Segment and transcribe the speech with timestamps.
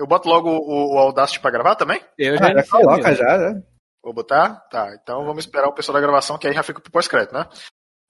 [0.00, 2.00] Eu boto logo o, o Audacity pra gravar também?
[2.16, 3.62] Eu já, Ah, já coloca já, né?
[4.02, 4.54] Vou botar?
[4.70, 7.46] Tá, então vamos esperar o pessoal da gravação, que aí já fica pro pós-crédito, né?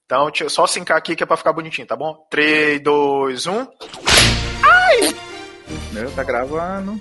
[0.05, 2.25] Então, deixa eu só sincar aqui que é pra ficar bonitinho, tá bom?
[2.29, 3.67] 3, 2, 1.
[5.91, 6.97] Meu, tá gravando.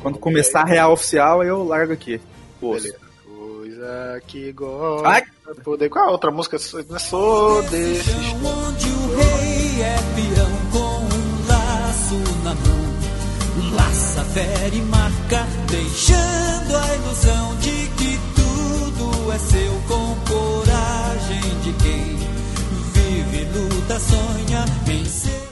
[0.00, 2.18] Quando começar a real oficial, aí eu largo aqui.
[2.62, 2.98] Beleza.
[3.26, 5.06] Coisa que gosta.
[5.06, 5.22] Ai.
[5.62, 5.90] Poder.
[5.90, 6.58] Qual é a outra música?
[6.58, 7.62] Sou sou
[14.36, 22.16] E marca, deixando a ilusão de que tudo é seu com coragem de quem
[22.92, 25.48] vive, luta, sonha em ser.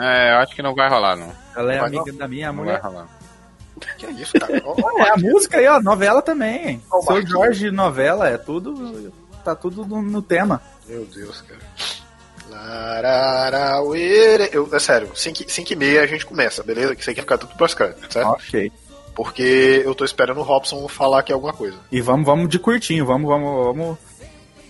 [0.00, 1.32] É, eu acho que não vai rolar, não.
[1.54, 2.80] Ela é Vai amiga da minha Não vai mulher.
[2.82, 3.06] rolar.
[3.96, 4.60] Que é isso, cara?
[4.64, 6.82] Ó, É, a música aí, ó, novela também.
[6.90, 7.24] Ó, o Seu.
[7.28, 9.12] Jorge novela, é tudo.
[9.44, 10.60] Tá tudo no, no tema.
[10.88, 11.60] Meu Deus, cara.
[14.52, 16.94] Eu, é sério, 5 e meia a gente começa, beleza?
[16.94, 18.28] Que isso aí que ficar tudo pós-crédito, certo?
[18.28, 18.72] Ok.
[19.14, 21.76] Porque eu tô esperando o Robson falar aqui alguma coisa.
[21.90, 23.98] E vamos, vamos de curtinho, vamos, vamos, vamos.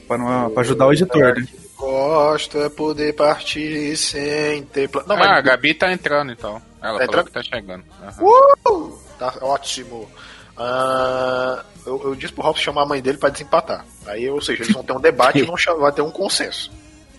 [0.09, 1.47] Pra, não- pra ajudar o editor, né?
[1.77, 5.09] Gosto é poder partir sem ter plano.
[5.09, 5.41] Não, ah, a.
[5.41, 6.61] Gabi tá entrando, então.
[6.83, 7.27] Ela Tá falou entrando?
[7.27, 7.85] que tá chegando.
[8.03, 8.93] Aham.
[9.19, 10.11] Tá ótimo.
[10.57, 13.85] Ah, eu, eu disse pro Robson chamar a mãe dele pra desempatar.
[14.07, 16.71] Aí, ou seja, eles vão ter um debate e vão vai ter um consenso.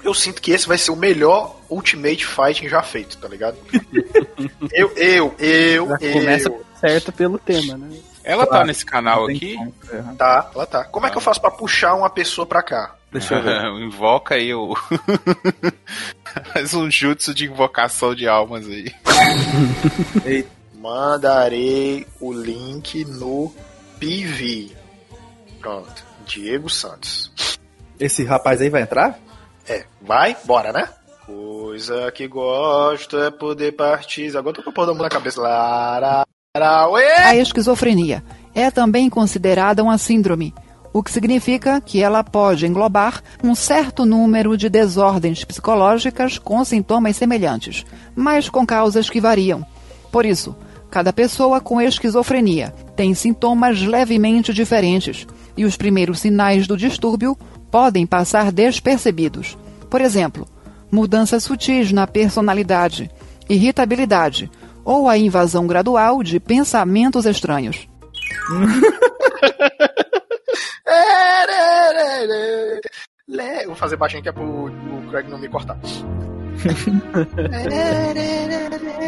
[0.04, 3.58] Eu sinto que esse vai ser o melhor Ultimate Fighting já feito, tá ligado?
[4.74, 6.14] eu, eu, eu, Já eu.
[6.14, 7.98] começa certo pelo tema, né?
[8.24, 9.56] Ela tá Claro, nesse canal aqui.
[9.56, 10.16] como, é.
[10.16, 10.84] Tá, ela tá.
[10.86, 12.96] Como é que eu faço pra puxar uma pessoa pra cá?
[13.12, 13.64] Deixa eu ver.
[13.84, 14.76] Invoca aí o.
[16.54, 18.94] Faz um jutsu de invocação de almas aí.
[20.26, 23.54] Eita, Mandarei o link no
[24.00, 24.72] PV.
[25.60, 26.04] Pronto.
[26.26, 27.32] Diego Santos.
[28.00, 29.20] Esse rapaz aí vai entrar?
[29.72, 30.36] É, vai?
[30.44, 30.90] Bora, né?
[31.26, 34.36] Coisa que gosto é poder partir.
[34.36, 35.42] Agora tô com porra da mão na cabeça.
[37.26, 38.22] A esquizofrenia
[38.54, 40.54] é também considerada uma síndrome,
[40.92, 47.16] o que significa que ela pode englobar um certo número de desordens psicológicas com sintomas
[47.16, 49.66] semelhantes, mas com causas que variam.
[50.12, 50.54] Por isso,
[50.90, 57.38] cada pessoa com esquizofrenia tem sintomas levemente diferentes e os primeiros sinais do distúrbio
[57.72, 59.58] podem passar despercebidos.
[59.90, 60.48] Por exemplo,
[60.92, 63.10] mudanças sutis na personalidade,
[63.50, 64.52] irritabilidade
[64.84, 67.88] ou a invasão gradual de pensamentos estranhos.
[73.66, 75.78] Vou fazer baixinho que é pro, pro Craig não me cortar.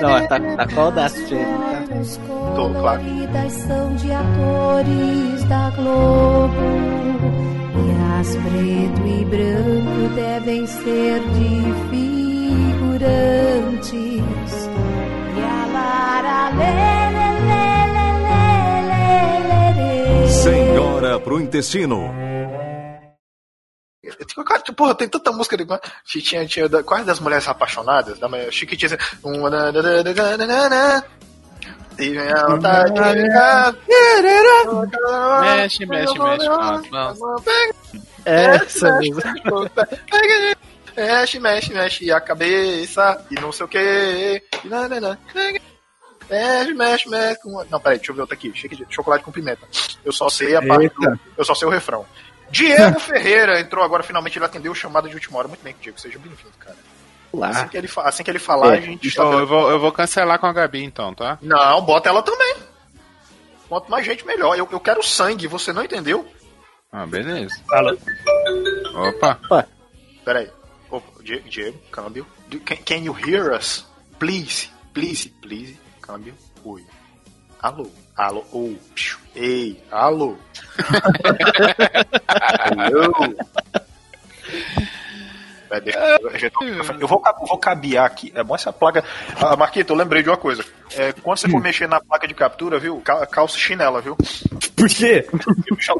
[0.02, 1.10] Não, tá, tá aí, tá?
[2.56, 3.02] Tô, claro.
[3.50, 7.33] São de atores da Globo.
[8.24, 13.92] E as preto e branco devem ser de figurantes.
[15.36, 18.40] E a Lara lê, lê, lê, lê, lê,
[18.88, 19.04] lê,
[19.50, 19.68] lê,
[20.22, 20.30] lê.
[20.30, 22.00] Senhora pro intestino.
[24.02, 25.66] Tenho- Cara, tipo, porra, tem tanta música de.
[26.06, 28.20] Tinha, tinha da, quais das mulheres apaixonadas?
[28.20, 28.96] Da mulher- Chiquitinha.
[28.96, 29.70] assim, um, na.
[32.00, 32.86] E ela tá
[35.42, 36.46] Mexe, mexe, mexe.
[36.48, 37.44] Pronto, pronto.
[38.26, 39.22] Essa mesmo.
[40.96, 44.44] Mexe, mexe, mexe a cabeça e não sei o que.
[46.30, 47.40] Mexe, mexe, mexe.
[47.70, 48.54] Não, peraí, deixa eu ver outra aqui.
[48.90, 49.68] Chocolate com pimenta.
[50.06, 51.20] Eu só sei a parte do.
[51.38, 52.06] Eu só sei o refrão.
[52.50, 55.48] Diego Ferreira entrou agora, finalmente ele atendeu o chamado de última hora.
[55.48, 56.78] Muito bem, Diego, seja bem-vindo, cara.
[57.34, 57.68] Assim Lá.
[57.68, 60.46] que ele, assim que ele falar, a gente Então, eu vou, eu vou cancelar com
[60.46, 61.40] a Gabi, então, tá?
[61.42, 62.58] Não, bota ela também.
[63.68, 64.56] Quanto mais gente, melhor.
[64.56, 66.28] Eu, eu quero sangue, você não entendeu?
[66.94, 67.56] Ah, beleza.
[67.72, 67.98] Alô?
[68.96, 69.40] Opa.
[70.24, 70.50] Pera aí.
[70.92, 72.26] Opa, Die- Diego, câmbio.
[72.48, 73.86] Do- Can, can you hear us?
[74.20, 75.78] Please, please, please.
[76.02, 76.36] Câmbio.
[76.64, 76.86] Oi.
[77.60, 77.90] Alô.
[78.16, 78.46] Alô.
[78.54, 78.76] Oh.
[78.94, 79.18] Piu.
[79.36, 79.82] Ei.
[79.92, 80.38] Alô.
[82.78, 83.36] Alô.
[87.00, 88.32] Eu vou, vou cabear aqui.
[88.36, 89.04] É bom essa placa.
[89.42, 90.64] Ah, Marquito, eu lembrei de uma coisa.
[90.96, 93.02] É, quando você for mexer na placa de captura, viu?
[93.02, 94.16] Cal- Calça chinela, viu?
[94.84, 95.26] Por quê?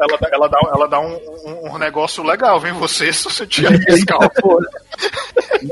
[0.02, 1.16] Ela, dá- ela dá, ela dá um,
[1.46, 4.30] um- um negócio legal, vem você, se você tirar descalço.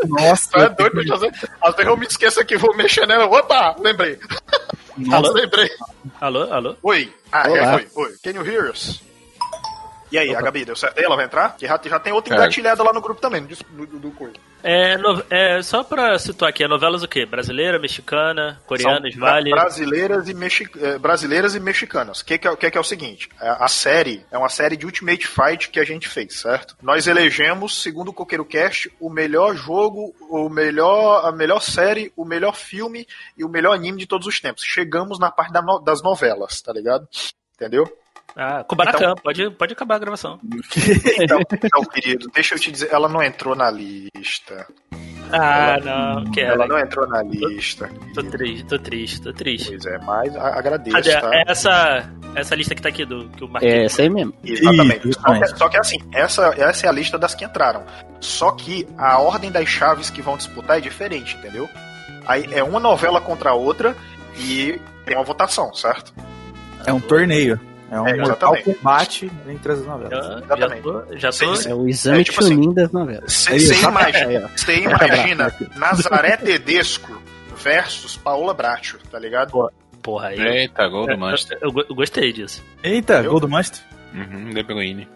[0.08, 3.25] Nossa, é doido, às vezes, às vezes eu me esqueço aqui, vou mexer nela.
[3.25, 4.18] Opa, lembrei.
[5.12, 5.31] Alô?
[5.36, 5.69] lembrei.
[6.22, 6.75] Alô, alô?
[6.84, 7.13] Oi.
[7.31, 7.75] Ah, é, Olá.
[7.75, 8.16] oi, oi.
[8.24, 9.02] Can you hear us?
[10.12, 10.98] E aí, a Gabi, deu certo?
[11.00, 11.56] Ela vai entrar?
[11.58, 12.38] Que já, já tem outra É.
[12.38, 13.56] engatilhada lá no grupo também, do,
[13.86, 14.36] do, do coisa.
[14.63, 17.25] É, no- é, só pra situar aqui, é novelas o quê?
[17.25, 19.50] Brasileira, mexicana, coreanas, vale?
[19.50, 22.22] brasileiras e, mexi eh, brasileiras e mexicanas.
[22.22, 23.30] O que, que, é, o que, que é o seguinte?
[23.40, 26.75] A, a série é uma série de Ultimate Fight que a gente fez, certo?
[26.81, 32.24] Nós elegemos, segundo o Coqueiro Cast, o melhor jogo, o melhor, a melhor série, o
[32.25, 34.63] melhor filme e o melhor anime de todos os tempos.
[34.63, 37.08] Chegamos na parte da no- das novelas, tá ligado?
[37.56, 37.92] Entendeu?
[38.36, 40.39] Ah, Kubanacan, pode, pode acabar a gravação.
[41.19, 44.66] Então, então, querido, deixa eu te dizer, ela não entrou na lista.
[45.33, 46.54] Ah, não, quero.
[46.54, 47.89] Ela não entrou na lista.
[48.13, 49.69] Tô triste, tô triste, tô triste.
[49.69, 51.19] Pois é, mas a- agradeço, Cadê?
[51.22, 51.30] tá?
[51.33, 53.86] É essa, essa lista que tá aqui do que o É, Marquinhos.
[53.94, 54.34] essa aí mesmo.
[54.44, 55.07] Exatamente.
[55.10, 55.57] Isso, Só, que, exatamente.
[55.57, 57.84] só que assim, essa, essa é a lista das que entraram.
[58.19, 61.69] Só que a ordem das chaves que vão disputar é diferente, entendeu?
[62.25, 63.95] Aí é uma novela contra a outra
[64.38, 66.13] e tem uma votação, certo?
[66.86, 67.57] É um torneio.
[67.91, 70.25] É um É, mortal combate entre as novelas.
[70.25, 70.81] Já, já Exatamente.
[70.81, 73.33] tô, já tô, Sim, É o exame É, tipo assim, das novelas.
[73.33, 73.51] Você
[73.85, 73.89] ó.
[73.89, 77.21] imagina, você imagina Nazaré Tedesco
[77.57, 79.69] versus Paola Bracho, tá ligado?
[80.01, 80.39] porra aí.
[80.39, 81.57] Eita, gol do eu, Manchester.
[81.61, 82.63] eu, eu gostei disso.
[82.81, 83.31] Eita, Eu?
[83.31, 83.81] gol do Manchester?
[84.13, 85.07] Uhum, De Bruyne.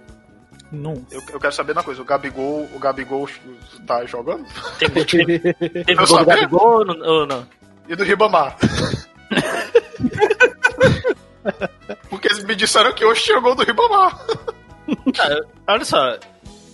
[0.72, 0.94] Não.
[1.12, 3.28] Eu, eu quero saber uma coisa, o Gabigol, o Gabigol
[3.88, 4.46] tá jogando?
[4.78, 6.26] Teve, teve, teve Eu gol do.
[6.26, 7.48] Gabigol ou não- ou não?
[7.88, 8.58] E do Ribamar?
[12.10, 14.20] Porque eles me disseram que hoje tinha gol do Ribamar.
[15.68, 16.18] Olha só.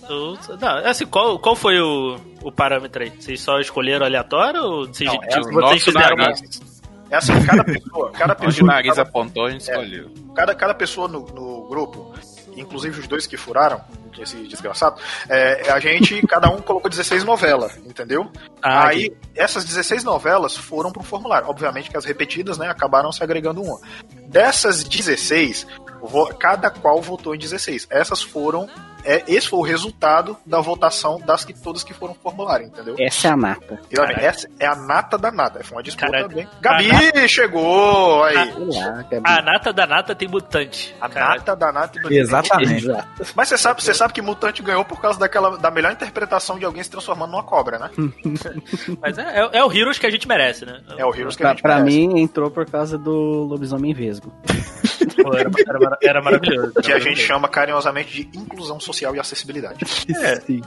[0.08, 3.10] eu- não, assim, qual, qual foi o, o parâmetro aí?
[3.10, 6.82] Vocês só escolheram aleatório ou vocês, Não, é tipo, vocês fizeram nariz.
[7.10, 10.10] É assim, cada pessoa, cada Onde o pessoa, nariz cada, apontou, a gente escolheu.
[10.34, 12.14] cada, cada pessoa no, no grupo,
[12.56, 13.80] inclusive os dois que furaram,
[14.18, 18.30] esse desgraçado, é, a gente, cada um colocou 16 novelas, entendeu?
[18.62, 21.48] Ah, Aí, essas 16 novelas foram pro formulário.
[21.48, 23.80] Obviamente que as repetidas, né, acabaram se agregando uma.
[24.28, 25.66] Dessas 16,
[26.02, 27.86] vo- cada qual votou em 16.
[27.90, 28.68] Essas foram.
[29.04, 32.94] É, esse foi o resultado da votação das que todas que foram pro formulário, entendeu?
[32.98, 33.80] Essa é a nata.
[33.90, 34.24] Exatamente.
[34.24, 35.62] Essa é a nata da nata.
[35.64, 36.28] Foi uma disputa Caraca.
[36.34, 36.48] bem.
[36.60, 38.22] Gabi chegou!
[38.24, 38.34] Aí.
[38.36, 39.22] Lá, Gabi.
[39.24, 40.94] A nata da nata tem mutante.
[41.00, 41.38] A Caralho.
[41.40, 42.00] nata da nata.
[42.10, 42.84] Exatamente.
[42.84, 43.08] Exato.
[43.34, 46.64] Mas você sabe, você sabe que Mutante ganhou por causa daquela, da melhor interpretação de
[46.64, 47.90] alguém se transformando numa cobra, né?
[49.00, 50.80] Mas é, é, é o Heroes que a gente merece, né?
[50.96, 51.96] É o Heroes que a Pra, gente pra merece.
[52.08, 53.10] mim, entrou por causa do
[53.44, 54.32] lobisomem vesgo.
[55.22, 56.72] Pô, era, era, era maravilhoso.
[56.82, 59.84] Que a gente chama carinhosamente de inclusão social e acessibilidade.
[60.46, 60.60] Sim.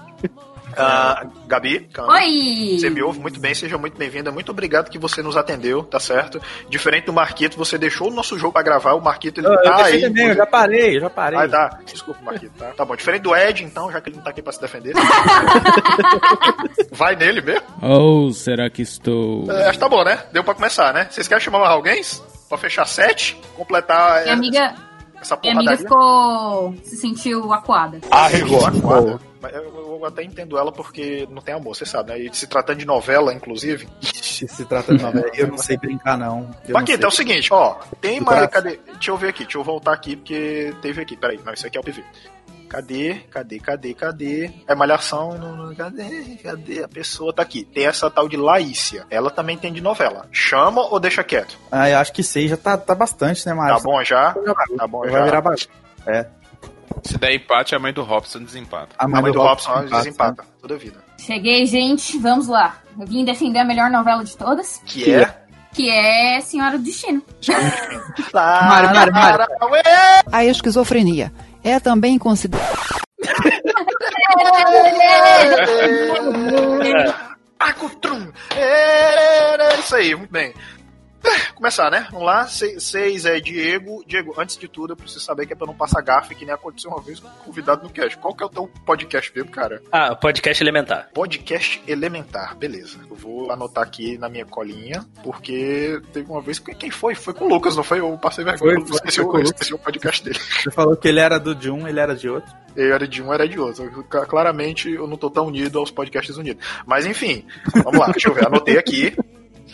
[0.78, 2.78] Ah, Gabi, Oi!
[2.78, 4.30] você me ouve muito bem, seja muito bem-vinda.
[4.30, 6.42] Muito obrigado que você nos atendeu, tá certo?
[6.68, 8.94] Diferente do Marquito, você deixou o nosso jogo pra gravar.
[8.94, 10.02] O Marquito, ele Eu, eu tá deixei aí.
[10.02, 11.40] também, eu já parei, eu já parei.
[11.40, 11.80] Ah, tá.
[11.86, 12.52] Desculpa, Marquito.
[12.58, 12.94] Tá, tá bom.
[12.96, 14.94] Diferente do Ed, então, já que ele não tá aqui pra se defender.
[16.92, 17.64] Vai nele mesmo.
[17.82, 19.50] Ou será que estou.
[19.52, 20.24] É, acho que tá bom, né?
[20.34, 21.08] Deu pra começar, né?
[21.10, 22.02] Vocês querem chamar mais alguém?
[22.56, 23.38] Pra fechar sete?
[23.56, 24.76] Completar Minha é, amiga,
[25.20, 26.74] essa minha amiga ficou.
[26.84, 28.00] se sentiu acuada.
[28.10, 28.66] Arregou.
[28.66, 29.20] Acuada.
[29.52, 32.20] Eu, eu até entendo ela porque não tem amor, você sabe, né?
[32.20, 33.88] E se tratando de novela, inclusive.
[34.02, 36.50] Ixi, se trata de novela, eu não sei brincar, não.
[36.68, 37.76] Eu não Paquita, é o seguinte, ó.
[38.00, 38.48] Tem mais.
[38.48, 38.80] Cadê?
[38.94, 41.18] Deixa eu ver aqui, deixa eu voltar aqui, porque teve aqui.
[41.18, 42.04] Peraí, não, isso aqui é o PV.
[42.70, 43.16] Cadê?
[43.32, 43.60] Cadê?
[43.60, 43.94] Cadê?
[43.94, 44.52] Cadê?
[44.68, 45.38] É malhação.
[45.38, 46.38] Não, não, cadê?
[46.44, 46.84] Cadê?
[46.84, 47.64] A pessoa tá aqui.
[47.64, 49.06] Tem essa tal de Laícia.
[49.10, 50.28] Ela também tem de novela.
[50.32, 51.58] Chama ou deixa quieto?
[51.72, 53.84] Ah, eu acho que sei, já tá, tá bastante, né, Tá Márcio?
[53.84, 54.36] bom já?
[54.78, 55.24] Tá bom Vai já.
[55.26, 55.68] virar bagunça.
[56.08, 56.26] É.
[57.04, 58.96] Se der empate, a mãe do Robson desempata.
[58.98, 59.98] A A mãe do Robson empata, né?
[59.98, 60.44] desempata.
[60.62, 60.98] Toda a vida.
[61.18, 62.78] Cheguei, gente, vamos lá.
[63.00, 65.36] Eu vim defender a melhor novela de todas, Que é.
[65.74, 67.22] que é Senhora do Destino.
[68.34, 69.46] Mário, Mário, Mário.
[70.32, 71.32] A esquizofrenia
[71.66, 72.78] é também considerada.
[77.60, 78.32] Acutrum.
[78.56, 80.54] É isso aí, muito bem.
[81.26, 82.08] É, Começar, né?
[82.12, 82.48] Vamos lá.
[82.48, 84.04] Se- Seis é Diego.
[84.06, 86.54] Diego, antes de tudo, eu preciso saber que é pra não passar gafe, que nem
[86.54, 88.18] aconteceu uma vez com um convidado no cast.
[88.18, 89.82] Qual que é o teu podcast mesmo, cara?
[89.92, 91.10] Ah, podcast elementar.
[91.14, 93.00] Podcast Elementar, beleza.
[93.10, 96.60] Eu vou anotar aqui na minha colinha, porque teve uma vez.
[96.60, 97.16] Quem foi?
[97.16, 98.00] Foi com o Lucas, não foi?
[98.00, 98.76] Eu passei vergonha.
[98.80, 100.40] Foi, foi, esqueci, foi o- esqueci o podcast dele.
[100.62, 102.52] Você falou que ele era do de um, ele era de outro.
[102.76, 104.04] Eu era de um, era de outro.
[104.04, 106.64] Claramente eu não tô tão unido aos podcasts unidos.
[106.86, 107.46] Mas enfim,
[107.84, 108.46] vamos lá, deixa eu ver.
[108.48, 109.16] Anotei aqui.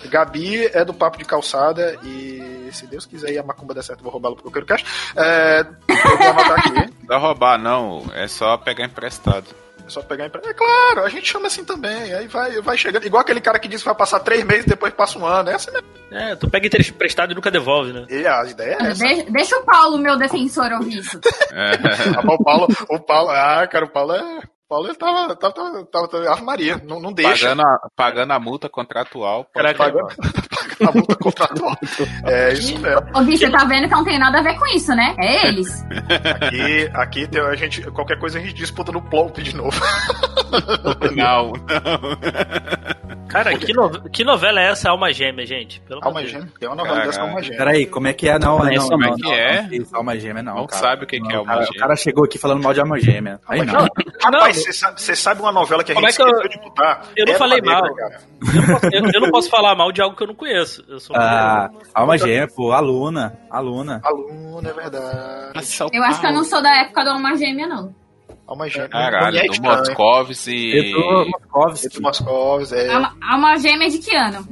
[0.06, 4.00] Gabi é do Papo de Calçada e se Deus quiser e a macumba der certo,
[4.00, 4.84] eu vou roubá-la porque eu quero cash.
[5.16, 6.72] É, eu vou anotar aqui.
[6.72, 8.04] Não dá roubar, não.
[8.14, 9.46] É só pegar emprestado.
[9.86, 10.42] É só pegar empre...
[10.46, 12.14] É claro, a gente chama assim também.
[12.14, 13.06] Aí vai, vai chegando.
[13.06, 15.50] Igual aquele cara que disse que vai passar três meses e depois passa um ano.
[15.50, 15.88] É assim mesmo.
[16.12, 18.06] É, tu pega emprestado e nunca devolve, né?
[18.10, 19.06] E a ideia é essa.
[19.06, 21.20] De- deixa o Paulo, meu defensor, ouvir isso.
[21.52, 21.72] É.
[22.18, 24.40] Ah, o Paulo, o Paulo, ah, cara, o Paulo é.
[24.72, 27.50] Paulo ele tava, tava, tava, tava, tava Ave Maria, não, não deixa.
[27.50, 29.46] Pagando a, pagando a multa contratual.
[29.54, 30.16] Caraca, levar.
[30.88, 31.75] a multa contratual.
[32.24, 33.01] É isso mesmo.
[33.13, 35.13] Ô, você tá vendo que não tem nada a ver com isso, né?
[35.20, 35.68] É eles.
[36.40, 39.78] Aqui, aqui tem, a gente, qualquer coisa a gente disputa no plop de novo.
[41.18, 41.51] Não, não.
[43.32, 45.80] Cara, que, no- que novela é essa, Alma Gêmea, gente?
[45.82, 46.32] Pelo Alma Deus.
[46.32, 46.48] Gêmea.
[46.60, 47.30] Tem uma novela dessa Caraca.
[47.30, 47.58] Alma Gêmea.
[47.58, 48.40] Peraí, como é que é?
[48.40, 49.62] Não, não, não, como é não, que não, é?
[49.64, 50.82] não, isso, alma gêmea não, Não cara.
[50.82, 51.78] sabe o que que é Não, alma cara, gêmea.
[51.78, 53.40] O cara chegou aqui falando mal de alma gêmea.
[53.48, 53.74] Aí não.
[53.74, 56.36] Rapaz, Não, você sabe, você sabe uma novela que a Como gente é que eu-
[56.42, 57.02] esqueceu de botar?
[57.16, 57.82] Eu não falei mal.
[57.86, 57.92] Eu,
[58.62, 60.84] não posso- eu- eu não posso falar mal de algo que eu não conheço.
[60.88, 64.02] Eu sou Ah, alma gêmea, pô, aluna, aluna.
[64.04, 65.52] Aluna, é verdade.
[65.94, 67.94] Eu acho que eu não sou da época da Alma Gêmea, não.
[68.51, 68.89] Alma Gêmea.
[68.89, 69.77] Caralho, É do estranho.
[69.79, 70.93] Moscovis e.
[70.93, 71.88] Moscovski.
[71.89, 72.89] Pedro Moscovs, é.
[72.93, 74.46] Alma, Alma Gêmea de que ano?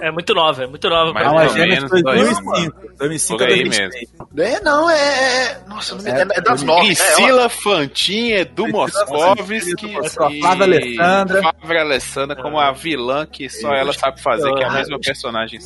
[0.00, 1.12] É muito nova, é muito nova.
[1.12, 2.80] Mais Alma gêmea de menos, 2005.
[2.98, 4.12] 2005 Por a aí 2006.
[4.38, 5.44] É, não, é.
[5.44, 6.88] é- Nossa, não me- é, é das É, nove.
[6.88, 6.94] né?
[6.94, 9.96] Priscila Fantin, Edu Priscila Moscovski Fantin,
[10.34, 11.40] e Flávia Alessandra.
[11.42, 15.58] Flávia Alessandra como a vilã que só ela sabe fazer, que é a mesma personagem.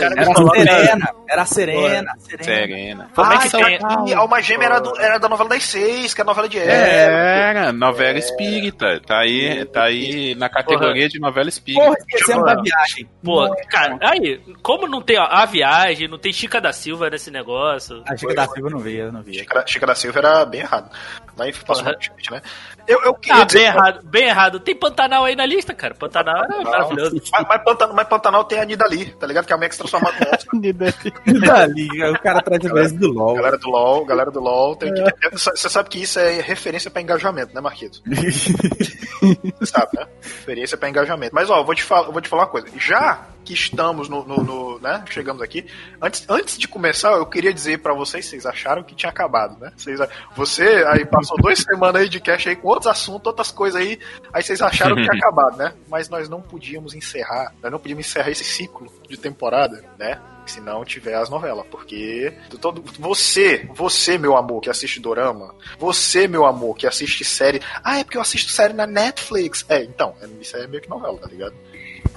[0.00, 2.44] Era Coloca- Serena, era Serena, Serena.
[2.44, 3.08] Serena.
[3.14, 3.60] Como é Ah, que então
[4.04, 6.74] tem- Alma Gêmea era, do- da novela das seis, que é a novela de época.
[7.08, 9.00] Era, novela espírita.
[9.06, 11.82] Tá aí, tá aí na categoria de novela espírita.
[11.84, 13.08] Porra, esquecemos da viagem.
[13.22, 17.30] Pô, cara, aí, como não tem a, a viagem, não tem Chica da Silva nesse
[17.30, 18.02] negócio?
[18.06, 19.40] A Chica da Silva eu não via, eu não via.
[19.40, 20.90] Chica, Chica da Silva era bem errado.
[21.36, 21.96] Lá em passou Porra.
[22.32, 22.42] né?
[22.86, 24.60] Eu, eu queria Ah, dizer- bem errado, bem errado.
[24.60, 25.94] Tem Pantanal aí na lista, cara.
[25.94, 27.20] Pantanal é maravilhoso.
[27.30, 29.46] Mas, mas, Pantanal, mas Pantanal tem a Nidali, tá ligado?
[29.46, 30.58] Que é a mulher que se transforma no monstro.
[31.40, 33.34] Dali, o cara traz as do LOL.
[33.36, 34.76] Galera do LOL, galera do LOL.
[34.76, 35.02] Tem que...
[35.32, 38.02] Você sabe que isso é referência pra engajamento, né, Marquito?
[38.06, 40.06] Você sabe, né?
[40.20, 41.34] Referência pra engajamento.
[41.34, 42.66] Mas, ó, vou te, falar, eu vou te falar uma coisa.
[42.76, 45.02] Já que estamos no, no- no, né?
[45.08, 45.64] Chegamos aqui.
[46.02, 49.72] Antes, antes de começar, eu queria dizer pra vocês, vocês acharam que tinha acabado, né?
[49.76, 49.98] Vocês,
[50.36, 53.98] você aí passou duas semanas aí de cast aí com outros assuntos, outras coisas aí.
[54.32, 55.72] Aí vocês acharam que tinha acabado, né?
[55.88, 60.20] Mas nós não podíamos encerrar, nós não podíamos encerrar esse ciclo de temporada, né?
[60.48, 66.26] Se não tiver as novelas, porque todo, você, você, meu amor, que assiste Dorama, você,
[66.26, 67.60] meu amor, que assiste série.
[67.84, 69.64] Ah, é porque eu assisto série na Netflix.
[69.68, 71.54] É, então, é- isso é meio que novela, tá ligado?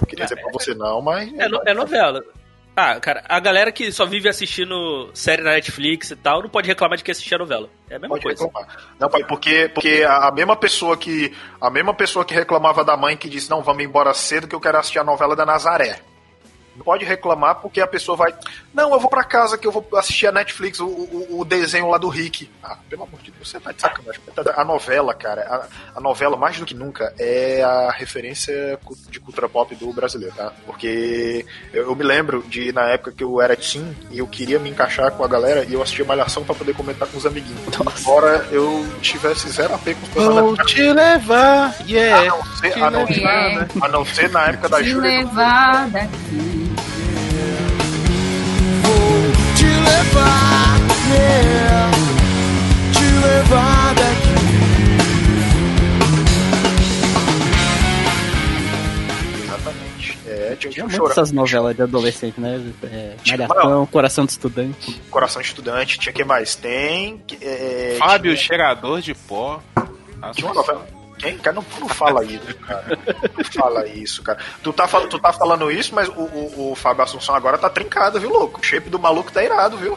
[0.00, 1.32] Não queria dizer pra você não, mas.
[1.38, 2.22] É, no- é novela.
[2.74, 6.66] Ah, cara, a galera que só vive assistindo série na Netflix e tal, não pode
[6.66, 7.68] reclamar de que assistir a novela.
[7.90, 8.44] É a mesma Pode coisa.
[8.46, 8.76] reclamar.
[8.98, 11.36] Não, pai, porque, porque a a mesma pessoa que.
[11.60, 14.60] A mesma pessoa que reclamava da mãe que disse, não, vamos embora cedo que eu
[14.60, 16.00] quero assistir a novela da Nazaré.
[16.74, 18.34] Não pode reclamar porque a pessoa vai.
[18.72, 21.90] Não, eu vou pra casa que eu vou assistir a Netflix, o, o, o desenho
[21.90, 22.50] lá do Rick.
[22.62, 24.20] Ah, pelo amor de Deus, você tá de sacanagem.
[24.56, 25.42] A novela, cara,
[25.94, 28.78] a, a novela, mais do que nunca, é a referência
[29.10, 30.50] de cultura pop do brasileiro, tá?
[30.64, 34.58] Porque eu, eu me lembro de, na época que eu era teen e eu queria
[34.58, 37.60] me encaixar com a galera e eu assistia Malhação pra poder comentar com os amiguinhos.
[38.00, 40.70] Embora eu tivesse zero AP com os Vou personagens.
[40.70, 42.24] te levar, A yeah.
[42.30, 43.68] não ser, a não ser, É.
[43.82, 45.18] a não ser na época da Te Júlia.
[45.18, 46.71] levar daqui.
[50.02, 50.78] Levar,
[51.14, 51.90] yeah,
[52.92, 54.32] te levar daqui.
[59.44, 60.18] Exatamente.
[60.26, 61.12] É, tinha Tinha que muito chorar.
[61.12, 62.60] essas novelas de adolescente, né?
[62.82, 65.00] É, Malhação, Coração de Estudante.
[65.10, 66.54] Coração de Estudante, tinha que mais?
[66.54, 67.22] Tem.
[67.40, 69.60] É, Fábio, tinha, cheirador de pó.
[70.34, 70.86] Tinha uma novela.
[71.22, 71.38] Quem?
[71.38, 72.98] Cara, não, não fala isso, cara.
[73.38, 74.38] Não fala isso, cara.
[74.62, 78.18] Tu tá, tu tá falando isso, mas o, o, o Fábio Assunção agora tá trincado,
[78.20, 78.60] viu, louco?
[78.60, 79.96] O shape do maluco tá irado, viu?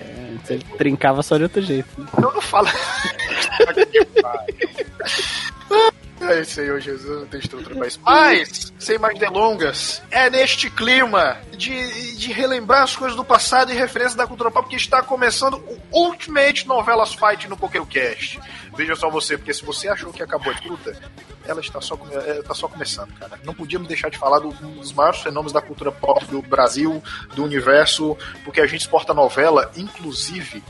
[0.00, 1.88] É, Você trincava só de outro jeito.
[2.00, 2.06] né?
[2.18, 2.70] Não, não fala.
[6.22, 7.98] Ai, Senhor Jesus, não tem estrutura isso.
[8.02, 13.74] Mas, sem mais delongas, é neste clima de, de relembrar as coisas do passado e
[13.74, 18.38] referência da cultura pop que está começando o Ultimate Novelas Fight no PokéCast.
[18.76, 20.96] Veja só você, porque se você achou que acabou a disputa,
[21.44, 23.38] ela está só, come- é, só começando, cara.
[23.44, 27.02] Não podíamos deixar de falar um dos maiores fenômenos da cultura pop do Brasil,
[27.34, 30.62] do universo, porque a gente exporta novela, inclusive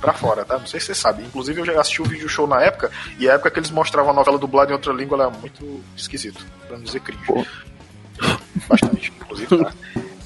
[0.00, 0.58] pra fora, tá?
[0.58, 1.22] Não sei se você sabe.
[1.22, 4.10] Inclusive, eu já assisti o vídeo show na época, e a época que eles mostravam
[4.10, 7.46] a novela dublada em outra língua era muito esquisito, pra não dizer cringe.
[8.68, 9.72] Bastante, inclusive, tá?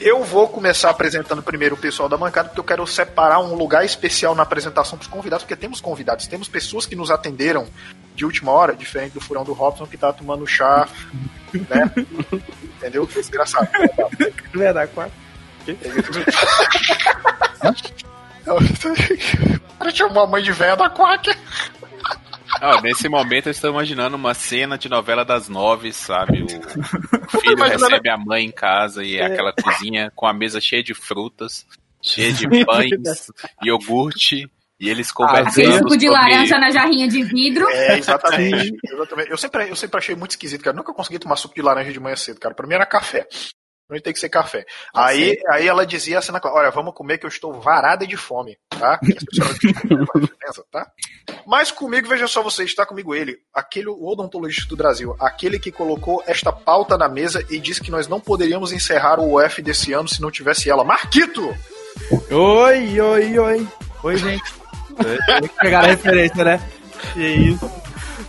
[0.00, 3.85] Eu vou começar apresentando primeiro o pessoal da bancada, porque eu quero separar um lugar
[3.85, 7.66] especial na apresentação dos convidados, porque temos convidados, temos pessoas que nos atenderam
[8.14, 10.88] de última hora, diferente do furão do Robson, que tá tomando chá,
[11.54, 11.90] né?
[12.76, 13.07] Entendeu?
[13.07, 13.69] Desgraçado.
[14.52, 15.25] Verdade, quatro.
[19.79, 21.31] Cara, tinha uma mãe de velha da quack.
[22.63, 26.43] Ó, nesse momento eu estou imaginando uma cena de novela das nove, sabe?
[26.45, 30.61] O filho imaginando- recebe a mãe em casa e é aquela cozinha com a mesa
[30.61, 31.67] cheia de frutas,
[32.01, 32.91] cheia de pães,
[33.65, 34.49] iogurte,
[34.79, 37.67] e eles conversando Aquele suco de sobre- laranja na jarrinha de vidro.
[37.71, 38.77] É, exatamente.
[38.93, 39.31] exatamente.
[39.31, 40.75] Eu, sempre, eu sempre achei muito esquisito, cara.
[40.75, 42.55] Eu nunca consegui tomar suco de laranja de manhã cedo, cara.
[42.55, 43.27] Pra mim era café.
[43.88, 44.64] Não tem que ser café.
[44.95, 48.57] Aí, aí ela dizia assim na olha, vamos comer que eu estou varada de fome,
[48.69, 48.99] tá?
[49.05, 50.91] Faz diferença, tá?
[51.47, 55.71] Mas comigo, veja só você, está comigo ele, aquele o odontologista do Brasil, aquele que
[55.71, 59.93] colocou esta pauta na mesa e disse que nós não poderíamos encerrar o UF desse
[59.93, 60.83] ano se não tivesse ela.
[60.83, 61.55] Marquito!
[62.31, 63.69] Oi, oi, oi.
[64.03, 64.55] Oi, gente.
[65.26, 66.71] Tem que pegar a referência, né?
[67.12, 67.84] Que isso.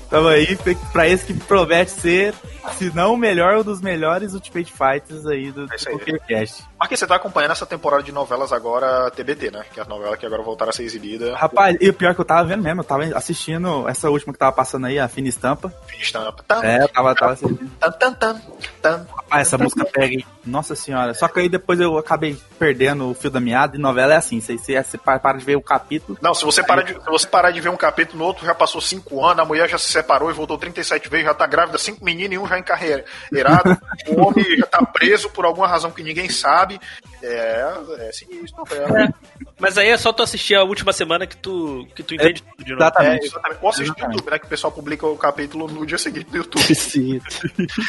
[0.10, 0.58] Tamo aí
[0.92, 2.34] pra esse que promete ser,
[2.78, 5.92] se não o melhor, um dos melhores Ultimate Fighters aí do, É do.
[5.92, 6.64] PokerCast.
[6.80, 9.66] Marquinhos, você tá acompanhando essa temporada de novelas agora TBT, né?
[9.74, 11.36] Que é a novela que agora voltaram a ser exibida.
[11.36, 14.34] Rapaz, e o pior é que eu tava vendo mesmo, eu tava assistindo essa última
[14.34, 15.74] que tava passando aí, a Fina Estampa.
[15.88, 16.44] Fina Estampa.
[16.48, 17.72] Tan, É, eu tava, tava assistindo.
[17.80, 18.42] tan, tan, tan,
[18.82, 19.08] tan.
[19.16, 20.26] Rapaz, essa música pega, hein?
[20.46, 21.14] Nossa senhora.
[21.14, 24.40] Só que aí depois eu acabei perdendo o fio da meada e novela é assim,
[24.40, 26.18] você, você, você para para de ver o capítulo.
[26.22, 28.54] Não, se você, parar de, se você parar de ver um capítulo, no outro já
[28.54, 31.78] passou cinco anos, a mulher já se separou e voltou 37 vezes, já tá grávida,
[31.78, 33.78] cinco meninos e um já encarreirado.
[34.08, 36.80] O homem já tá preso por alguma razão que ninguém sabe.
[37.28, 39.14] É, é sinistro, novela.
[39.60, 42.64] Mas aí é só tu assistir a última semana que tu, que tu entende tudo
[42.64, 42.84] de novo.
[42.84, 43.26] É, Exatamente.
[43.26, 43.60] exatamente.
[43.62, 44.40] Ou assiste no YouTube, né?
[44.40, 46.64] Que o pessoal publica o capítulo no dia seguinte no YouTube.
[46.76, 47.20] Sim.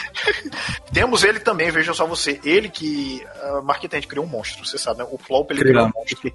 [0.93, 2.41] Temos ele também, veja só você.
[2.45, 3.23] Ele que.
[3.43, 5.07] Uh, Marquita, a gente criou um monstro, você sabe, né?
[5.11, 6.31] O Plop ele criou um monstro.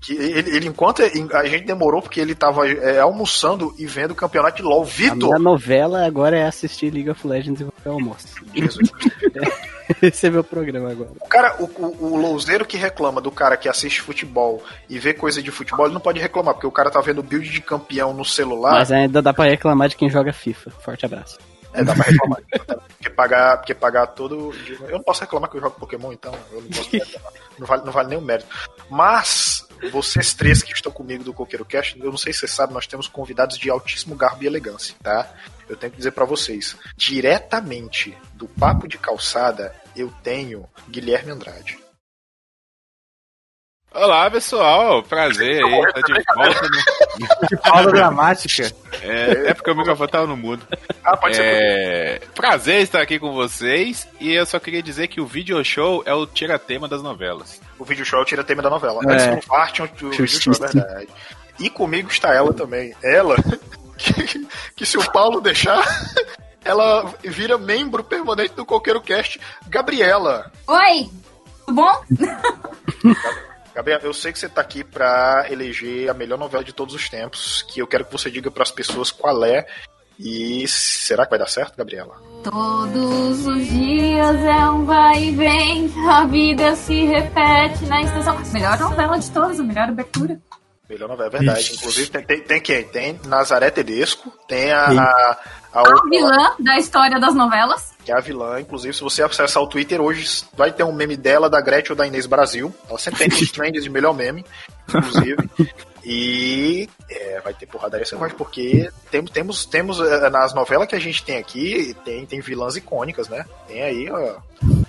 [0.00, 4.14] Que ele, ele, enquanto a gente demorou, porque ele tava é, almoçando e vendo o
[4.14, 4.82] campeonato de LOL.
[4.82, 5.16] A Vitor!
[5.16, 8.28] minha novela agora é assistir League of Legends e o almoço.
[8.54, 8.90] Jesus.
[10.02, 11.10] Esse é meu programa agora.
[11.20, 15.12] O cara, o, o, o louzeiro que reclama do cara que assiste futebol e vê
[15.12, 18.12] coisa de futebol, ele não pode reclamar, porque o cara tá vendo build de campeão
[18.12, 18.72] no celular.
[18.72, 20.70] Mas ainda dá pra reclamar de quem joga FIFA.
[20.70, 21.38] Forte abraço.
[21.74, 22.40] É, dá pra reclamar.
[22.88, 24.54] porque, pagar, porque pagar todo.
[24.82, 26.32] Eu não posso reclamar que eu jogo Pokémon, então.
[26.52, 27.32] Eu não posso reclamar.
[27.58, 28.48] Não vale, não vale nem o mérito.
[28.88, 32.74] Mas, vocês três que estão comigo do Coqueiro Cast, eu não sei se vocês sabem,
[32.74, 35.28] nós temos convidados de altíssimo garbo e elegância, tá?
[35.68, 41.78] Eu tenho que dizer pra vocês, diretamente do Papo de Calçada, eu tenho Guilherme Andrade.
[43.90, 45.02] Olá, pessoal.
[45.02, 45.92] Prazer aí.
[45.92, 47.48] Tá de volta no...
[47.48, 48.74] Que pausa dramática.
[49.00, 50.66] É, é porque o microfone tava no mudo.
[51.02, 51.44] Ah, pode ser.
[51.44, 52.20] É...
[52.34, 54.06] Prazer estar aqui com vocês.
[54.20, 57.62] E eu só queria dizer que o video show é o tira-tema das novelas.
[57.78, 59.00] O vídeo show é o tira-tema da novela.
[59.04, 59.12] É.
[59.12, 61.08] Antes do parte, o vídeo show é verdade.
[61.60, 62.94] E comigo está ela também.
[63.00, 63.36] Ela,
[63.96, 65.82] que, que se o Paulo deixar,
[66.64, 70.50] ela vira membro permanente do Coqueiro Cast, Gabriela.
[70.66, 71.10] Oi,
[71.66, 72.04] tudo bom?
[73.74, 77.08] Gabriela, eu sei que você tá aqui pra eleger a melhor novela de todos os
[77.08, 79.66] tempos, que eu quero que você diga pras pessoas qual é.
[80.18, 82.14] E será que vai dar certo, Gabriela?
[82.44, 88.38] Todos os dias é um vai e vem, a vida se repete na estação.
[88.52, 90.40] Melhor novela de todas, a melhor abertura.
[90.88, 91.60] Melhor novela, é verdade.
[91.60, 91.74] Ixi.
[91.76, 92.84] Inclusive, tem, tem, tem quem?
[92.84, 94.98] Tem Nazaré Tedesco, tem a, Sim.
[94.98, 95.38] a, a
[95.72, 97.92] A outra lá, vilã da história das novelas.
[98.04, 98.60] que é a vilã.
[98.60, 101.96] Inclusive, se você acessar o Twitter hoje, vai ter um meme dela, da Gretchen ou
[101.96, 102.74] da Inês Brasil.
[102.88, 104.44] Ela sempre tem os trends de melhor meme,
[104.88, 105.36] inclusive.
[106.04, 110.98] E é, vai ter porradaria selvagem, porque temos, temos, temos eh, nas novelas que a
[111.00, 113.46] gente tem aqui, tem, tem vilãs icônicas, né?
[113.66, 114.36] Tem aí, ó.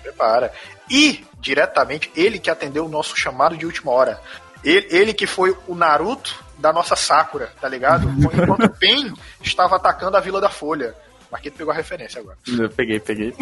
[0.04, 0.52] Prepara.
[0.92, 4.20] E, diretamente, ele que atendeu o nosso chamado de última hora.
[4.66, 8.10] Ele, ele que foi o Naruto da nossa Sakura, tá ligado?
[8.10, 10.96] Enquanto o Pen estava atacando a Vila da Folha.
[11.32, 12.38] Marquito pegou a referência agora.
[12.48, 13.34] Eu peguei, peguei.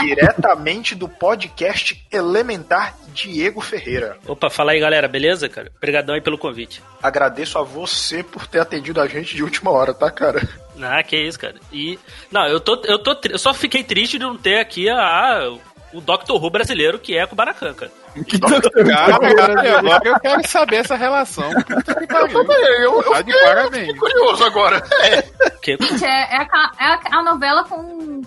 [0.00, 4.18] Diretamente do podcast Elementar, Diego Ferreira.
[4.26, 5.72] Opa, fala aí, galera, beleza, cara?
[5.76, 6.82] Obrigadão aí pelo convite.
[7.02, 10.46] Agradeço a você por ter atendido a gente de última hora, tá, cara?
[10.80, 11.56] Ah, que isso, cara.
[11.72, 11.98] E.
[12.30, 12.80] Não, eu tô.
[12.84, 15.56] Eu, tô, eu só fiquei triste de não ter aqui a.
[15.92, 17.92] O Doctor Who brasileiro, que é com o Baracan, cara.
[18.40, 21.50] Cara, cara, agora eu quero saber essa relação.
[21.52, 22.40] Puta que pariu.
[22.80, 23.98] Eu, eu Tá de fiquei parabéns.
[23.98, 24.82] curioso agora.
[25.02, 25.22] É.
[25.62, 28.22] Que- Gente, é, é a, ca- é a- a novela com o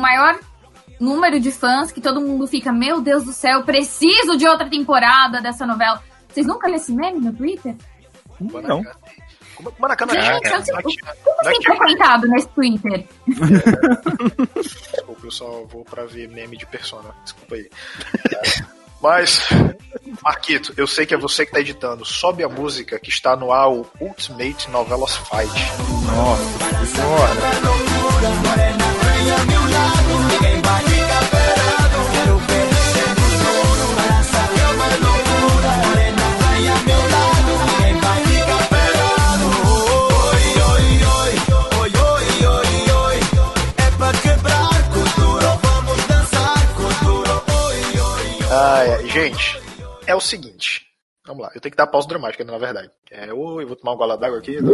[0.00, 0.38] maior
[1.00, 5.40] número de fãs que todo mundo fica, meu Deus do céu, preciso de outra temporada
[5.40, 6.02] dessa novela.
[6.28, 7.74] Vocês nunca lêem esse meme no Twitter?
[8.40, 8.82] Não.
[9.56, 9.70] Como
[10.14, 13.06] Gente, tinha- Como não tem frequentado nesse Twitter?
[14.56, 17.14] Desculpa, eu só vou pra ver meme de persona.
[17.24, 17.68] Desculpa aí.
[19.00, 19.48] Mas,
[20.22, 22.04] Marquito, eu sei que é você que tá editando.
[22.04, 25.50] Sobe a música que está no ar, o Ultimate Novelas Fight.
[26.06, 26.44] Nossa,
[27.02, 27.50] bora.
[49.10, 49.58] Gente,
[50.06, 50.86] é o seguinte.
[51.26, 52.90] Vamos lá, eu tenho que dar pausa dramática, né, na verdade.
[53.10, 54.56] É, oi, vou tomar um gole d'água aqui.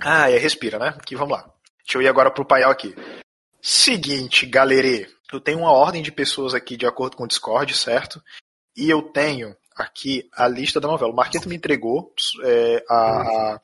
[0.00, 0.94] Ah, é, respira, né?
[0.96, 1.50] Aqui, vamos lá.
[1.84, 2.94] Deixa eu ir agora pro paial aqui.
[3.60, 5.08] Seguinte, galerê.
[5.32, 8.22] Eu tenho uma ordem de pessoas aqui de acordo com o Discord, certo?
[8.76, 11.10] E eu tenho aqui a lista da novela.
[11.10, 13.60] O Marquito me entregou é, a, a,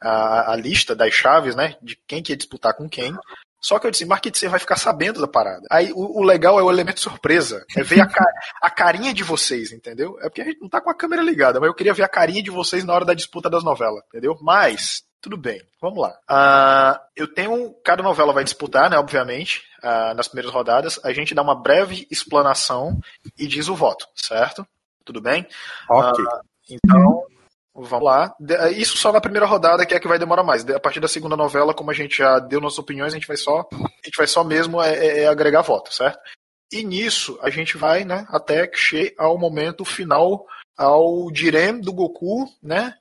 [0.00, 1.76] a, a lista das chaves, né?
[1.82, 3.14] De quem que ia disputar com quem.
[3.60, 5.66] Só que eu disse, você vai ficar sabendo da parada.
[5.70, 7.64] Aí o, o legal é o elemento surpresa.
[7.76, 8.06] É ver a,
[8.62, 10.16] a carinha de vocês, entendeu?
[10.20, 12.08] É porque a gente não tá com a câmera ligada, mas eu queria ver a
[12.08, 14.36] carinha de vocês na hora da disputa das novelas, entendeu?
[14.40, 16.16] Mas, tudo bem, vamos lá.
[16.28, 17.74] Ah, eu tenho.
[17.84, 18.96] Cada novela vai disputar, né?
[18.96, 21.00] Obviamente, ah, nas primeiras rodadas.
[21.04, 23.00] A gente dá uma breve explanação
[23.36, 24.66] e diz o voto, certo?
[25.04, 25.46] Tudo bem?
[25.90, 26.24] Ok.
[26.24, 26.40] Ah,
[26.70, 27.24] então,
[27.84, 28.34] vamos lá.
[28.40, 30.68] De- Isso só na primeira rodada, que é que vai demorar mais.
[30.68, 33.36] A partir da segunda novela, como a gente já deu nossas opiniões, a gente vai
[33.36, 36.18] só, a gente vai só mesmo é, é- é agregar voto, certo?
[36.72, 40.44] E nisso a gente vai, né, até que chegue ao momento final,
[40.76, 42.94] ao Direm do Goku, né?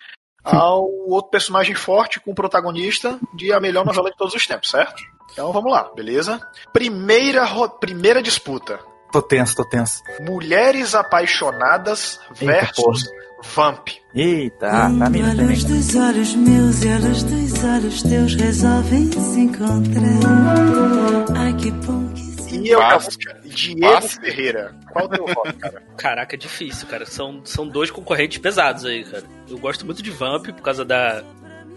[0.43, 4.69] Ao outro personagem forte com o protagonista de a melhor novela de todos os tempos,
[4.69, 5.03] certo?
[5.33, 6.39] Então vamos lá, beleza?
[6.71, 7.45] Primeira,
[7.81, 8.79] primeira disputa.
[9.11, 10.01] Tô tenso, tô tenso.
[10.21, 13.09] Mulheres apaixonadas versus
[13.43, 13.89] Vamp.
[14.15, 19.11] Eita, tá me Olha os dois olhos meus e olha os dois olhos teus resolvem
[19.11, 21.35] se encontrar.
[21.35, 22.99] Ai que bom que E eu já
[23.45, 24.75] Diego Ferreira.
[24.91, 25.83] Qual o teu voto, cara?
[25.95, 27.05] Caraca, é difícil, cara.
[27.05, 29.23] São, são dois concorrentes pesados aí, cara.
[29.49, 31.23] Eu gosto muito de Vamp por causa da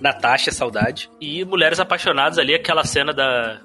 [0.00, 1.10] Natasha, saudade.
[1.20, 3.60] E Mulheres Apaixonadas ali, aquela cena da,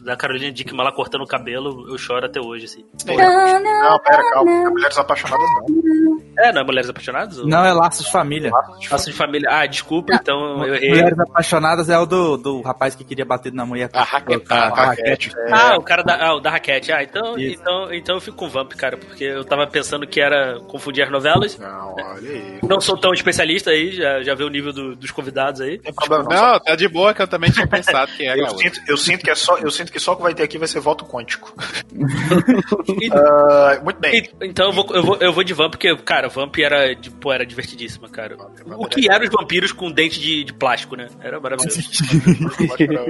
[0.00, 2.84] da Carolina Dickman lá cortando o cabelo, eu choro até hoje, assim.
[3.06, 4.70] Não, pera, calma.
[4.70, 6.23] Mulheres apaixonadas não.
[6.38, 7.38] É, não é Mulheres Apaixonadas?
[7.38, 8.50] ou- Não, é Laços de Família.
[8.90, 9.48] Laços de Família.
[9.50, 10.90] Ah, desculpa, então eu errei.
[10.90, 13.88] Mulheres Apaixonadas é o do, do rapaz que queria bater na mulher.
[13.92, 14.44] A raquete.
[14.50, 15.32] A raquete.
[15.52, 16.92] Ah, o cara da, ah, o da raquete.
[16.92, 20.58] Ah, então, então, então eu fico com Vamp, cara, porque eu tava pensando que era
[20.68, 21.58] confundir as novelas.
[21.58, 22.58] Não, olha aí.
[22.62, 25.78] Não sou tão especialista aí, já, já vê o nível do- dos convidados aí.
[25.78, 28.80] Tem problema Não, tá de boa que eu também tinha pensado que era Eu sinto,
[28.88, 30.68] eu sinto que é só, eu sinto que só o que vai ter aqui vai
[30.68, 31.54] ser voto quântico.
[33.12, 34.28] Ah, muito bem.
[34.42, 37.32] Então eu vou, eu, vou, eu vou de Vamp, porque, cara, Vamp era, de- pô,
[37.32, 38.36] era divertidíssima, cara.
[38.76, 41.08] O que eram os vampiros com dente de, de plástico, né?
[41.20, 41.80] Era maravilhoso.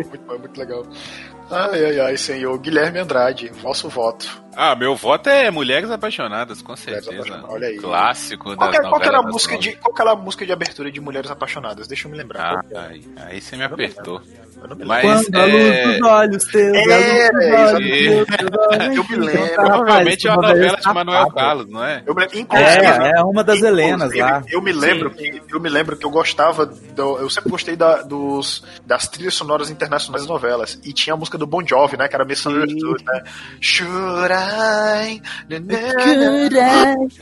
[0.06, 0.86] muito, muito legal.
[1.50, 2.58] Ai, ai, ai, senhor.
[2.58, 4.42] Guilherme Andrade, vosso voto.
[4.56, 7.44] Ah, meu voto é Mulheres Apaixonadas, com certeza.
[7.48, 7.76] Olha aí.
[7.76, 10.16] Clássico Qual das é- qual que era a música das de, qual que era a
[10.16, 11.86] música de abertura de Mulheres Apaixonadas?
[11.88, 12.64] Deixa eu me lembrar.
[12.74, 14.22] Ah, aí, aí você me apertou.
[14.86, 15.86] Mas Quando a luz é...
[15.98, 16.76] dos olhos teus.
[16.76, 18.96] Era, a luz dos olhos teus.
[18.96, 19.54] Eu me lembro.
[19.54, 21.30] Provavelmente é uma novela de Manuel.
[21.32, 22.02] Carlos, não é?
[22.06, 24.42] Eu me lembro, inclusive, É, é uma das Helenas lá.
[24.50, 28.02] Eu me lembro que eu me lembro que eu gostava do, eu sempre gostei da-
[28.02, 32.08] dos das trilhas sonoras internacionais das novelas e tinha a música do Bon Jovi, né,
[32.08, 33.22] que era Misunderstood, né?
[33.60, 35.22] Should I?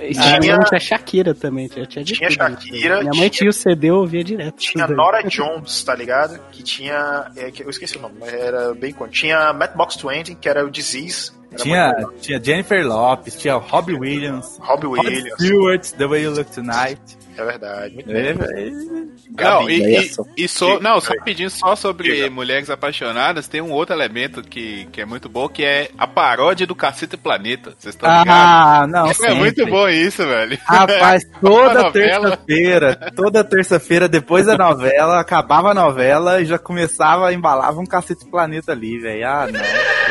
[0.01, 1.69] E Tinha- tinha a Shakira também.
[1.69, 2.39] Tinha, tinha, de Tinha tudo.
[2.39, 4.57] Shakira, Minha mãe tinha o CD, eu ouvia direto.
[4.57, 4.87] Tinha.
[4.87, 6.39] Nora Jones, tá ligado?
[6.51, 7.22] Que tinha.
[7.37, 9.21] É, eu esqueci o nome, mas era bem conhecido.
[9.21, 11.33] Tinha Matchbox 20, que era o Disease.
[11.51, 15.35] Era Tinha, muito tinha Jennifer Lopes, tinha Robbie Williams, Robbie Rod Williams.
[15.35, 17.01] Stewart, The Way You Look Tonight.
[17.37, 17.95] É verdade.
[17.95, 18.35] Muito É, bem.
[18.35, 19.13] velho.
[19.39, 23.71] Não, e, e, só- e so- não, só pedindo só sobre Mulheres Apaixonadas, tem um
[23.73, 27.75] outro elemento que, que é muito bom, que é a paródia do Cacete Planeta.
[27.79, 28.33] Vocês estão ligados?
[28.33, 29.35] Ah, não, É sempre.
[29.35, 30.59] muito bom isso, velho.
[30.65, 37.81] Rapaz, toda terça-feira, toda terça-feira, depois da novela, acabava a novela e já começava, embalava
[37.81, 39.27] um cacete planeta ali, velho.
[39.27, 39.61] Ah, não.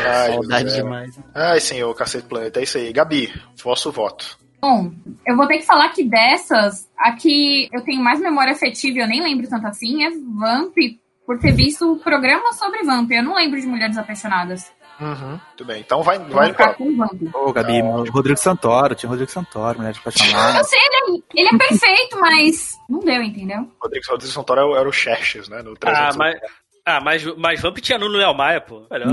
[0.04, 1.18] Ai, Saudade demais.
[1.34, 2.60] Ai, senhor, cacete planeta.
[2.60, 2.92] É isso aí.
[2.92, 3.32] Gabi,
[3.62, 4.36] vosso voto.
[4.62, 4.92] Bom,
[5.26, 9.00] eu vou ter que falar que dessas, a que eu tenho mais memória afetiva e
[9.00, 10.76] eu nem lembro tanto assim, é Vamp,
[11.26, 13.10] por ter visto o programa sobre Vamp.
[13.10, 14.70] Eu não lembro de Mulheres Apaixonadas.
[15.00, 15.30] Uhum.
[15.48, 15.80] Muito bem.
[15.80, 17.20] Então vai, vai ficar com Vamp.
[17.34, 20.12] Ô, Gabi, o Rodrigo Santoro, tinha o Rodrigo Santoro, mulher de Eu
[20.64, 23.68] sei, ele é, ele é perfeito, mas não deu, entendeu?
[23.82, 25.60] Rodrigo Rodrigo Santoro era o- era o Xerxes, né?
[25.62, 26.14] No 300.
[26.14, 26.40] Ah, mas.
[26.84, 28.84] Ah, mas, mas Vamp tinha Nuno Léo Maia, pô.
[28.90, 29.06] Olha,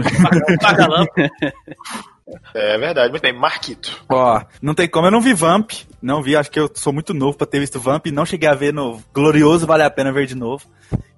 [0.61, 1.05] Pagalão.
[2.53, 3.09] É verdade.
[3.09, 3.33] Muito bem.
[3.33, 4.03] Marquito.
[4.09, 7.13] Ó, não tem como, eu não vi Vamp, não vi, acho que eu sou muito
[7.13, 10.25] novo pra ter visto Vamp, não cheguei a ver no Glorioso, vale a pena ver
[10.25, 10.65] de novo.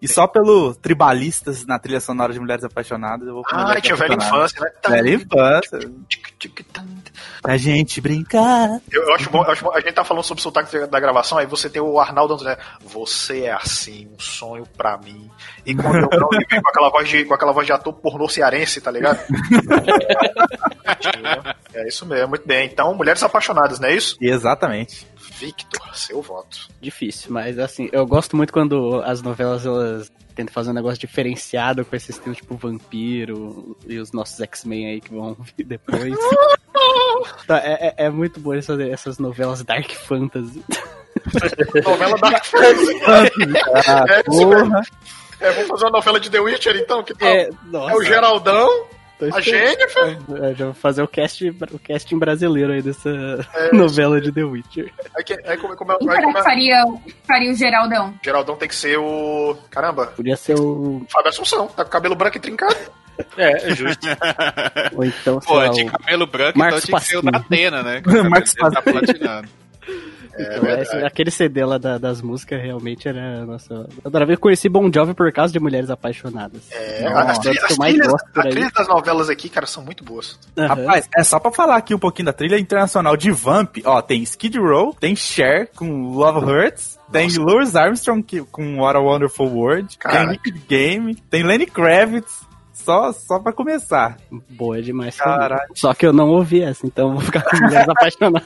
[0.02, 4.16] E só pelo Tribalistas na trilha sonora de Mulheres Apaixonadas, eu vou Ah, tinha velha
[4.16, 4.72] infância, né?
[4.88, 5.80] Velha infância.
[7.44, 8.80] A gente brincar.
[8.92, 9.72] Eu, eu acho bom, eu acho bom.
[9.74, 12.58] A gente tá falando sobre o sotaque da gravação, aí você tem o Arnaldo dizendo,
[12.86, 15.30] você é assim, um sonho pra mim.
[15.66, 18.80] E quando eu não com aquela voz de, com aquela voz de ator pornô cearense,
[18.80, 19.20] tá ligado?
[21.74, 22.68] é isso mesmo, muito bem.
[22.68, 24.16] Então, mulheres apaixonadas, não é isso?
[24.22, 25.08] Exatamente.
[25.40, 26.68] Victor, seu voto.
[26.82, 31.84] Difícil, mas assim, eu gosto muito quando as novelas elas tentam fazer um negócio diferenciado
[31.84, 36.16] com esse estilo tipo vampiro e os nossos X-Men aí que vão vir depois.
[37.46, 40.64] Tá, é, é- é muito bom essas, essas novelas Dark Fantasy.
[41.86, 43.00] Novela da Fantasy.
[43.06, 44.70] Ah, É isso mesmo.
[44.70, 44.82] porra.
[45.40, 47.04] É, vamos fazer uma novela de The Witcher então?
[47.04, 47.28] Que tal?
[47.28, 48.88] É, É, o Geraldão,
[49.30, 49.42] Tô A.
[49.42, 50.18] Jennifer?
[50.42, 53.10] É, já vou fazer o, cast, o casting brasileiro aí dessa
[53.54, 54.92] É, novela de The Witcher.
[55.16, 56.84] Aí, que- aí como, será como que faria,
[57.28, 58.14] faria o Geraldão?
[58.24, 59.56] Geraldão tem que ser o.
[59.70, 61.06] Caramba, Podia ser o.
[61.10, 61.68] Fábio Assunção.
[61.68, 62.76] Tá com cabelo branco e trincado.
[63.38, 64.08] É, é justo.
[64.96, 65.86] Ou então, sei Pô, lá, de o.
[65.92, 67.38] cabelo branco, Marcos então tinha que ser o da.
[67.38, 68.02] Atena, né?
[68.28, 69.48] Marcos tá platinado.
[70.38, 73.46] Então, esse- aquele CD lá da- das músicas realmente era.
[73.46, 74.32] Nossa, eu adorava.
[74.32, 76.62] Eu conheci Bon Jovi por causa de mulheres apaixonadas.
[76.72, 78.14] É, as, trilhas, que eu as, trilhas,
[78.54, 80.40] trilhas das novelas aqui, cara, são muito boas.
[80.58, 80.68] Aham.
[80.68, 83.78] Rapaz, é só pra falar aqui um pouquinho da trilha internacional de Vamp.
[83.86, 88.98] Ó, tem Skid Row, tem Cher com Love Hurts, tem Louis Armstrong que- com What
[88.98, 90.20] a Wonderful World, Caraca.
[90.22, 92.50] tem Liquid Game, tem Lenny Kravitz.
[92.84, 94.18] Só, só pra começar.
[94.50, 95.16] Boa demais.
[95.18, 95.72] Caralho.
[95.76, 98.44] Só que eu não ouvi essa, então eu vou ficar com mulheres apaixonadas.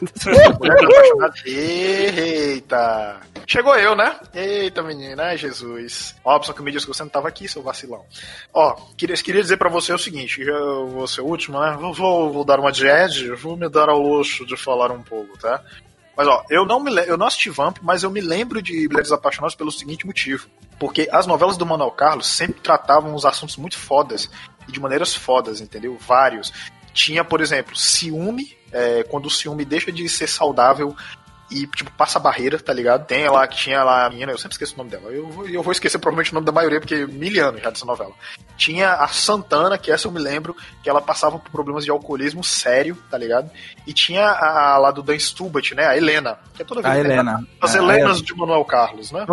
[0.60, 1.46] Mulheres apaixonadas.
[1.46, 3.22] Eita!
[3.48, 4.20] Chegou eu, né?
[4.34, 6.16] Eita, menina, ai Jesus.
[6.24, 8.04] Ó, só que me disse que você não tava aqui, seu vacilão.
[8.54, 11.78] Ó, queria, queria dizer pra você o seguinte: eu vou ser o último, né?
[11.80, 15.02] Vou, vou, vou dar uma de Ed, vou me dar ao luxo de falar um
[15.02, 15.62] pouco, tá?
[16.18, 19.12] Mas ó, eu não me eu não assisti Vamp, mas eu me lembro de Mulheres
[19.12, 20.48] Apaixonadas pelo seguinte motivo.
[20.80, 24.30] Porque as novelas do Manuel Carlos sempre tratavam uns assuntos muito fodas
[24.68, 25.98] e de maneiras fodas, entendeu?
[26.00, 26.52] Vários.
[26.94, 30.96] Tinha, por exemplo, ciúme, é, quando o ciúme deixa de ser saudável
[31.52, 33.06] e, tipo, passa a barreira, tá ligado?
[33.06, 35.10] Tem lá que tinha lá a menina, eu sempre esqueço o nome dela.
[35.12, 37.86] Eu, vou- eu vou esquecer provavelmente o nome da maioria, porque mil anos já dessa
[37.86, 38.12] novela.
[38.58, 42.44] Tinha a Santana, que essa eu me lembro, que ela passava por problemas de alcoolismo
[42.44, 43.50] sério, tá ligado?
[43.86, 45.86] E tinha a, a lá do Dan Stubart, né?
[45.86, 47.46] A Helena, que é toda A vez Helena.
[47.62, 49.26] As É, Helenas de Manuel Carlos, né?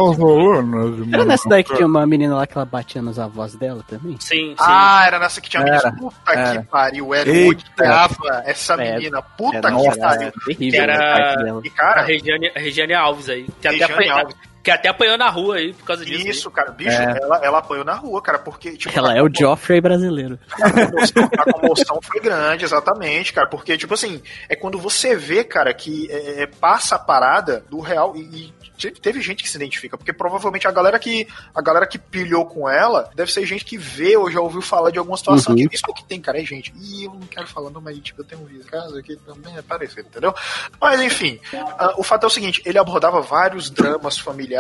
[1.13, 4.17] Era nessa daí que tinha uma menina lá que ela batia nos avós dela também?
[4.21, 4.55] Sim, sim.
[4.59, 5.97] Ah, era nessa que tinha Era, menina.
[5.99, 6.61] Puta era.
[6.63, 9.23] que pariu, era odiava essa É, menina.
[9.23, 9.93] Puta que pariu.
[9.93, 11.63] era terrível Era-.
[11.65, 11.71] E
[12.03, 13.47] A Regiane, a Regiane Alves aí.
[13.61, 14.37] Que até, Regiane apanha- Alves.
[14.63, 16.29] Que até apanhou na rua aí por causa disso.
[16.29, 17.19] isso, cara, bicho, É.
[17.21, 20.39] ela, ela apanhou na rua, cara, porque tipo, Ela a é o Joffrey brasileiro.
[20.63, 25.43] a comoção, a comoção foi grande, exatamente, cara, porque tipo assim, é quando você vê,
[25.45, 29.49] cara, que é, é, passa a parada do real e, e te- teve gente que
[29.49, 33.45] se identifica, porque provavelmente a galera que a galera que pilhou com ela deve ser
[33.47, 35.55] gente que vê ou já ouviu falar de alguma situação.
[35.57, 35.67] Uhum.
[35.69, 36.73] Que isso que tem, cara, é gente.
[36.77, 39.63] E eu não quero falar, não, mas tipo, eu tenho um caso aqui também é
[39.63, 40.35] parecido, entendeu?
[40.81, 41.41] Mas enfim,
[41.79, 44.52] ah, o fato é o seguinte, ele abordava vários dramas familiares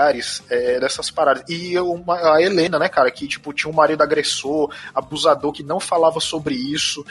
[0.50, 1.42] é, dessas paradas.
[1.48, 5.78] E uma- a Helena, né, cara, que tipo, tinha um marido agressor, abusador, que não
[5.81, 7.05] falava sobre isso.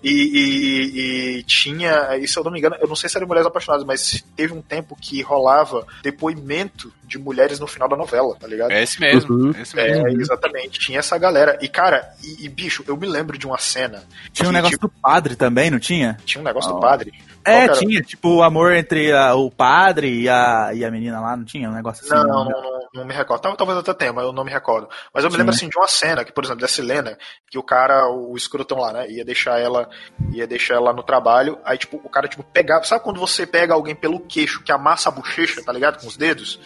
[0.00, 3.26] E, e- e tinha, e se eu não me engano, eu não sei se era
[3.26, 8.36] Mulheres Apaixonadas, mas teve um tempo que rolava depoimento de mulheres no final da novela,
[8.38, 8.70] tá ligado?
[8.70, 9.52] É esse mesmo, Uhum.
[9.56, 10.06] é esse mesmo.
[10.06, 11.58] É, exatamente, tinha essa galera.
[11.60, 14.04] E, cara, e, e, bicho, eu me lembro de uma cena.
[14.32, 16.16] Tinha um que, negócio tipo, do padre também, não tinha?
[16.24, 17.12] tinha um negócio do padre.
[17.44, 17.72] É, Qual que era?
[17.78, 21.44] tinha, tipo, o amor entre a- o padre e a, e a menina lá, não
[21.44, 22.14] tinha um negócio assim?
[22.14, 23.40] Não, não, não, não me recordo.
[23.40, 24.88] Tal- Talvez até tenha, mas eu não me recordo.
[25.14, 25.38] Mas eu me Sim.
[25.38, 27.16] lembro assim de uma cena que, por exemplo, dessa Helena,
[27.50, 29.88] que o cara, o escrotão lá, né, ia deixar ela,
[30.32, 33.72] ia deixar ela no trabalho, aí tipo, o cara tipo pegava, sabe quando você pega
[33.74, 36.60] alguém pelo queixo que amassa a bochecha, tá ligado, com os dedos?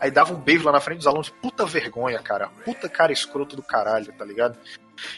[0.00, 2.48] Aí dava um beijo lá na frente dos alunos, puta vergonha, cara.
[2.64, 4.56] Puta cara escroto do caralho, tá ligado?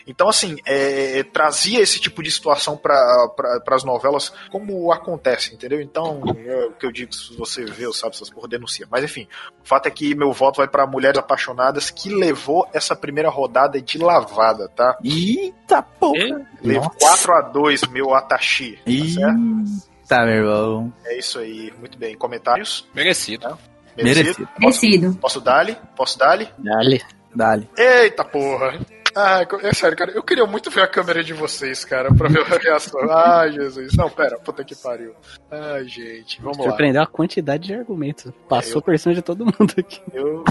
[0.07, 5.81] Então, assim, é, trazia esse tipo de situação para pra, as novelas como acontece, entendeu?
[5.81, 8.87] Então, é o que eu digo, se você vê ou sabe, essas porra denuncia.
[8.91, 9.27] Mas, enfim,
[9.63, 13.81] o fato é que meu voto vai para Mulheres Apaixonadas, que levou essa primeira rodada
[13.81, 14.99] de lavada, tá?
[15.05, 16.47] Eita porra!
[16.63, 18.77] Levou 4 a 2 meu Atashi.
[18.77, 19.91] Tá certo?
[20.11, 20.93] Eita, meu irmão.
[21.05, 22.17] É isso aí, muito bem.
[22.17, 22.89] Comentários?
[22.93, 23.57] Merecido.
[23.97, 24.49] Merecido.
[24.59, 25.15] Merecido.
[25.21, 25.77] Posso dar-lhe?
[25.97, 26.49] Posso dar-lhe?
[26.59, 27.03] Dale.
[27.35, 27.69] Dale.
[27.77, 28.79] Eita porra!
[29.15, 32.41] Ah, é sério, cara, eu queria muito ver a câmera de vocês, cara, pra ver
[32.41, 33.01] a reação.
[33.11, 33.95] Ai, Jesus.
[33.97, 35.15] Não, pera, puta que pariu.
[35.51, 36.65] Ai, gente, vamos lá.
[36.65, 38.33] Surpreendeu a quantidade de argumentos.
[38.49, 40.01] Passou eu- por cima de todo mundo aqui.
[40.13, 40.45] Eu,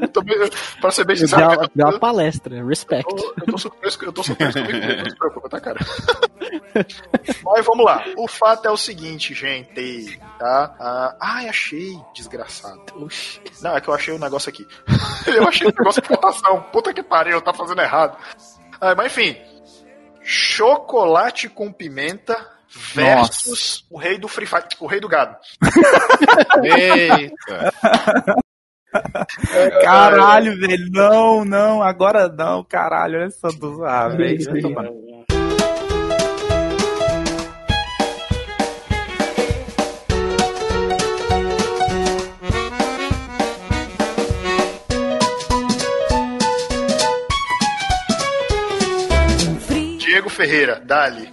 [0.00, 0.36] eu tô, bem-
[0.80, 2.56] pra ser bem Deu sincero, uma, cara, deu eu, uma palestra.
[2.56, 3.08] eu Respect.
[3.16, 5.78] tô, eu tô surpreso, eu tô surpreso comigo não se preocupa, tá, cara?
[7.44, 8.04] Mas vamos lá.
[8.16, 10.74] O fato é o seguinte, gente, tá?
[10.78, 12.80] Ah, ai, achei, desgraçado.
[12.96, 13.40] Oxi.
[13.62, 14.66] Não, é que eu achei o negócio aqui.
[15.26, 16.60] eu achei o negócio de votação.
[16.72, 18.16] Puta que pariu, tá fazendo errado.
[18.80, 19.36] Ah, mas enfim.
[20.22, 22.36] Chocolate com pimenta
[22.94, 25.36] versus o rei do Free Fire, o rei do gado.
[26.62, 27.72] Eita.
[29.82, 30.90] Caralho, velho.
[30.90, 33.20] Não, não, agora não, caralho.
[33.20, 33.84] Olha só do.
[33.84, 34.38] Ah, velho.
[50.30, 51.28] Diego Ferreira, Dali.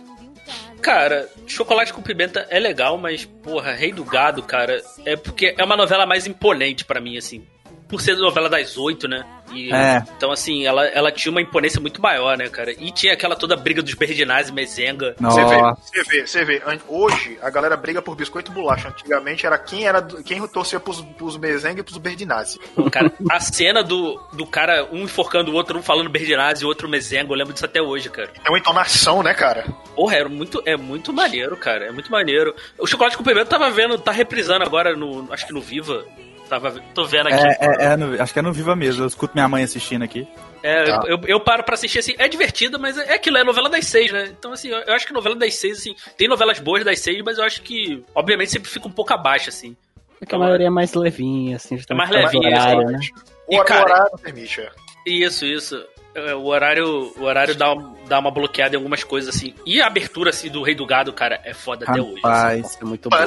[0.82, 5.64] Cara, Chocolate com Pimenta é legal, mas, porra, Rei do Gado, cara, é porque é
[5.64, 7.46] uma novela mais imponente pra mim, assim.
[7.88, 9.26] Por ser novela das oito, né?
[9.52, 10.04] E, É.
[10.16, 12.72] Então, assim, ela, ela tinha uma imponência muito maior, né, cara?
[12.72, 15.16] E tinha aquela toda briga dos Berdinazzi e Mezenga.
[15.20, 16.62] Você vê, você vê, você vê.
[16.88, 18.90] Hoje a galera briga por biscoito e bolacha.
[18.90, 22.60] Antigamente era quem era quem torcia pros, pros Mezenga e pros Berdinazzi.
[22.92, 26.70] Cara, a cena do, do cara, um enforcando o outro, um falando Berdinazzi e o
[26.70, 28.32] outro Mezenga, eu lembro disso até hoje, cara.
[28.46, 29.66] É uma entonação, né, cara?
[29.96, 31.86] Porra, era muito, é muito maneiro, cara.
[31.86, 32.54] É muito maneiro.
[32.78, 35.32] O Chocolate com Pimenta tava vendo, tá reprisando agora no.
[35.32, 36.06] Acho que no Viva.
[36.48, 37.46] Tava, tô vendo aqui.
[37.46, 39.04] É, é, é no- acho que é no Viva mesmo.
[39.04, 40.28] Eu escuto minha mãe assistindo aqui.
[40.64, 41.02] É, Tá.
[41.08, 44.12] eu, eu paro pra assistir assim, é divertido, mas é aquilo, é novela das seis,
[44.12, 44.30] né?
[44.38, 47.22] Então, assim, eu, eu acho que novela das seis, assim, tem novelas boas das seis,
[47.24, 49.76] mas eu acho que, obviamente, sempre fica um pouco abaixo, assim.
[50.20, 53.00] Porque a maioria é mais levinha, assim, É mais levinha, horário, né?
[53.48, 54.70] O, E, cara- o horário permite, é.
[55.06, 55.86] Isso, isso.
[56.18, 57.76] É, O horário, o horário dá,
[58.08, 59.54] dá uma bloqueada em algumas coisas, assim.
[59.66, 62.14] E a abertura, assim, do Rei do Gado, cara, é foda até hoje.
[62.14, 62.22] assim.
[62.24, 62.62] Rapaz.
[62.64, 63.18] Nossa, é muito bom.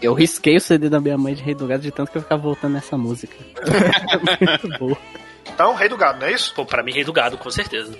[0.00, 2.22] Eu risquei o CD da minha mãe de Rei do Gado de tanto que eu
[2.22, 3.34] ficava voltando nessa música.
[4.64, 4.98] muito boa.
[5.52, 6.54] Então, Rei do Gado, não é isso?
[6.54, 7.92] Pô, pra mim, Rei do Gado, com certeza.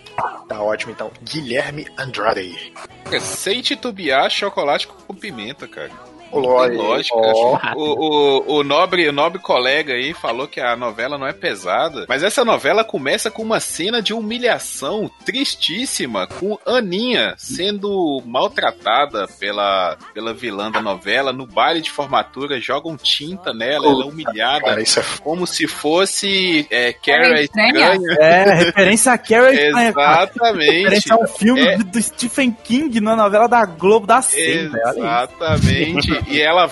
[0.48, 1.10] Tá ótimo, então.
[1.22, 2.72] Guilherme Andrade.
[3.20, 5.90] Sem titubear, chocolate com pimenta, cara.
[6.30, 7.16] Tem lógica.
[7.16, 7.58] ó.
[7.76, 12.04] O, o, o, nobre, o nobre colega aí falou que a novela não é pesada,
[12.08, 19.96] mas essa novela começa com uma cena de humilhação tristíssima, com Aninha sendo maltratada pela,
[20.14, 21.32] pela vilã da novela.
[21.32, 25.66] No baile de formatura, jogam tinta nela, ela é humilhada, Cara, isso é como se
[25.66, 27.94] fosse é, Carrie Estranha?
[27.94, 28.18] Estranha.
[28.20, 29.58] É, referência a Carrie.
[29.58, 30.82] Exatamente.
[30.82, 31.76] Referência ao filme É.
[31.78, 34.38] do, Stephen King na novela da Globo da isso.
[34.38, 36.19] Exatamente.
[36.28, 36.70] E ela,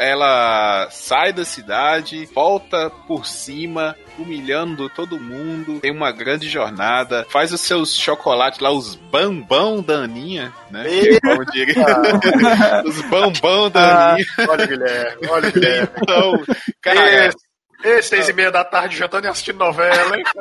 [0.00, 5.80] ela sai da cidade, volta por cima, humilhando todo mundo.
[5.80, 7.26] Tem uma grande jornada.
[7.30, 10.84] Faz os seus chocolates lá, os bambão da Aninha, né?
[10.90, 11.20] Eita.
[11.20, 11.84] Como diria.
[12.84, 14.26] os bambão da Ah, Aninha.
[14.48, 15.88] olha, Guilherme, olha, Guilherme.
[16.02, 16.32] Então,
[16.80, 17.26] cara.
[17.28, 17.47] Esse,
[17.84, 20.24] esse seis e meia da tarde jantando e assistindo novela, hein?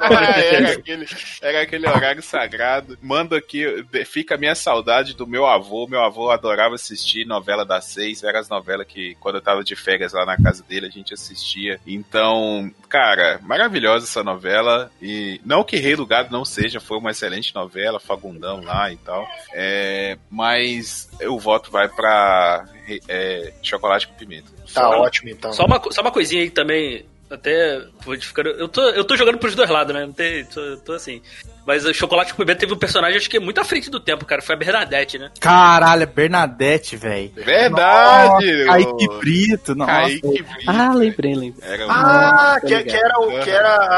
[0.00, 1.06] Ah, era, aquele,
[1.40, 2.98] era aquele horário sagrado.
[3.02, 5.86] Mando aqui, fica a minha saudade do meu avô.
[5.86, 8.22] Meu avô adorava assistir novela das seis.
[8.22, 11.14] Eram as novelas que, quando eu tava de férias lá na casa dele, a gente
[11.14, 11.80] assistia.
[11.86, 14.90] Então, cara, maravilhosa essa novela.
[15.00, 18.96] E não que Rei do Gado não seja, foi uma excelente novela, Fagundão lá e
[18.98, 19.26] tal.
[19.52, 22.64] É, mas o voto vai pra
[23.08, 24.48] é, Chocolate com Pimenta.
[24.74, 25.52] Tá Só- ótimo, então.
[25.52, 28.50] Só uma, só uma coisinha aí também, até modificando.
[28.50, 30.06] Eu tô, eu tô jogando pros dois lados, né?
[30.06, 31.20] Não tem, tô, tô assim.
[31.66, 33.98] Mas o Chocolate com Pimenta teve um personagem, acho que é muito à frente do
[33.98, 34.40] tempo, cara.
[34.40, 35.32] Foi a Bernadette, né?
[35.40, 37.32] Caralho, é Bernadette, velho.
[37.34, 38.64] Verdade!
[38.66, 39.90] Kaique Brito, nossa.
[39.92, 40.70] Kaique Brito.
[40.70, 41.68] Ah, lembrei, lembrei.
[41.68, 43.96] Era um- Ah, que, que era, o, que era a,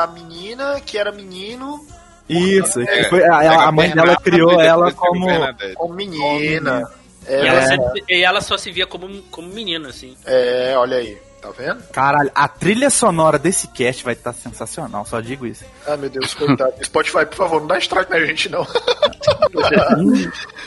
[0.00, 1.84] a, a menina, que era menino
[2.26, 5.26] Isso, que É, foi, a, a mãe dela criou ela teve como.
[5.26, 5.74] Bernadette.
[5.74, 6.90] como menina.
[7.28, 10.16] E, É, ela sempre- e ela só se via como, como menina, assim.
[10.24, 11.82] é, olha aí, tá vendo?
[11.92, 15.64] Caralho, a trilha sonora desse cast vai estar sensacional, só digo isso.
[15.86, 16.72] Ah, meu Deus, coitado.
[16.84, 18.66] Spotify, por favor, não dá strike na gente, não.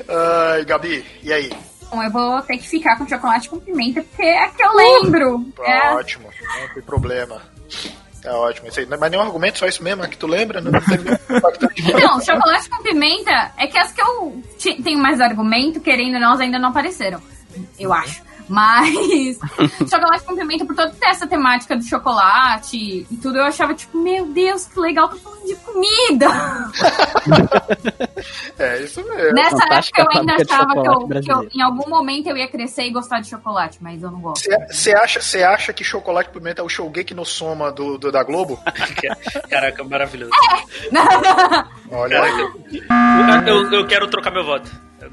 [0.08, 1.52] Ai, Gabi, e aí?
[1.90, 5.46] Bom, eu vou ter que ficar com chocolate com pimenta, porque é que eu lembro.
[5.56, 5.94] Tá É.
[5.94, 6.30] ótimo,
[6.62, 7.42] não tem problema.
[8.24, 8.70] Tá ótimo.
[8.70, 10.62] Isso aí, não é mais nenhum argumento, só isso mesmo, é que tu lembra?
[10.62, 11.82] Não impactante.
[11.82, 14.42] Então, chocolate com pimenta é que as que eu
[14.82, 17.22] tenho mais argumento, querendo ou não, elas ainda não apareceram.
[17.78, 18.24] Eu acho.
[18.48, 19.38] Mas
[19.90, 24.26] chocolate com pimenta, por toda essa temática do chocolate e tudo, eu achava tipo, meu
[24.28, 26.28] Deus, que legal, tô falando de comida.
[28.60, 29.34] É isso mesmo.
[29.34, 32.48] Nessa fantástica época eu ainda achava que eu, que eu, em algum momento eu ia
[32.48, 34.48] crescer e gostar de chocolate, mas eu não gosto.
[34.70, 38.24] Você acha, cê acha que chocolate pimenta é o showgate no soma do, do- da
[38.24, 38.60] Globo?
[39.50, 40.32] Caraca, maravilhoso.
[41.92, 43.48] Olha aí.
[43.48, 44.70] Eu, eu quero trocar meu voto.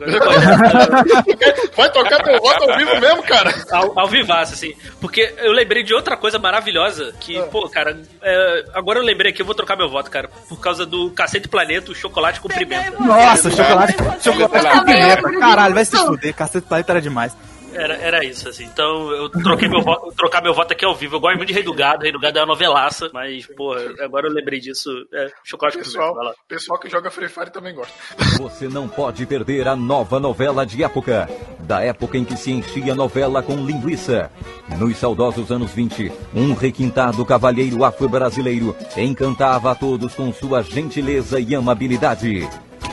[0.06, 1.04] Agora
[1.76, 3.54] Vai tocar teu voto ao vivo mesmo, cara?
[3.70, 4.74] ao, ao vivaço, assim.
[5.00, 9.42] Porque eu lembrei de outra coisa maravilhosa que, pô, cara, é, agora eu lembrei aqui,
[9.42, 10.28] eu vou trocar meu voto, cara.
[10.48, 12.98] Por causa do Cacete Planeta, o chocolate com pimenta.
[12.98, 15.38] Nossa, chocolate, chocolate com pimenta.
[15.38, 16.34] Caralho, vai se fuder.
[16.34, 17.36] Cacete Planeta era demais.
[17.72, 18.64] Era, era isso, assim.
[18.64, 21.16] Então eu troquei meu voto, vou trocar meu voto aqui ao vivo.
[21.16, 23.80] Eu gosto muito de Rei do Gado, Rei do Gado é uma novelaça, mas, porra,
[24.00, 24.90] agora eu lembrei disso.
[25.12, 27.92] É, chocolate Pessoal, pessoal que joga Free Fire também gosta.
[28.38, 31.28] Você não pode perder a nova novela de época.
[31.61, 34.30] Da época em que se enchia a novela com linguiça.
[34.78, 41.54] Nos saudosos anos 20, um requintado cavalheiro afro-brasileiro encantava a todos com sua gentileza e
[41.54, 42.48] amabilidade.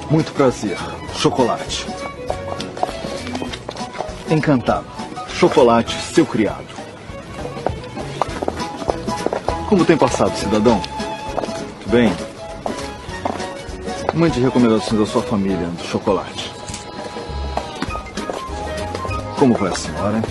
[0.09, 0.77] Muito prazer.
[1.13, 1.85] Chocolate.
[4.29, 4.85] Encantado.
[5.29, 6.67] Chocolate, seu criado.
[9.69, 10.75] Como tem passado, cidadão?
[10.75, 12.11] Muito bem.
[14.13, 16.51] Mande recomendações à sua família do chocolate.
[19.39, 20.21] Como vai a senhora?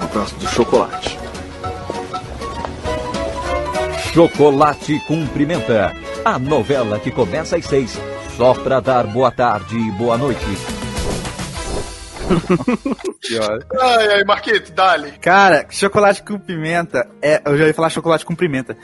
[0.00, 1.18] Um abraço do chocolate.
[4.12, 5.92] Chocolate com Pimenta.
[6.22, 7.98] A novela que começa às seis,
[8.36, 10.73] só pra dar boa tarde e boa noite.
[13.80, 15.12] Ai, ai, Marquito, dale.
[15.20, 17.40] Cara, chocolate com pimenta é.
[17.44, 18.76] Eu já ia falar chocolate com pimenta.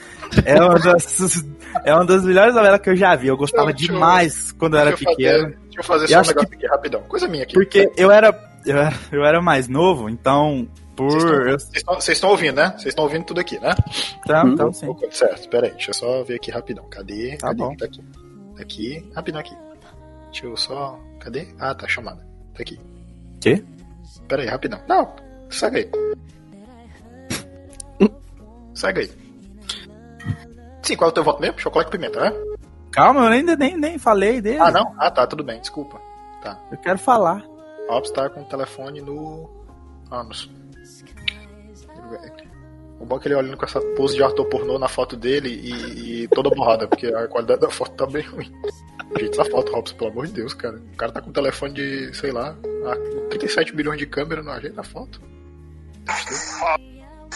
[0.44, 1.44] É uma das,
[1.84, 3.28] é uma das melhores novelas que eu já vi.
[3.28, 5.42] Eu gostava eu- demais quando eu era eu pequeno.
[5.44, 7.02] fazer- Deixa eu fazer Eu só um negócio aqui, rapidão.
[7.02, 7.54] Coisa minha aqui.
[7.54, 8.28] Porque eu era,
[8.66, 8.94] eu era.
[9.12, 10.68] Eu era mais novo, então.
[10.96, 11.48] Por.
[11.48, 12.70] eu- Vocês estão- ouvindo, né?
[12.72, 13.74] Vocês estão ouvindo tudo aqui, né?
[14.24, 14.94] Então, então sim.
[15.10, 16.84] Certo, peraí, deixa eu só ver aqui rapidão.
[16.90, 17.36] Cadê?
[17.38, 17.58] Tá Cadê?
[17.58, 17.74] bom.
[17.76, 18.00] Tá aqui.
[18.56, 19.56] Tá aqui, rapidão aqui.
[20.30, 20.98] Deixa eu só.
[21.20, 21.48] Cadê?
[21.58, 22.20] Ah, tá chamada.
[22.54, 22.78] Tá aqui.
[23.40, 23.64] Quê?
[24.28, 24.80] Peraí, rapidão.
[24.86, 25.14] Não,
[25.48, 25.90] segue aí.
[28.74, 29.10] segue aí.
[30.82, 31.58] Sim, qual é o teu voto mesmo?
[31.58, 32.32] Chocolate com pimenta, né?
[32.92, 34.58] Calma, eu ainda nem, nem falei dele.
[34.58, 34.94] Ah, não?
[34.98, 36.00] Ah, tá, tudo bem, desculpa.
[36.42, 36.58] Tá.
[36.70, 37.44] Eu quero falar.
[37.88, 39.48] Ops tá com o telefone no.
[40.10, 40.30] Ah, no.
[43.00, 45.48] O bom é que ele olhando com essa pose de ator pornô na foto dele
[45.48, 48.52] e, e toda borrada, porque a qualidade da foto tá bem ruim.
[49.18, 50.76] Gente, essa foto, Robson, pelo amor de Deus, cara.
[50.76, 52.54] O cara tá com um telefone de, sei lá,
[52.86, 55.18] a 37 milhões de câmera não ajeita a foto.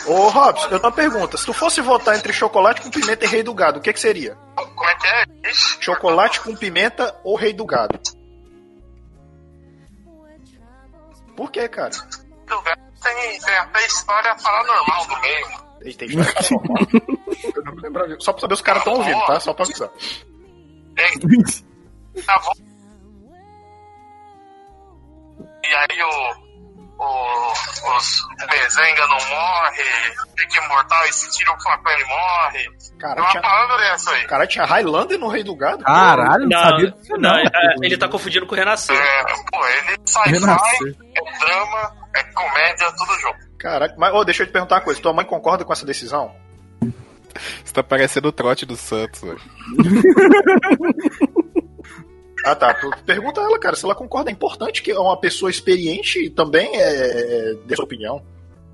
[0.07, 1.39] Ô, Robson, eu tenho uma pergunta.
[1.39, 4.01] Se tu fosse votar entre chocolate com pimenta e rei do gado, o que que
[4.01, 4.37] seria?
[4.55, 5.25] Como é que é?
[5.81, 7.99] Chocolate com pimenta ou rei do gado?
[11.35, 11.91] Por que, cara?
[12.47, 15.65] Do gato tem, tem até história paranormal do meio.
[15.97, 16.09] Tem.
[17.55, 18.17] Eu não me lembrava.
[18.21, 19.39] Só pra saber se os caras estão ouvindo, tá?
[19.39, 19.91] Só pra avisar.
[22.27, 22.53] Tá bom.
[25.65, 27.53] E aí o, o,
[27.97, 29.83] os o Bezenga não morre,
[30.39, 32.69] fica imortal e se tira o facão ele morre.
[33.01, 34.27] Cara, é uma tinha- parada dessa aí.
[34.27, 35.83] Cara, tinha Highlander no Rei do Gado?
[35.85, 37.39] Caralho, não, Não, sabia disso não, não.
[37.39, 38.97] é, ele tá confundindo com o Renascer.
[38.97, 40.97] É, pô, ele sci-fi, Renascer.
[41.17, 43.39] é drama, é comédia, tudo junto.
[43.59, 45.01] Caraca, mas ô, deixa eu te perguntar uma coisa.
[45.01, 46.35] Tua mãe concorda com essa decisão?
[47.65, 49.41] Você tá parecendo o trote do Santos, velho.
[52.47, 52.75] Ah, tá.
[52.75, 54.29] Tu- Pergunta ela, cara, se ela concorda.
[54.31, 58.23] É importante que uma pessoa experiente também é, é, dê sua opinião.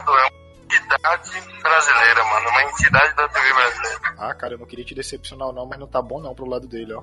[0.01, 0.31] É uma
[0.65, 1.31] entidade
[1.63, 4.01] brasileira, mano, uma entidade da TV brasileira.
[4.19, 6.67] Ah, cara, eu não queria te decepcionar, não, mas não tá bom não pro lado
[6.67, 7.03] dele, ó.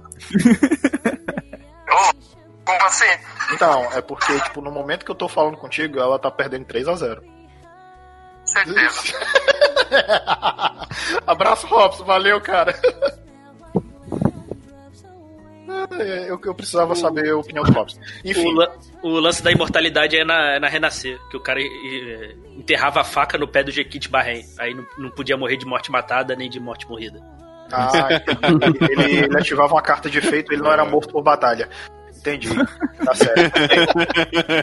[2.68, 3.06] Como assim?
[3.54, 6.88] Então, é porque, tipo, no momento que eu tô falando contigo, ela tá perdendo 3
[6.88, 7.24] a 0
[8.46, 9.02] Certeza.
[11.26, 12.04] Abraço, Robson.
[12.06, 12.74] Valeu, cara.
[16.00, 18.00] É, eu, eu precisava saber a opinião do Robson.
[18.00, 18.72] O, Enfim, la-
[19.04, 23.04] o lance da imortalidade é na, é na Renascer, que o cara eh, enterrava a
[23.04, 24.46] faca no pé do Jequite Barrem.
[24.60, 27.22] Aí não, não podia morrer de morte matada nem de morte morrida.
[27.72, 31.70] ah, ele, ele- ele ativava uma carta de efeito, ele não era morto por batalha.
[32.28, 32.50] Entendi.
[33.04, 33.54] Tá certo.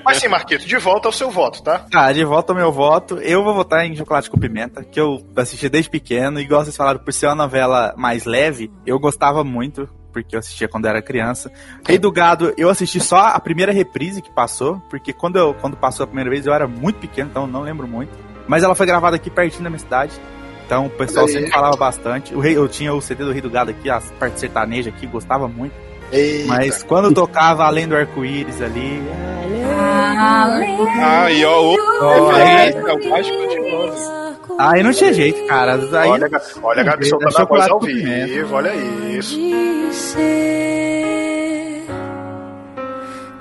[0.05, 1.79] Mas sim, Marquito, de volta ao seu voto, tá?
[1.91, 3.17] Tá, de volta ao meu voto.
[3.19, 6.39] Eu vou votar em Chocolate com Pimenta, que eu assisti desde pequeno.
[6.39, 10.41] E igual vocês falaram, por ser uma novela mais leve, eu gostava muito, porque eu
[10.41, 11.51] assistia quando era criança.
[11.87, 15.77] Rei do Gado, eu assisti só a primeira reprise que passou, porque quando, eu, quando
[15.77, 18.12] passou a primeira vez eu era muito pequeno, então não lembro muito.
[18.47, 20.12] Mas ela foi gravada aqui pertinho da minha cidade.
[20.67, 22.35] Então o pessoal sempre falava bastante.
[22.35, 25.07] O rei, eu tinha o CD do Rei do Gado aqui, as partes sertanejas aqui,
[25.07, 25.75] gostava muito.
[26.13, 26.47] Eita.
[26.49, 29.03] Mas quando tocava Além do Arco-Íris ali.
[29.77, 33.09] Ah, e ó, o Ó, aí, é o de
[33.75, 34.11] Oz.
[34.59, 35.75] aí não tinha jeito, cara.
[35.75, 36.11] Aí,
[36.63, 39.37] Olha, a Gabi soltando a voz ao vivo, olha isso.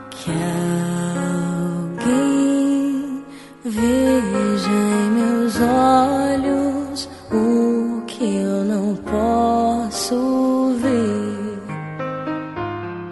[0.09, 0.31] que
[1.91, 3.23] alguém
[3.65, 11.02] veja em meus olhos o que eu não posso ver.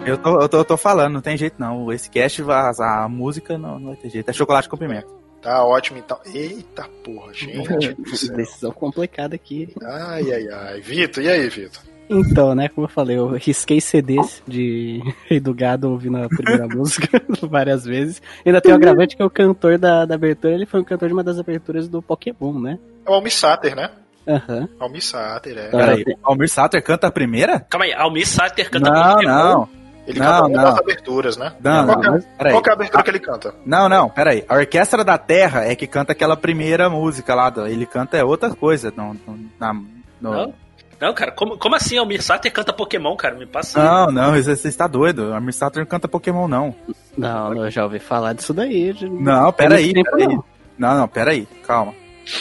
[0.04, 1.92] Eu tô, eu, tô, eu tô falando, não tem jeito não.
[1.92, 4.28] Esse cast, a, a música não, não vai ter jeito.
[4.28, 5.06] É chocolate com pimenta.
[5.40, 6.18] Tá ótimo, então.
[6.32, 7.94] Eita porra, gente.
[8.34, 9.72] Decisão complicada aqui.
[9.82, 10.80] Ai, ai, ai.
[10.80, 11.82] Vitor, e aí, Vitor?
[12.10, 16.66] Então, né, como eu falei, eu risquei CDs de Rei do Gado ouvindo a primeira
[16.74, 18.20] música várias vezes.
[18.44, 21.08] Ainda tem o agravante que é o cantor da, da abertura, ele foi o cantor
[21.08, 22.78] de uma das aberturas do Pokémon, né?
[23.06, 23.90] É o Almir Sater, né?
[24.28, 24.68] Aham.
[24.78, 25.68] Almir Sater, é.
[25.70, 27.60] Peraí, Almir Sater canta a primeira?
[27.60, 29.32] Calma aí, Almir Sater canta Não, Pokémon.
[29.32, 29.81] não.
[30.06, 30.64] Ele Não, canta uma não.
[30.64, 31.52] das aberturas, né?
[31.62, 33.54] Não, qual, não, que é- qual que é a abertura que ele canta?
[33.64, 34.44] Não, não, peraí.
[34.48, 37.50] A Orquestra da Terra é que canta aquela primeira música lá.
[37.50, 38.92] do- Ele canta é outra coisa.
[38.96, 39.84] No, no- na- no-
[40.20, 40.54] Não?
[41.00, 43.34] Não, cara, como, como assim Almir Sater canta Pokémon, cara?
[43.34, 43.82] Me passa.
[43.82, 45.30] Não, não, você você está doido.
[45.30, 46.74] O Almir Sater não canta Pokémon, não.
[47.16, 48.94] Não, eu já ouvi falar disso daí.
[49.02, 50.44] Não, peraí, tempo,
[50.78, 51.92] Não, não, peraí, calma.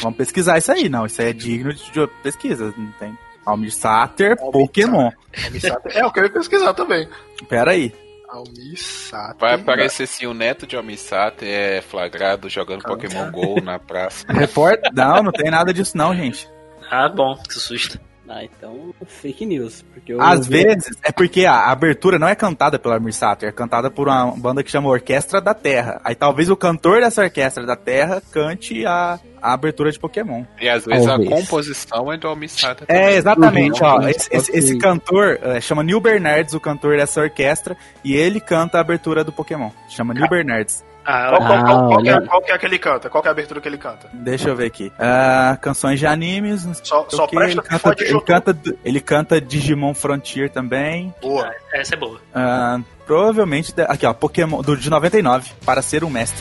[0.02, 1.08] Vamos pesquisar isso aí, não.
[1.08, 3.18] Isso aí é digno de, de pesquisa, não tem.
[3.44, 5.10] Almir Sater, Pokémon.
[5.46, 5.98] Almir Sater.
[5.98, 7.08] É, o que eu ia pesquisar também.
[7.48, 7.94] Peraí.
[8.32, 9.36] Almir Sater.
[9.38, 14.26] Vai aparecer assim, o neto de Almissater é flagrado jogando Pokémon GO na praça.
[14.32, 14.90] Repórter?
[14.94, 16.50] Não, não tem nada disso não, gente.
[16.90, 18.00] Ah, bom, que susto.
[18.30, 19.84] Ah, então fake news.
[19.94, 23.92] Porque eu Às vezes, é porque a abertura não é cantada pela Mirsato, é cantada
[23.92, 26.00] por uma banda que chama Orquestra da Terra.
[26.02, 30.44] Aí talvez o cantor dessa Orquestra da Terra cante a, a abertura de Pokémon.
[30.60, 31.32] E às vezes Talvez.
[31.32, 33.90] a composição é do Almissata É, exatamente, Uhum.
[33.90, 34.08] ó.
[34.08, 38.78] Esse, esse- esse cantor é, chama Neil Bernardes, o cantor dessa orquestra, e ele canta
[38.78, 39.70] a abertura do Pokémon.
[39.90, 40.84] Chama Neil Bernardes.
[41.04, 43.10] Ah, Qual, qual- qual- qual que é, qual que é que ele canta?
[43.10, 44.08] Qual que é a abertura que ele canta?
[44.14, 44.92] Deixa eu ver aqui.
[45.00, 46.62] Ah, canções de animes.
[46.84, 51.12] Só, só presta ele que canta, ele, canta, ele canta Digimon Frontier também.
[51.20, 51.52] Boa.
[51.74, 52.22] essa é boa.
[52.36, 53.74] Ah, provavelmente.
[53.88, 54.14] Aqui, ó.
[54.14, 55.50] Pokémon do, de 99.
[55.66, 56.40] Para ser um mestre.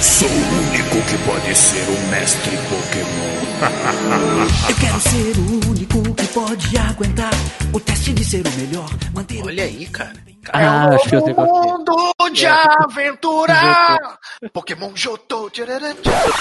[0.00, 3.38] Sou o único que pode ser um mestre Pokémon.
[4.68, 7.32] Eu quero ser o único que pode aguentar
[7.72, 8.88] o teste de ser o melhor.
[9.12, 10.12] Manter Olha aí, cara.
[10.52, 11.34] Ah, acho que eu que é.
[11.34, 14.18] Mundo de aventura!
[14.52, 15.50] Pokémon Jotô.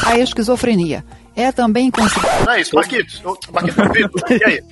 [0.06, 1.04] A esquizofrenia
[1.36, 2.46] é também considerada.
[2.46, 3.22] Não é isso, Marquitos.
[3.52, 4.64] Marquitos, e aí?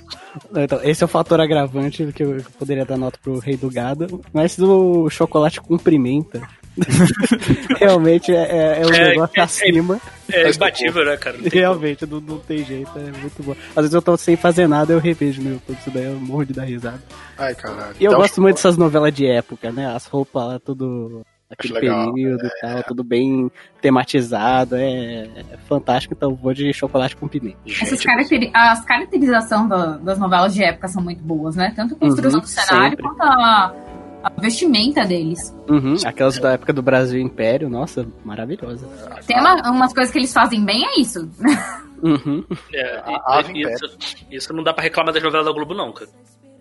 [0.54, 4.22] Então, esse é o fator agravante que eu poderia dar nota pro Rei do Gado,
[4.32, 6.40] mas do chocolate com pimenta.
[7.78, 8.36] Realmente é,
[8.78, 10.00] é, é um É, negócio é- acima.
[10.32, 11.36] É imbatível, né, cara?
[11.38, 13.52] Não Realmente, não, não tem jeito, é muito bom.
[13.70, 16.44] Às vezes eu tô sem fazer nada, eu revejo no YouTube, isso daí eu morro
[16.44, 17.00] de dar risada.
[17.38, 17.94] Ai, caralho.
[18.00, 19.86] E eu Então, gosto muito dessas novelas de época, né?
[19.86, 23.48] As roupas lá, tudo aquele legal, período e tal, tudo bem
[23.80, 27.56] tematizado, é, é fantástico, então vou de chocolate com pimenta.
[27.80, 31.72] Essas caracteri as caracterizações da- das novelas de época são muito boas, né?
[31.76, 33.02] Tanto a construção Uhum, do cenário sempre.
[33.04, 33.72] quanto a,
[34.26, 35.54] a vestimenta deles.
[35.68, 38.86] Uhum, aquelas da época do Brasil Império, nossa, maravilhosa.
[39.26, 41.28] Tem uma- umas coisas que eles fazem bem, é isso.
[42.02, 42.44] Uhum.
[42.74, 43.96] É, A- e- e- isso,
[44.30, 46.10] isso não dá pra reclamar das novelas da Globo, não, cara.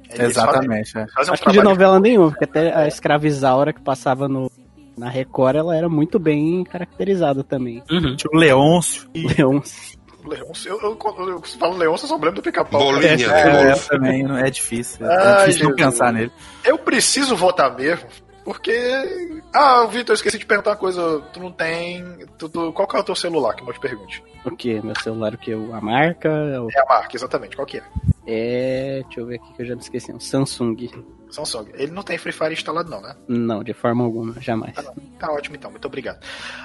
[0.09, 1.05] eles Exatamente, é.
[1.09, 4.49] Fazem um Acho que de novela nenhuma, porque até a Escravizaura que passava no,
[4.97, 7.84] na Record, ela era muito bem caracterizada também.
[7.91, 8.16] Uhum.
[8.16, 9.09] Tinha o Leôncio.
[9.38, 9.99] Leôncio.
[10.30, 12.80] Leôncio, eu, eu, quando eu falo Leôncio, eu só lembro do pica-pau.
[12.82, 13.53] Bolinha, cara.
[13.53, 13.69] né?
[13.69, 15.05] É, é, também não é difícil.
[15.05, 16.32] É Ai, difícil não pensar nele.
[16.63, 18.07] Eu preciso votar mesmo,
[18.43, 18.73] porque.
[19.53, 21.21] Ah, Vitor, eu esqueci de perguntar uma coisa.
[21.34, 22.03] Tu não tem.
[22.38, 23.55] Tu, tu- Qual que é o teu celular?
[23.55, 24.23] Que eu te pergunte.
[24.45, 24.82] O que?
[24.82, 25.51] Meu celular, o que?
[25.53, 26.30] A marca?
[26.61, 27.55] O- É a marca, exatamente.
[27.55, 27.84] Qual que é?
[28.28, 29.01] É.
[29.05, 30.11] Deixa eu ver aqui que eu já me esqueci.
[30.11, 30.89] Um Samsung.
[31.32, 31.67] Samsung.
[31.73, 33.15] Ele não tem Free Fire instalado, não, né?
[33.28, 34.73] Não, de forma alguma, jamais.
[35.19, 36.19] Tá ótimo então, muito obrigado.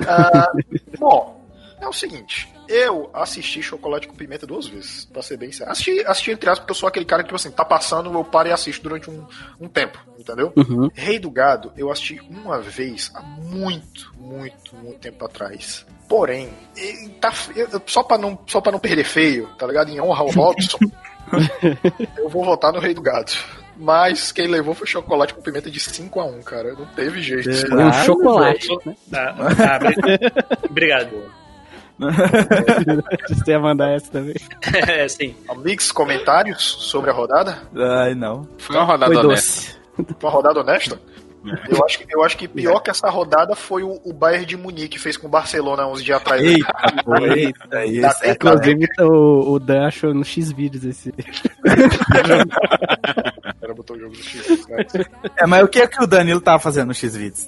[0.06, 0.52] Ah,
[0.98, 1.40] bom,
[1.81, 5.72] é o seguinte, eu assisti Chocolate com Pimenta duas vezes, pra ser bem sério.
[5.72, 8.24] Assisti, assisti entre aspas, porque eu sou aquele cara que, tipo assim, tá passando, eu
[8.24, 9.26] paro e assisto durante um,
[9.61, 10.53] um tempo, entendeu?
[10.57, 10.89] Uhum.
[10.95, 15.85] Rei do Gado, eu assisti uma vez há muito, muito, muito tempo atrás.
[16.09, 19.91] Porém, ele tá, eu- só, pra não, só pra não perder feio, tá ligado?
[19.91, 20.78] Em honra ao Robson,
[22.18, 23.33] eu vou votar no Rei do Gado.
[23.83, 26.74] Mas quem levou foi chocolate com pimenta de 5 a 1 cara.
[26.74, 27.49] Não teve jeito.
[27.49, 28.68] E um chocolate.
[28.85, 28.95] né?
[29.14, 31.33] Ah, ah, obri- Obrigado.
[33.28, 34.34] Você ia mandar essa também?
[34.88, 35.34] É, sim.
[35.48, 37.59] Amigos, comentários sobre a rodada?
[37.76, 38.46] Ai, não.
[38.59, 39.72] Foi uma rodada Foi honesta.
[39.96, 40.16] doce.
[40.22, 41.01] Uma rodada honesta?
[41.68, 44.57] Eu acho, que- eu acho que pior que essa rodada foi o, o Bayern de
[44.57, 46.43] Munique fez com o Barcelona uns dias atrás.
[46.43, 46.72] Eita,
[47.05, 48.07] pô, eita, isso.
[48.07, 51.12] Até- Inclusive, o, o Dan achou no X-Vídeos esse.
[53.51, 54.66] O cara botou o jogo do X.
[54.68, 54.84] né?
[55.36, 57.47] É, mas o que é que o Danilo tava fazendo no X-Videos?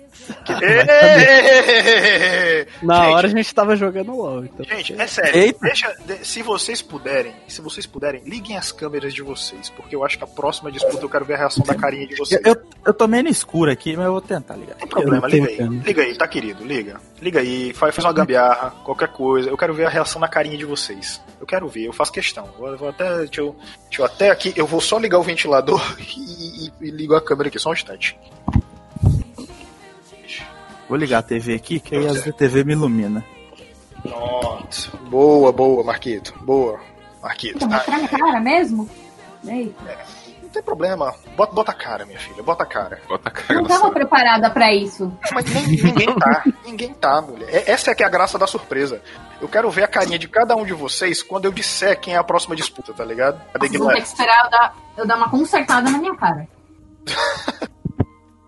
[2.83, 4.45] Na Gente, hora a gente tava jogando LOL.
[4.45, 4.65] Então...
[4.67, 5.41] Gente, é sério.
[5.41, 5.59] Eita.
[5.63, 10.05] Deixa, de- se vocês puderem, se vocês puderem, liguem as câmeras de vocês, porque eu
[10.05, 12.41] acho que a próxima disputa eu quero ver a reação da carinha de vocês.
[12.45, 14.75] Eu, eu, eu tô meio no escuro aqui, mas eu vou tentar ligar.
[14.75, 15.57] Não tem problema, liga aí.
[15.57, 15.85] câmera.
[15.85, 17.01] Liga aí, tá querido, liga.
[17.21, 19.51] Liga aí, faz, faz uma gambiarra, qualquer coisa.
[19.51, 21.21] Eu quero ver a reação na carinha de vocês.
[21.41, 22.49] Eu quero ver, eu faço questão.
[22.61, 23.57] Eu vou até, deixa eu,
[23.89, 27.21] deixa eu até aqui, eu vou só ligar o ventilador e, e, e ligo a
[27.21, 28.17] câmera aqui, só um instante.
[30.89, 33.25] Vou ligar a TV aqui, que aí a TV me ilumina.
[34.05, 34.97] Nossa.
[35.09, 36.35] Boa, boa, Marquito.
[36.43, 36.79] Boa,
[37.23, 37.59] Marquito.
[37.59, 38.89] Tá mostrando a cara mesmo?
[39.47, 39.83] Eita.
[39.85, 40.22] Não
[40.53, 41.15] tem problema.
[41.37, 43.01] Bota, bota a cara, minha filha, bota a cara.
[43.09, 43.91] Bota a cara Não tava céu.
[43.93, 45.13] preparada pra isso.
[45.33, 46.45] Mas nem- ninguém tá.
[46.65, 47.49] Ninguém tá, mulher.
[47.53, 49.03] É- Essa é que é a graça da surpresa.
[49.41, 52.19] Eu quero ver a carinha de cada um de vocês quando eu disser quem é
[52.19, 53.41] a próxima disputa, tá ligado?
[53.53, 56.47] Cadê Vocês vão ter que esperar eu dar, eu dar uma consertada na minha cara.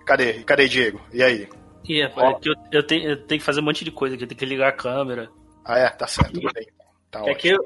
[0.06, 0.34] Cadê?
[0.44, 1.00] Cadê Diego?
[1.12, 1.48] E aí?
[1.86, 4.14] E é, é que eu, eu tenho, eu tenho que fazer um monte de coisa
[4.14, 5.28] aqui, eu tenho que ligar a câmera.
[5.64, 5.88] Ah, é?
[5.90, 6.40] Tá certo.
[7.10, 7.36] Tá É ótimo.
[7.36, 7.58] que, eu-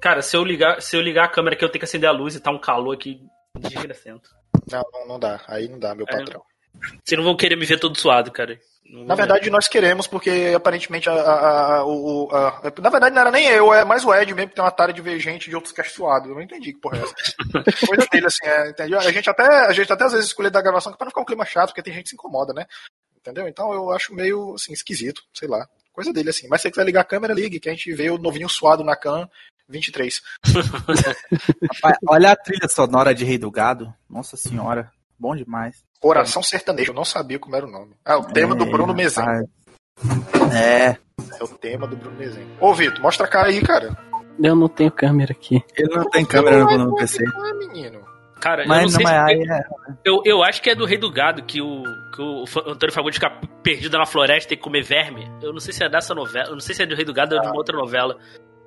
[0.00, 2.12] cara, se eu, ligar, se eu ligar a câmera aqui, eu tenho que acender a
[2.12, 3.20] luz e tá um calor aqui
[3.58, 4.30] desgracento.
[4.70, 5.40] Não, não, não dá.
[5.46, 6.12] Aí não dá, meu É.
[6.18, 6.42] patrão.
[7.04, 8.58] Vocês não vão querer me ver todo suado, cara.
[8.84, 13.22] Não Na verdade, nós queremos, porque aparentemente a, a- a- o, a- Na verdade, não
[13.22, 15.48] era nem eu, é mais o Ed mesmo que tem uma tara de ver gente
[15.48, 16.28] de outros cast suados.
[16.28, 17.14] Eu não entendi que porra é essa.
[17.88, 18.98] Coisa dele, assim, é, entendeu?
[18.98, 21.24] A gente, até, a gente até às vezes escolhe da gravação pra não ficar um
[21.24, 22.66] clima chato, porque tem gente que se incomoda, né?
[23.16, 23.48] Entendeu?
[23.48, 25.66] Então eu acho meio, assim, esquisito, sei lá.
[25.92, 26.46] Coisa dele, assim.
[26.48, 28.84] Mas se você quiser ligar a câmera, ligue, que a gente vê o novinho suado
[28.84, 29.30] na cam
[29.68, 30.22] 23.
[31.74, 33.92] Rapaz, olha a trilha sonora de Rei do Gado.
[34.08, 35.82] Nossa senhora, bom demais.
[36.00, 37.94] Coração Sertanejo, eu não sabia como era o nome.
[38.04, 39.24] Ah, o tema do É, Bruno Mezen.
[40.52, 40.98] É.
[41.38, 42.46] É o tema do Bruno Mezen.
[42.60, 43.96] Ô, Vitor, mostra a cara aí, cara.
[44.42, 45.62] Eu não tenho câmera aqui.
[45.76, 47.24] Ele não tem câmera no, no PC.
[47.24, 48.04] Ah, menino.
[48.40, 49.16] Cara, eu Mas não sei não, se...
[49.16, 49.64] mas aí é.
[50.04, 51.82] Eu, eu acho que é do Rei do Gado que o,
[52.14, 53.30] que o Antônio Fagundes fica
[53.62, 55.26] perdido na floresta e comer verme.
[55.40, 57.14] Eu não sei se é dessa novela, eu não sei se é do Rei do
[57.14, 58.18] Gado ou de uma outra novela.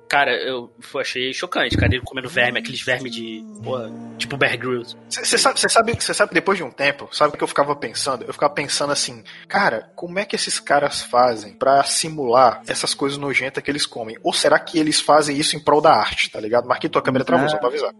[0.08, 3.44] Cara, eu achei chocante, cara, ele comendo verme, aqueles vermes de.
[3.62, 4.96] Porra, tipo Bear Grylls.
[5.08, 7.76] Você sabe, cê sabe, cê sabe, depois de um tempo, sabe o que eu ficava
[7.76, 8.24] pensando?
[8.24, 13.18] Eu ficava pensando assim, cara, como é que esses caras fazem pra simular essas coisas
[13.18, 14.16] nojentas que eles comem?
[14.22, 16.66] Ou será que eles fazem isso em prol da arte, tá ligado?
[16.66, 17.50] Marquei tua câmera travou, Ah.
[17.50, 17.92] só pra avisar.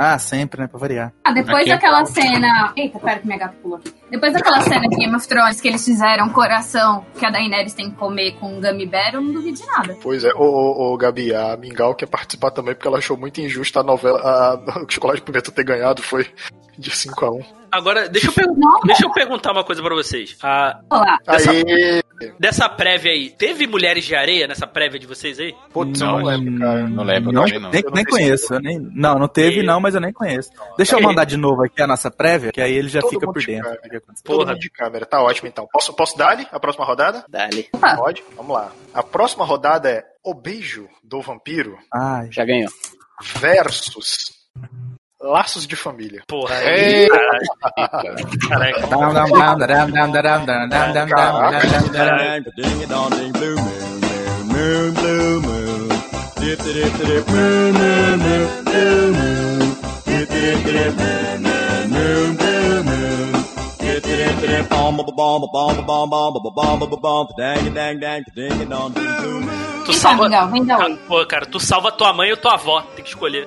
[0.00, 0.68] Ah, sempre, né?
[0.68, 1.12] Pra variar.
[1.24, 2.72] Ah, depois Aqui é daquela cena.
[2.76, 3.92] Eita, pera que minha gata pulou aqui.
[4.08, 7.90] Depois daquela cena de Game of Thrones que eles fizeram coração que a Daenerys tem
[7.90, 9.98] que comer com um gummy bear, eu não duvido de nada.
[10.00, 13.40] Pois é, ô, ô, ô Gabi, a Mingau quer participar também porque ela achou muito
[13.40, 16.28] injusta a novela, a, o Chocolate de Pimenta ter ganhado, foi
[16.78, 18.46] de 5 a 1 Agora, deixa eu, per-
[18.86, 20.36] deixa eu perguntar uma coisa pra vocês.
[20.42, 21.18] A, Olá.
[21.26, 21.50] dessa,
[22.38, 25.54] dessa prévia aí, teve mulheres de areia nessa prévia de vocês aí?
[25.72, 26.88] putz, eu não lembro, cara.
[26.88, 27.70] Não lembro Não, também, não.
[27.70, 28.54] nem, Eu não nem conheço.
[28.54, 30.50] eu nem, não, não teve, não, mas eu nem conheço.
[30.76, 33.26] Deixa eu mandar de novo aqui a nossa prévia, que aí ele já Todo fica
[33.26, 33.64] por de dentro.
[33.70, 34.00] câmera.
[34.00, 34.52] Todo Porra.
[34.52, 35.68] mundo de câmera, tá ótimo então.
[35.72, 37.24] Posso, posso dar-lhe a próxima rodada?
[37.28, 37.68] Dali.
[37.96, 38.24] Pode?
[38.36, 38.72] Vamos lá.
[38.94, 42.70] A próxima rodada é O Beijo do Vampiro Ai, Já ganhou.
[43.36, 44.32] versus
[45.20, 46.22] Laços de Família.
[46.28, 47.08] Porra, Ei.
[47.08, 47.46] caralho.
[48.48, 48.86] Caraca.
[69.84, 70.24] Tu Vem cá, salva.
[70.24, 70.98] Mingau, vem dar oi.
[71.06, 73.46] Pô, cara, tu salva tua mãe ou tua avó, tem que escolher.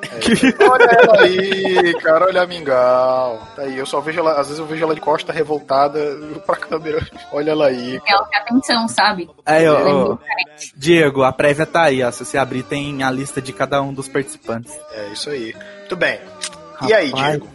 [0.69, 3.47] Olha ela aí, cara, olha a Mingau.
[3.53, 5.99] Tá aí, eu só vejo ela, às vezes eu vejo ela de costa revoltada
[6.45, 7.05] pra câmera.
[7.33, 8.01] Olha ela aí.
[8.07, 9.29] Ela quer atenção, sabe?
[9.45, 10.55] Aí, ó, é.
[10.77, 12.09] Diego, a prévia tá aí, ó.
[12.11, 14.73] Se você abrir, tem a lista de cada um dos participantes.
[14.93, 15.53] É isso aí.
[15.79, 16.17] Muito bem.
[16.87, 17.31] E aí, Rapaz.
[17.31, 17.47] Diego?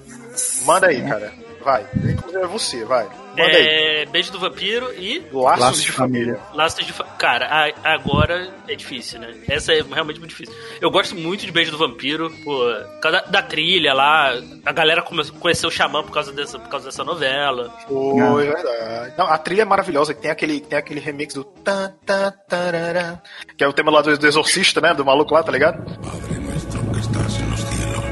[0.67, 1.46] Manda aí, cara.
[1.67, 1.85] Vai.
[2.33, 3.05] É você, vai.
[3.37, 3.67] Manda aí.
[3.67, 6.39] É, Beijo do Vampiro e Laços, Laços de de família.
[6.55, 9.35] Laços de Fa- Cara, a- agora é difícil, né?
[9.49, 10.55] Essa é realmente muito difícil.
[10.81, 12.57] Eu gosto muito de Beijo do Vampiro, pô,
[12.95, 14.33] por causa da, da trilha lá.
[14.65, 17.69] A galera come- conheceu o Xamã por causa dessa, por causa dessa novela.
[17.89, 19.15] Foi, verdade.
[19.19, 23.21] Não, a trilha é maravilhosa, que tem aquele, tem aquele remix do tan, tan, tarará,
[23.59, 24.95] que é o tema lá do, do Exorcista, né?
[24.95, 25.79] Do maluco lá, tá ligado?
[26.01, 28.05] Padre nuestro que estás en los cielos,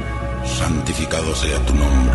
[0.59, 2.14] santificado sea tu a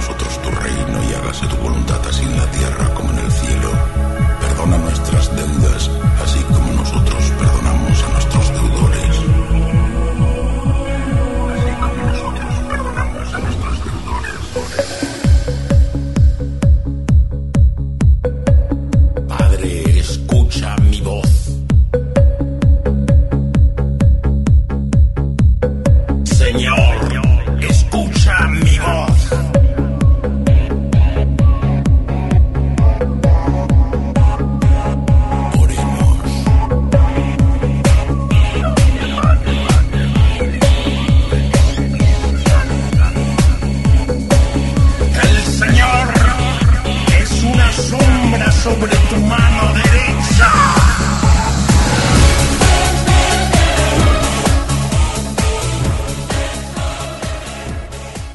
[0.00, 3.70] nosotros tu reino y hágase tu voluntad así en la tierra como en el cielo.
[4.40, 5.90] Perdona nuestras deudas,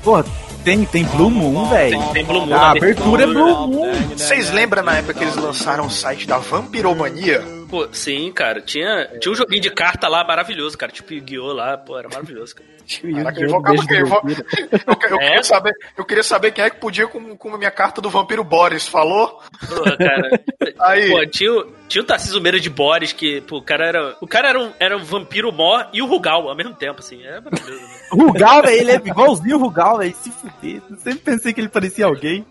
[0.06, 0.24] Pô,
[0.64, 2.00] tem, tem Blue Moon, velho.
[2.00, 3.28] Tem- tem Blue Moon A abertura é.
[3.28, 3.92] Blue Moon.
[4.16, 7.44] Vocês lembram na época que eles lançaram o site da Vampiromania?
[7.70, 8.62] Pô, sim, cara.
[8.62, 10.92] Tinha, tinha um joguinho de carta lá maravilhoso, cara.
[10.92, 11.52] Tipo Yu-Gi-Oh!
[11.54, 12.76] lá, pô, era maravilhoso, cara.
[12.86, 13.42] Caraca,
[15.10, 15.28] eu É?
[15.30, 18.12] queria saber, eu queria saber quem é que podia com, com a minha carta do
[18.12, 19.42] Vampiro Boris, falou?
[19.68, 20.44] Porra, cara.
[20.82, 21.10] Aí.
[21.10, 24.16] Pô, tinha, o- tinha o Tarcísio Meira de Boris, que, pô, o cara era.
[24.22, 27.24] O cara era um, era um vampiro mó e o Rugal ao mesmo tempo, assim.
[27.26, 28.00] É maravilhoso, né?
[28.12, 30.16] Rugal, velho, ele é igualzinho o Rugal, velho.
[30.16, 30.82] Se fuder.
[30.88, 32.46] Eu sempre pensei que ele parecia alguém.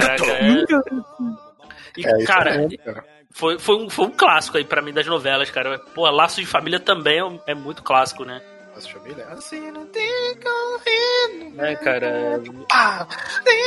[0.00, 0.48] Caraca, é.
[0.48, 0.82] Nunca.
[1.96, 2.68] E, É, cara, é.
[3.32, 5.78] Foi, foi, um, foi um clássico aí pra mim das novelas, cara.
[5.94, 8.40] Pô, Laço de Família também é, um- é muito clássico, né?
[8.74, 11.60] Nossa família, assim não tem correndo.
[11.60, 12.40] É, cara.
[12.68, 13.06] Pá.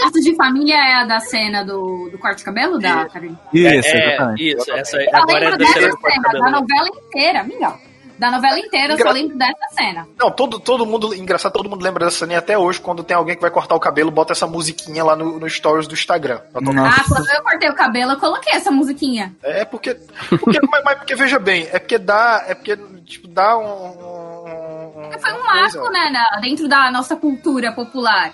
[0.03, 3.37] Laço de família é a da cena do, do corte de cabelo da Karine?
[3.53, 4.47] Isso, é, exatamente.
[4.55, 6.43] isso, essa Agora é da cena do cena, cabelo.
[6.45, 7.77] da novela inteira, Mingau.
[8.23, 10.07] Da novela inteira, eu só lembro dessa cena.
[10.17, 13.17] Não, todo, todo mundo, engraçado, todo mundo lembra dessa cena e até hoje, quando tem
[13.17, 16.39] alguém que vai cortar o cabelo, bota essa musiquinha lá no, no stories do Instagram.
[16.55, 19.35] Ah, quando eu cortei o cabelo, eu coloquei essa musiquinha.
[19.43, 19.95] É porque.
[20.39, 22.45] porque mas, mas porque veja bem, é porque dá.
[22.47, 27.71] É porque tipo, dá um, um- foi um marco, né, na- dentro da nossa cultura
[27.73, 28.33] popular.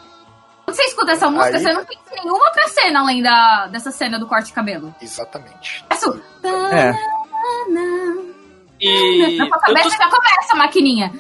[0.66, 3.66] Quando você escuta essa música, Aí- você não pensa em nenhuma outra cena além da,
[3.68, 4.94] dessa cena do corte de cabelo.
[5.02, 5.84] Exatamente.
[5.92, 6.22] Isso.
[6.72, 6.94] É.
[8.80, 9.38] E.
[9.40, 11.12] Eu cabeça tô- já começa a maquininha.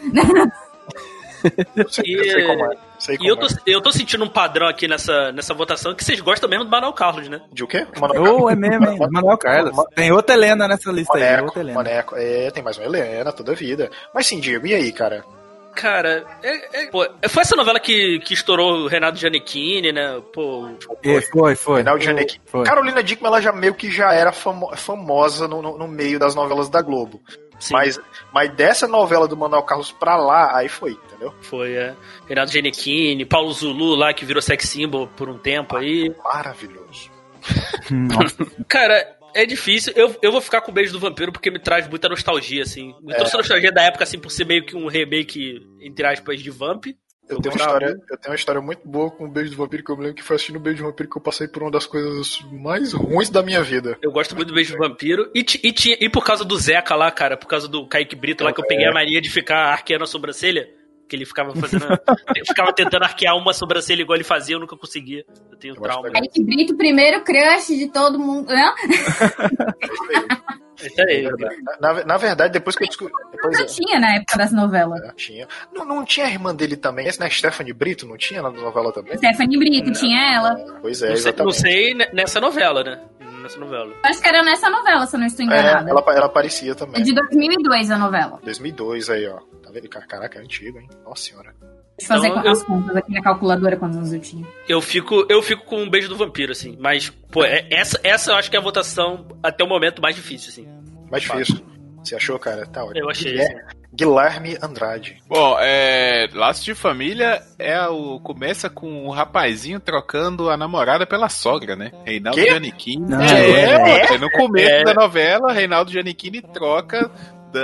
[1.76, 2.78] Eu sei, eu sei como é.
[2.99, 3.49] Sei E como eu tô, é.
[3.66, 6.91] eu tô sentindo um padrão aqui nessa, nessa votação que vocês gostam mesmo do Manuel
[6.91, 7.39] Carlos, né?
[7.53, 7.88] De o quê?
[8.20, 8.99] Ô, é mesmo, hein?
[9.10, 9.72] Manuel Carlos.
[9.95, 11.24] Tem outra Helena nessa lista aí.
[11.24, 11.78] Maneco, Outra Helena.
[11.78, 12.16] Maneco.
[12.18, 13.89] É, tem mais uma Helena, toda vida.
[14.14, 15.24] Mas sim, Diego, e aí, cara?
[15.76, 20.20] Cara, é- é- pô, foi essa novela que, que estourou o Renato Giannichini, né?
[20.34, 20.68] Pô,
[21.03, 21.76] É, foi, foi.
[21.76, 22.41] Reinaldo Giannetti.
[22.47, 22.66] Foi.
[22.66, 26.36] Carolina Dickman, ela já meio que já era famo- famosa no, no- no meio das
[26.36, 27.22] novelas da Globo.
[27.60, 27.74] Sim.
[27.74, 27.99] Mas,
[28.34, 31.34] mas dessa novela do Manuel Carlos pra lá, aí foi, entendeu?
[31.41, 31.95] foi é,
[32.28, 36.14] Renato Giannichini, Paulo Zulu lá, que virou sex symbol por um tempo aí.
[36.24, 37.12] Maravilhoso.
[37.91, 38.38] Nossa.
[38.68, 39.93] Cara, é difícil.
[39.95, 42.93] Eu, eu vou ficar com o Beijo do Vampiro porque me traz muita nostalgia, assim.
[43.01, 43.16] Me É.
[43.18, 46.86] trouxe nostalgia da época, assim, por ser meio que um remake, entre aspas, de Vamp.
[47.30, 49.84] Eu tenho, uma história, eu tenho uma história muito boa com o Beijo do Vampiro,
[49.84, 51.61] que eu me lembro que foi assistindo o Beijo do Vampiro que eu passei por
[51.63, 53.97] uma das coisas mais ruins da minha vida.
[54.01, 55.30] Eu gosto muito do Beijo do Vampiro.
[55.36, 58.43] E, e, tinha- e por causa do Zeca lá, cara, por causa do Kaique Brito
[58.43, 60.67] lá, que eu peguei a mania de ficar arqueando a sobrancelha.
[61.10, 61.86] Que ele ficava fazendo.
[62.36, 65.26] ele ficava tentando arquear uma sobrancelha igual ele fazia, eu nunca conseguia.
[65.51, 66.10] Eu tenho trauma.
[66.12, 68.47] Kaique Brito, primeiro crush de todo mundo.
[68.51, 68.74] Hã?
[70.82, 71.28] Isso aí.
[71.82, 73.14] Na, na verdade, depois que eu descobri.
[73.32, 75.01] Depois, Não tinha na época das novelas.
[75.01, 75.47] é, tinha.
[75.74, 77.05] Não, não tinha a irmã dele também?
[77.05, 77.30] Esse, né?
[77.30, 79.18] Stephanie Brito, não tinha na novela também?
[79.18, 80.55] Stephanie Brito, tinha ela.
[80.82, 81.57] Pois é, não, sei, não exatamente.
[81.60, 83.01] sei ne- nessa novela, né?
[83.41, 83.93] Nessa novela.
[84.03, 85.89] Acho que era nessa novela, se eu não estou É, enganada.
[85.89, 87.03] ela, ela aparecia É também.
[87.03, 88.39] de 2002 a novela.
[88.43, 89.39] 2002 aí, ó.
[89.70, 89.89] Tá vendo?
[89.89, 90.88] Caraca, é antigo, hein?
[91.05, 91.53] Nossa senhora.
[91.97, 94.47] Deixa eu fazer Então, as contas aqui na calculadora quantos anos eu tinha.
[94.67, 96.78] Eu fico, eu fico com um beijo do vampiro, assim.
[96.80, 100.15] Mas, pô, é- essa, essa eu acho que é a votação até o momento mais
[100.15, 100.67] difícil, assim.
[101.11, 101.63] Mais difícil.
[102.03, 102.65] Você achou, cara?
[102.65, 103.03] Tá ótimo.
[103.05, 103.61] Eu achei, Guilherme,
[103.93, 105.17] Guilherme Andrade.
[105.28, 111.28] Bom, é, Laço de Família é o começa com o rapazinho trocando a namorada pela
[111.28, 111.91] sogra, né?
[112.05, 112.39] Reinaldo?
[112.39, 113.05] Giannichini.
[113.05, 114.13] Não, é, é?
[114.13, 114.84] é, no começo É.
[114.86, 117.11] da novela, Reinaldo Giannichini troca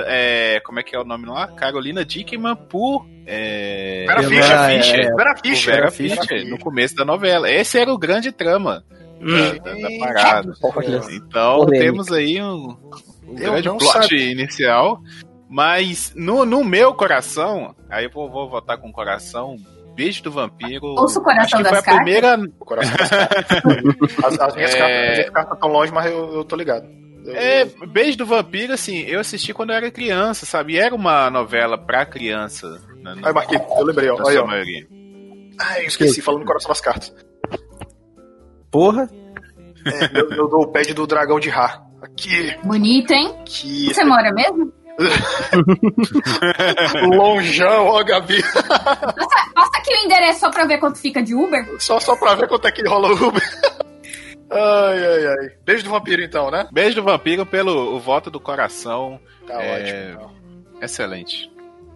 [0.06, 1.48] é, como é que é o nome lá?
[1.48, 5.00] Carolina Dickman por é, Vera Fischer.
[5.00, 5.14] é.
[5.14, 5.74] Vera Fischer.
[5.74, 6.48] Vera Fischer.
[6.48, 7.50] No começo da novela.
[7.50, 8.84] Esse era o grande trama
[9.20, 10.52] da, da- da parada.
[11.10, 11.84] Então Polêmica.
[11.84, 12.76] temos aí um,
[13.26, 14.30] um grande plot sabia.
[14.32, 15.00] inicial.
[15.48, 19.56] Mas no, no meu coração, aí eu vou, vou votar com o coração.
[19.94, 20.84] Beijo do Vampiro.
[20.98, 21.94] Ouça o coração das foi a cartas.
[22.04, 22.36] primeira.
[22.60, 23.58] O coração das cartas.
[24.24, 25.24] As, as minhas É.
[25.30, 26.86] cartas estão longe, mas eu, eu tô ligado.
[27.28, 30.74] É, Beijo do Vampiro, assim, eu assisti quando eu era criança, sabe?
[30.74, 32.80] E era uma novela pra criança.
[33.02, 34.28] né, Aí, Marquinhos, eu lembrei, ó.
[34.28, 34.46] Aí, ó.
[34.46, 34.86] maioria.
[35.58, 37.14] Ah, eu esqueci, falando no coração das cartas.
[38.70, 39.08] Porra.
[39.86, 41.82] É, eu, eu dou o pad do dragão de Ra.
[42.02, 43.34] Aqui, Bonito, hein?
[43.40, 43.92] aqui.
[43.92, 44.72] Você mora mesmo?
[47.16, 48.42] Lonjão, ó, Gabi.
[48.42, 51.66] Passa, passa aqui o endereço só pra ver quanto fica de Uber.
[51.78, 53.42] Só, só pra ver quanto é que rola o Uber.
[54.50, 55.50] Ai, ai, ai.
[55.64, 56.68] Beijo do vampiro, então, né?
[56.72, 59.20] Beijo do Vampiro pelo o voto do coração.
[59.46, 60.36] Tá É, ótimo.
[60.80, 61.50] Excelente.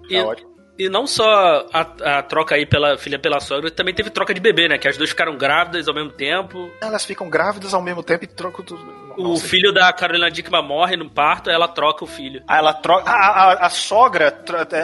[0.08, 0.49] E, Tá ótimo.
[0.84, 4.40] E não só a, a troca aí pela filha pela sogra, também teve troca de
[4.40, 4.78] bebê, né?
[4.78, 6.70] Que as duas ficaram grávidas ao mesmo tempo.
[6.80, 9.00] Elas ficam grávidas ao mesmo tempo e trocam tudo.
[9.16, 9.46] O Nossa.
[9.46, 12.42] filho da Carolina Dickman morre no parto, ela troca o filho.
[12.48, 13.10] Ah, ela troca.
[13.10, 14.32] A, a, a sogra,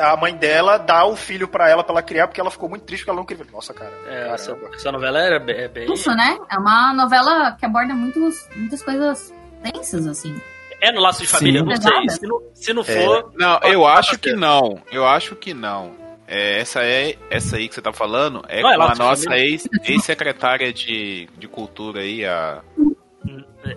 [0.03, 2.85] a mãe dela, dá o filho pra ela pra ela criar, porque ela ficou muito
[2.85, 3.47] triste porque ela não queria.
[3.53, 3.93] Nossa, cara.
[4.09, 5.57] É, essa, essa novela era bem.
[5.57, 6.37] é bem- Isso, né?
[6.51, 9.33] É uma novela que aborda muitos, muitas coisas
[9.63, 10.39] tensas, assim.
[10.81, 11.61] É no laço de família?
[11.61, 11.67] Sim.
[11.67, 11.91] Não sei.
[11.91, 12.09] Pesada.
[12.11, 12.85] Se não, se não É.
[12.85, 13.33] for.
[13.37, 14.83] Não, pode- eu acho que não.
[14.93, 15.95] Eu acho que não.
[16.29, 19.25] É, essa é essa aí que você tá falando é Não, é com a nossa
[19.25, 19.45] Família.
[19.49, 22.63] ex- ex-secretária de, de cultura aí, a.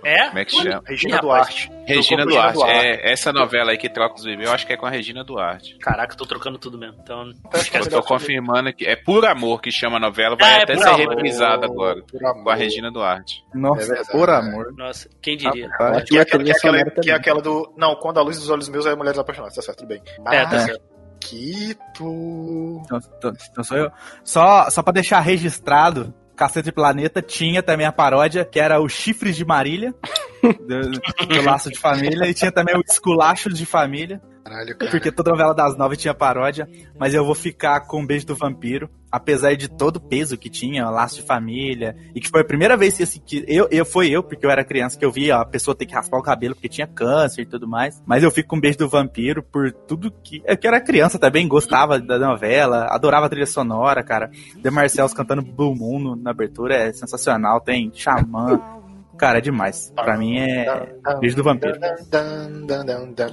[0.04, 0.26] É?
[0.26, 0.82] Como é que chama?
[0.86, 1.70] Regina Duarte.
[1.86, 2.62] Regina com Duarte.
[2.64, 5.24] É, essa novela aí que troca os bebês, eu acho que é com a Regina
[5.24, 5.76] Duarte.
[5.78, 6.96] Caraca, tô trocando tudo mesmo.
[7.02, 7.32] Então,
[7.74, 10.76] Eu tô confirmando que é Por Amor que chama a novela, vai Ah, é até
[10.76, 11.08] ser Amor.
[11.08, 12.02] reprisada agora.
[12.10, 12.44] Por amor.
[12.44, 13.44] Com a Regina Duarte.
[13.54, 14.34] É Nossa, verdade, por né?
[14.34, 14.72] amor.
[14.76, 15.68] nossa, quem diria?
[15.68, 16.04] Rapaz.
[16.04, 17.72] Que é, aquela, que, é aquela, que é aquela do.
[17.76, 20.02] Não, quando a luz dos olhos meus é Mulheres Apaixonadas, tá certo, tudo bem.
[20.30, 20.90] É, tá Ah, certo.
[21.20, 22.80] Quito.
[22.84, 23.90] Então, então- então sou eu.
[24.24, 29.36] Só, só pra deixar registrado, Cacete Planeta tinha também a paródia, que era o Chifres
[29.36, 29.94] de Marília,
[30.42, 34.90] do, Laço de Família, e tinha também o Esculachos de Família, Caralho, cara.
[34.90, 36.68] porque toda novela das nove tinha paródia,
[36.98, 40.48] mas eu vou ficar com o Beijo do Vampiro, apesar de todo o peso que
[40.48, 43.68] tinha, o Laço de Família, e que foi a primeira vez que, assim, que eu,
[43.70, 46.18] eu, foi eu, porque eu era criança, que eu vi a pessoa ter que raspar
[46.18, 48.88] o cabelo porque tinha câncer e tudo mais, mas eu fico com o Beijo do
[48.88, 50.42] Vampiro por tudo que...
[50.46, 54.30] Eu que era criança também, gostava da novela, adorava a trilha sonora, cara,
[54.62, 58.79] The Marcels cantando Blue Moon na abertura é sensacional, tem Xamã,
[59.20, 59.92] cara, é demais.
[59.94, 61.78] Pra mim é Beijo do Vampiro.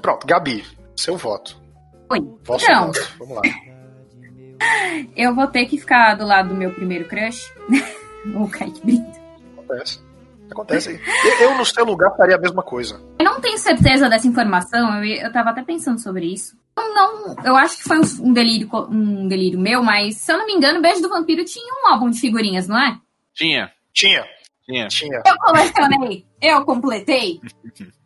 [0.02, 0.66] Pronto, Gabi,
[0.98, 1.58] seu voto.
[2.12, 2.20] Oi.
[2.44, 3.14] Vosso Então, voto.
[3.20, 3.42] Vamos lá.
[5.16, 7.54] Eu vou ter que ficar do lado do meu primeiro crush,
[8.36, 9.20] o Kaique Brito.
[9.54, 10.00] Acontece.
[10.50, 11.00] Acontece aí.
[11.42, 13.00] Eu, no seu lugar, faria a mesma coisa.
[13.20, 16.58] Eu não tenho certeza dessa informação, eu, eu tava até pensando sobre isso.
[16.78, 20.46] Eu não, eu acho que foi um, delírio, um delírio meu, mas se eu não
[20.46, 22.98] me engano, Beijo do Vampiro tinha um álbum de figurinhas, não é?
[23.34, 23.72] Tinha.
[23.94, 24.26] Tinha.
[24.68, 24.88] Tinha.
[24.88, 25.22] Tinha.
[25.26, 27.40] Eu colecionei, eu completei.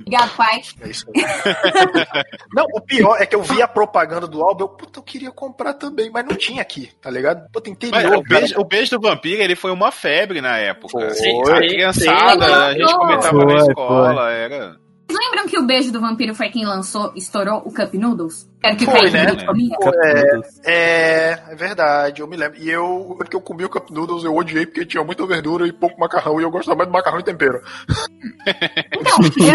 [0.00, 0.60] Obrigado, pai.
[0.80, 1.22] É isso aí.
[2.52, 5.30] não, o pior é que eu vi a propaganda do álbum, eu, puta, eu queria
[5.30, 7.48] comprar também, mas não tinha aqui, tá ligado?
[7.52, 10.88] Puta, Mas interior, o, beijo, o beijo do vampiro, ele foi uma febre na época.
[10.90, 11.14] Foi.
[11.14, 11.52] Foi.
[11.52, 12.98] a criançada, a gente Foi.
[12.98, 14.89] comentava na Foi, escola, era...
[15.10, 18.48] Vocês lembram que o Beijo do Vampiro foi quem lançou, estourou o Cup Noodles?
[18.62, 19.26] Era que o Foi, Kaique né?
[19.26, 19.76] Brito comia?
[19.76, 22.60] Pô, é, é, é verdade, eu me lembro.
[22.60, 25.72] E eu, porque eu comi o Cup Noodles, eu odiei porque tinha muita verdura e
[25.72, 27.60] pouco macarrão, e eu gostava mais de macarrão e tempero.
[28.92, 29.54] Então, eu,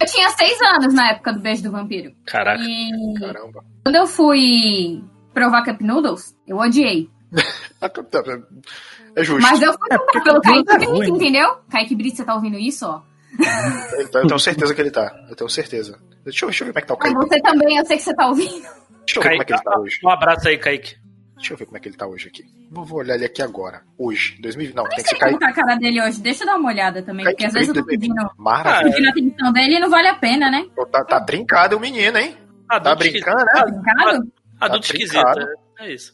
[0.00, 2.12] eu tinha seis anos na época do Beijo do Vampiro.
[2.26, 2.62] Caraca.
[2.62, 3.64] E Caramba.
[3.84, 5.02] quando eu fui
[5.34, 7.10] provar Cup Noodles, eu odiei.
[9.16, 9.40] É justo.
[9.40, 11.56] Mas eu fui comprar pelo Kaique é Brito, entendeu?
[11.70, 13.00] Kaique Brito, você tá ouvindo isso, ó?
[14.00, 15.14] Então, eu tenho certeza que ele tá.
[15.28, 15.98] Eu tenho certeza.
[16.24, 17.16] Deixa eu, deixa eu ver como é que tá o Kaique.
[17.16, 18.50] você também, eu sei que você tá ouvindo.
[19.04, 20.00] Deixa eu ver como é que ele tá hoje.
[20.04, 20.96] Um abraço aí, Kaique.
[21.36, 22.44] Deixa eu ver como é que ele tá hoje aqui.
[22.70, 23.82] Vou vou olhar ele aqui agora.
[23.98, 24.74] Hoje, 2020.
[24.74, 25.38] Não, tem que ser Kaique.
[25.38, 26.20] tá a cara dele hoje.
[26.20, 28.90] Deixa eu dar uma olhada também, Kaique porque às vezes eu tô pedindo, Maravilha.
[28.90, 30.66] pedindo a atenção dele e não vale a pena, né?
[30.90, 32.36] Tá, tá brincado o menino, hein?
[32.68, 33.52] tá Adulto brincando, né?
[33.54, 34.32] Tá brincado?
[34.60, 35.65] Adulto Tá esquisito.
[35.78, 36.12] É, isso.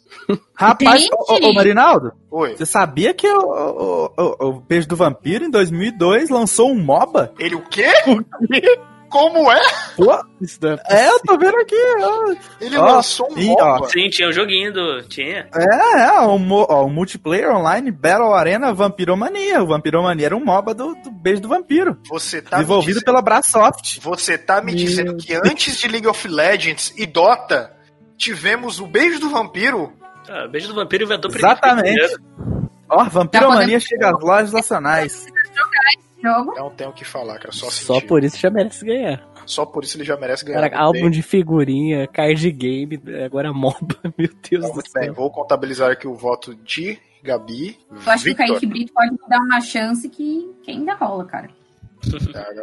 [0.57, 2.57] Rapaz, ô, ô, Marinaldo, Oi.
[2.57, 7.33] você sabia que o, o, o, o Beijo do Vampiro, em 2002, lançou um MOBA?
[7.39, 7.87] Ele o quê?
[9.09, 9.61] Como é?
[9.95, 10.11] Pô,
[10.89, 11.77] é eu tô vendo aqui.
[12.01, 12.35] ó.
[12.59, 13.63] Ele Ó, lançou um e, MOBA.
[13.63, 15.03] ó, Sim, tinha um joguinho do.
[15.03, 15.49] Tinha.
[15.55, 19.63] É, é, o, o multiplayer online Battle Arena Vampiromania.
[19.63, 21.99] O Vampiromania era um MOBA do, do Beijo do Vampiro.
[22.09, 24.01] Você tá me desenvolvido dizendo- pela Brasoft.
[24.01, 27.71] Você tá me dizendo que antes de League of Legends e Dota,
[28.23, 29.93] tivemos o beijo do vampiro?
[30.29, 31.57] Ah, Beijo do Vampiro inventou primeiro.
[31.59, 32.17] Exatamente.
[32.89, 35.27] Ó, Vampiromania podemos- chega às lojas nacionais.
[36.23, 37.51] Não tenho o que falar, cara.
[37.53, 39.29] Só, Só por isso já merece ganhar.
[39.45, 40.61] Só por isso ele já merece ganhar.
[40.71, 45.15] Cara, álbum de figurinha, card game, agora MOBA, meu Deus do Muito bem, céu.
[45.15, 47.77] vou contabilizar aqui o voto de Gabi.
[47.91, 48.47] Eu acho que o Victor.
[48.47, 51.49] Kaique Brito pode me dar uma chance que, que ainda rola, cara.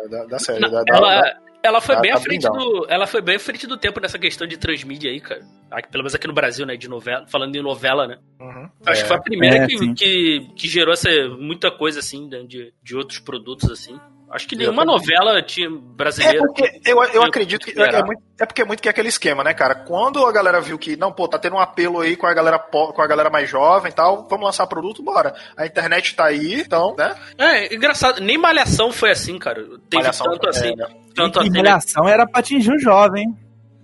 [0.09, 0.61] Da, da série.
[0.61, 1.21] Não, da, da- ela,
[1.63, 2.85] ela foi da- bem da à frente do.
[2.89, 5.41] Ela foi bem à frente do tempo nessa questão de transmídia aí, cara.
[5.71, 6.75] Aqui, pelo menos aqui no Brasil, né?
[6.75, 8.17] De novela, falando em novela, né?
[8.39, 8.69] Uhum.
[8.85, 9.03] Acho É.
[9.03, 12.73] que foi a primeira É, que, que, que gerou essa, muita coisa assim, né, de,
[12.81, 13.99] de outros produtos assim.
[14.31, 16.39] Acho que nenhuma novela tinha É brasileira.
[16.39, 19.09] porque eu, eu acredito que é, é muito, é porque é muito que é aquele
[19.09, 19.73] esquema, né, cara?
[19.73, 22.59] Quando a galera viu que, não, pô, tá tendo um apelo aí com a galera
[22.59, 25.33] com a galera mais jovem e tal, vamos lançar produto, bora.
[25.57, 27.15] A internet tá aí, então, né?
[27.37, 29.63] É, engraçado, nem Malhação foi assim, cara.
[29.89, 30.75] Teve Malhação tanto é, assim.
[30.75, 30.87] né?
[31.15, 31.63] Tanto E assim, né?
[31.63, 33.35] Malhação era pra atingir o jovem.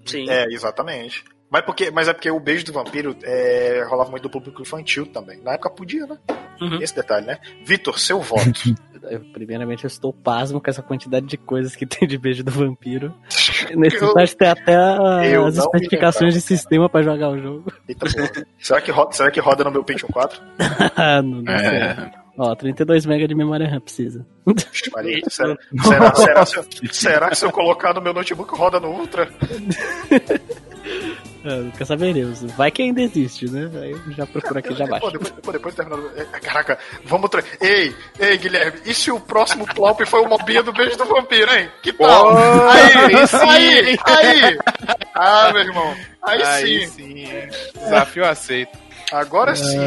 [0.05, 0.29] Sim.
[0.29, 1.23] É, exatamente.
[1.49, 5.05] Mas, porque, mas é porque o beijo do vampiro é, rolava muito do público infantil
[5.05, 5.39] também.
[5.41, 6.17] Na época podia, né?
[6.59, 6.81] Uhum.
[6.81, 7.39] Esse detalhe, né?
[7.63, 8.43] Vitor, seu voto.
[9.09, 12.51] Eu, primeiramente, eu estou pasmo com essa quantidade de coisas que tem de beijo do
[12.51, 13.13] vampiro.
[13.75, 14.75] Nesse Eu- site tem até
[15.35, 17.71] eu as especificações de sistema pra jogar o jogo.
[17.87, 18.45] Eita porra.
[18.59, 20.41] Será que, roda, será que roda no meu Pentium 4?
[20.95, 21.67] Ah, não, não sei.
[21.67, 22.11] É.
[22.37, 24.25] Ó, 32 MB de memória RAM precisa.
[24.93, 28.77] Maria, será, será, será, se eu- será que se eu colocar no meu notebook roda
[28.77, 29.29] no Ultra?
[31.45, 32.41] Nunca saberemos.
[32.53, 33.69] Vai que ainda existe, né?
[33.81, 35.11] Aí eu já procuro aqui já Pô, baixo.
[35.11, 35.99] depois, depois, depois terminar.
[36.17, 37.29] é, Caraca, vamos.
[37.29, 37.43] Tra...
[37.61, 41.53] Ei, ei, Guilherme, e se o próximo plop foi o mobinha do beijo do vampiro,
[41.53, 41.69] hein?
[41.83, 42.33] Que tal?
[42.33, 43.37] Oh, aí, aí sim.
[44.05, 44.57] aí, aí!
[45.13, 46.87] Ah, meu irmão, aí, Aí sim.
[46.87, 47.27] sim.
[47.79, 48.84] Desafio aceito.
[49.11, 49.77] Agora sim.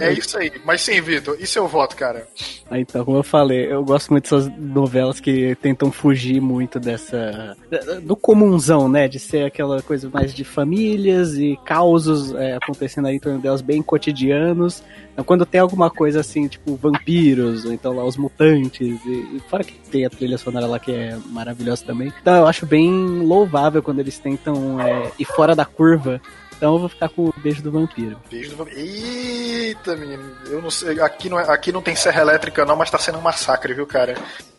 [0.00, 0.52] Ai, É isso aí.
[0.64, 2.26] Mas sim, Vitor, e seu voto, cara?
[2.70, 7.56] Ah, Então, como eu falei, eu gosto muito dessas novelas que tentam fugir muito dessa.
[8.02, 9.08] do comunzão, né?
[9.08, 13.60] De ser aquela coisa mais de famílias e causos é, acontecendo aí em torno delas
[13.60, 14.82] bem cotidianos.
[15.12, 19.42] Então, quando tem alguma coisa assim, tipo vampiros, ou então lá os mutantes, e, e
[19.48, 22.12] fora que tem a trilha sonora lá que é maravilhosa também.
[22.22, 26.20] Então, eu acho bem louvável quando eles tentam é, ir fora da curva.
[26.58, 28.20] Então, eu vou ficar com o beijo do vampiro.
[28.28, 28.78] Beijo do vampiro.
[28.80, 30.24] Eita, menino.
[30.46, 31.00] Eu não sei.
[31.00, 33.86] Aqui não, é- aqui não tem serra elétrica, não, mas tá sendo um massacre, viu,
[33.86, 34.16] cara?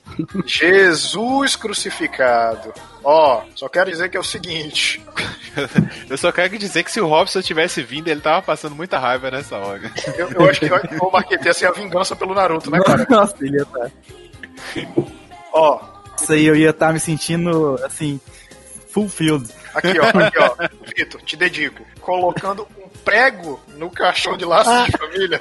[0.46, 2.74] Jesus crucificado.
[3.04, 5.04] Ó, só quero dizer que é o seguinte.
[6.10, 9.30] Eu só quero dizer que se o Robson tivesse vindo, ele tava passando muita raiva
[9.30, 9.92] nessa hora.
[10.18, 10.70] Eu, eu acho que
[11.02, 13.06] o Marquete ia ser a vingança pelo Naruto, né, cara?
[13.12, 13.90] Nossa, ele ia tá.
[15.52, 15.80] Ó,
[16.18, 18.20] Isso aí eu ia estar me sentindo, assim,
[18.90, 19.50] fulfilled.
[19.80, 20.68] Aqui, ó, aqui, ó.
[20.96, 21.84] Vitor, te dedico.
[22.02, 25.40] Colocando um prego no caixão de laços de família.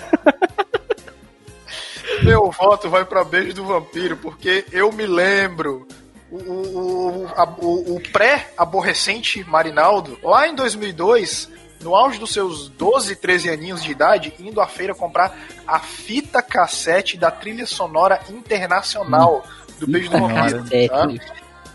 [2.23, 5.87] Meu voto vai pra beijo do vampiro, porque eu me lembro.
[6.31, 7.27] O, o,
[7.61, 11.49] o- o pré-aborrecente Marinaldo, lá em 2002,
[11.81, 15.35] no auge dos seus 12, 13 aninhos de idade, indo à feira comprar
[15.67, 19.43] a fita cassete da trilha sonora internacional
[19.81, 20.65] do Beijo do Vampiro.
[20.89, 21.07] Tá?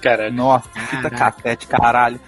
[0.01, 2.19] Cara, Nossa, fita cassete, caralho.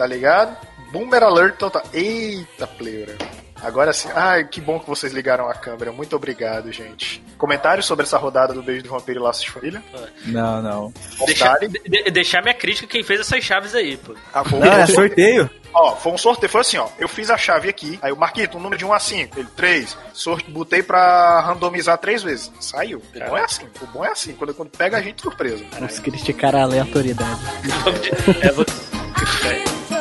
[0.00, 0.56] Tá ligado?
[0.90, 1.82] Boomer Alert total.
[1.92, 3.14] Eita, pleura.
[3.62, 4.08] Agora sim.
[4.14, 5.92] Ai, que bom que vocês ligaram a câmera.
[5.92, 7.22] Muito obrigado, gente.
[7.36, 9.82] Comentários sobre essa rodada do Beijo do Vampiro e Laços de Família?
[10.24, 10.94] Não, não.
[11.26, 14.14] deixar, de- deixar minha crítica quem fez essas chaves aí, pô.
[14.32, 15.50] Ah, foi- Não, é sorteio.
[15.74, 16.88] Ó, foi um sorteio, foi assim, ó.
[16.98, 19.48] Eu fiz a chave aqui, aí o Marquito, um número de 1 a 5, ele
[19.54, 19.94] 3.
[20.14, 22.50] Sorte, botei pra randomizar três vezes.
[22.58, 23.02] Saiu.
[23.14, 25.62] O bom é assim, o bom é assim, quando, quando pega a gente surpresa.
[25.78, 27.40] Vamos criticar a aleatoriedade.
[28.42, 28.89] É,
[29.24, 29.99] que.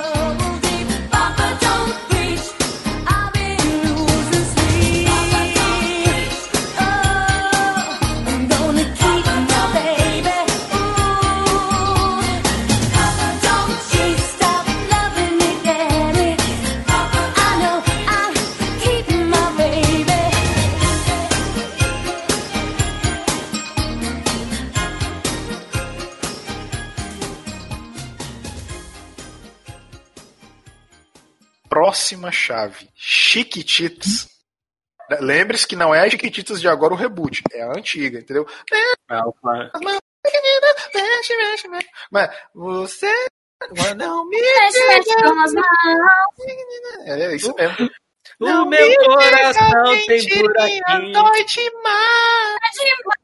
[31.89, 32.87] Próxima chave.
[32.95, 34.27] Chiquititas.
[35.19, 38.45] Lembre-se que não é a Chiquititas de agora o reboot, é a antiga, entendeu?
[42.11, 43.11] Mas você
[43.97, 45.65] não me Mexe, mexe com as mãos.
[47.07, 47.89] É isso mesmo.
[48.39, 51.13] O meu coração tem buraquinho.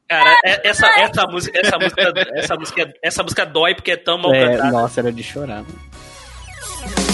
[0.10, 4.18] Cara, é- essa, essa música, essa música, essa música, essa música dói porque é tão
[4.18, 4.72] mal É, cantada.
[4.72, 5.62] nossa, era de chorar.
[5.62, 7.05] mano.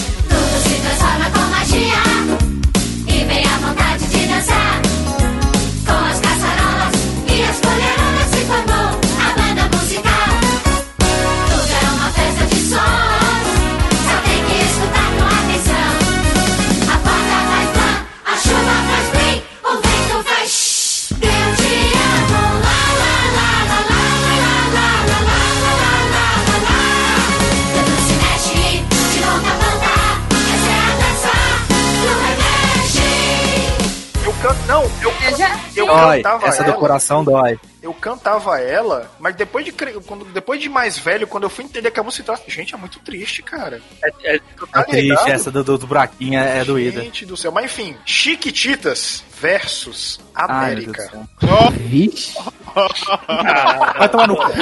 [4.48, 6.94] con las cazarolas
[7.28, 8.81] y las colerolas y formadas.
[35.38, 36.16] Não, eu, eu Dói.
[36.22, 36.72] cantava Essa ela.
[36.72, 37.58] do coração dói.
[37.82, 41.90] Eu cantava ela, mas depois de quando, depois de mais velho, quando eu fui entender
[41.90, 43.82] que a música se trata, gente, é muito triste, cara.
[44.04, 47.00] É, É triste, essa do, do, do buraquinho é, é doída.
[47.00, 47.50] Gente do céu.
[47.50, 51.10] Mas enfim, Chiquititas versus Ai, América.
[51.40, 52.34] Deus Vixe.
[53.98, 54.52] Vai tomar no cu.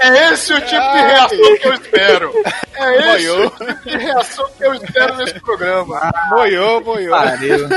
[0.00, 2.32] É esse o tipo de reação que eu espero.
[2.74, 6.10] É esse o tipo de reação que eu espero nesse programa.
[6.30, 7.16] Moiou, moiou.
[7.16, 7.68] Pariu.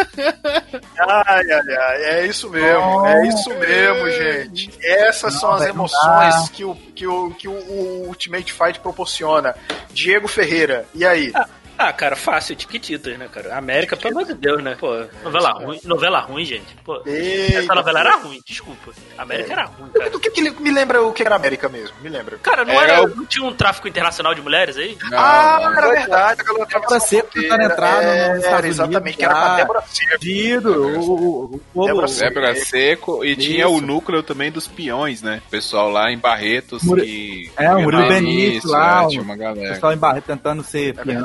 [1.00, 2.04] Ai, ai, ai.
[2.04, 3.06] É isso mesmo.
[3.06, 4.72] É isso mesmo, gente.
[4.84, 8.52] Essas são Não, as velho, não emoções que o, que, o, que o, o Ultimate
[8.54, 9.56] Fight proporciona.
[9.92, 11.32] Diego Ferreira, e aí?
[11.34, 11.48] Ah,
[11.94, 13.58] cara, fácil, Tiquititas, né, cara?
[13.58, 14.76] América, pelo amor de Deus, né?
[14.80, 14.90] Pô,
[15.24, 16.76] novela ruim, novela ruim, gente.
[16.84, 18.92] Pô, Eita, essa novela era ruim, desculpa.
[19.18, 20.16] América era ruim, cara.
[20.16, 21.96] O que, que me lembra o que era América mesmo?
[22.02, 22.38] Me lembra.
[22.40, 24.98] Cara, não, Era era, o- não tinha um tráfico internacional de mulheres aí?
[25.14, 26.42] ah, era verdade.
[26.42, 29.58] Aquela Débora Seco tentando entrar no- nos Estados Era, exatamente, que era com a Unidos,
[29.62, 30.20] Débora Seco.
[30.20, 32.06] Dido, o, o, o povo.
[32.20, 35.42] Débora Seco e tinha o núcleo também dos peões, né?
[35.48, 37.52] O pessoal lá em Barretos que.
[37.58, 39.74] É, o Murilo no Benício lá, é, o tinha uma galera.
[39.74, 41.22] pessoal em Barreto tentando ser É peão.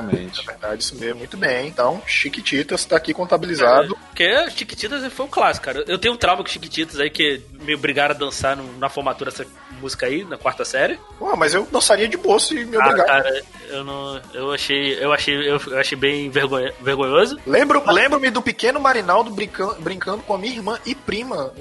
[0.00, 0.24] Verdade.
[0.26, 0.40] Exatamente.
[0.40, 1.18] É verdade, isso mesmo.
[1.18, 1.68] Muito bem.
[1.68, 3.96] Então, Chiquititas tá aqui contabilizado.
[4.08, 5.84] Porque Chiquititas foi um clássico, cara.
[5.86, 9.30] Eu tenho um trauma com Chiquititas aí que me obrigaram a dançar no- na formatura
[9.30, 9.46] dessa
[9.80, 10.98] música aí, na quarta série.
[11.18, 13.06] Pô, mas eu dançaria de boa se me Ah, obrigar.
[13.06, 14.20] cara, eu não.
[14.34, 15.02] Eu achei.
[15.02, 15.34] Eu achei.
[15.36, 17.38] Eu, eu achei bem vergonha- vergonhoso.
[17.46, 21.52] Lembro, lembro-me do pequeno Marinaldo brincando, brincando com a minha irmã e prima.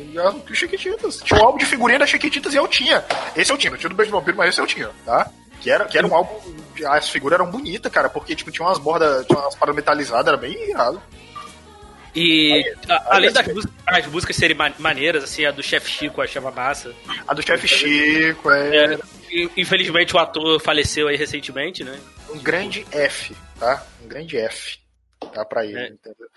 [0.54, 1.18] Chiquititas.
[1.24, 3.04] Tinha um álbum de figurinha da Chiquititas e eu tinha.
[3.36, 5.30] Esse eu tinha, não tinha do Beijo do Vampiro, mas esse eu tinha, tá?
[5.62, 6.40] Que era, que era um álbum.
[6.88, 10.38] As figuras eram bonitas, cara, porque tipo, tinha umas bordas, tinha umas paradas metalizadas, era
[10.38, 11.02] bem irado.
[12.16, 15.88] E a- além das essa- músicas, as músicas serem ma- maneiras, assim, a do Chef
[15.88, 16.92] Chico eu achava massa.
[17.28, 18.94] A do Chefe Chico, é.
[18.94, 19.00] É,
[19.56, 22.00] infelizmente o ator faleceu aí recentemente, né?
[22.30, 23.84] Um grande F, tá?
[24.04, 24.80] Um grande F.
[25.34, 25.88] Tá pra ele, É.
[25.90, 26.28] entendeu?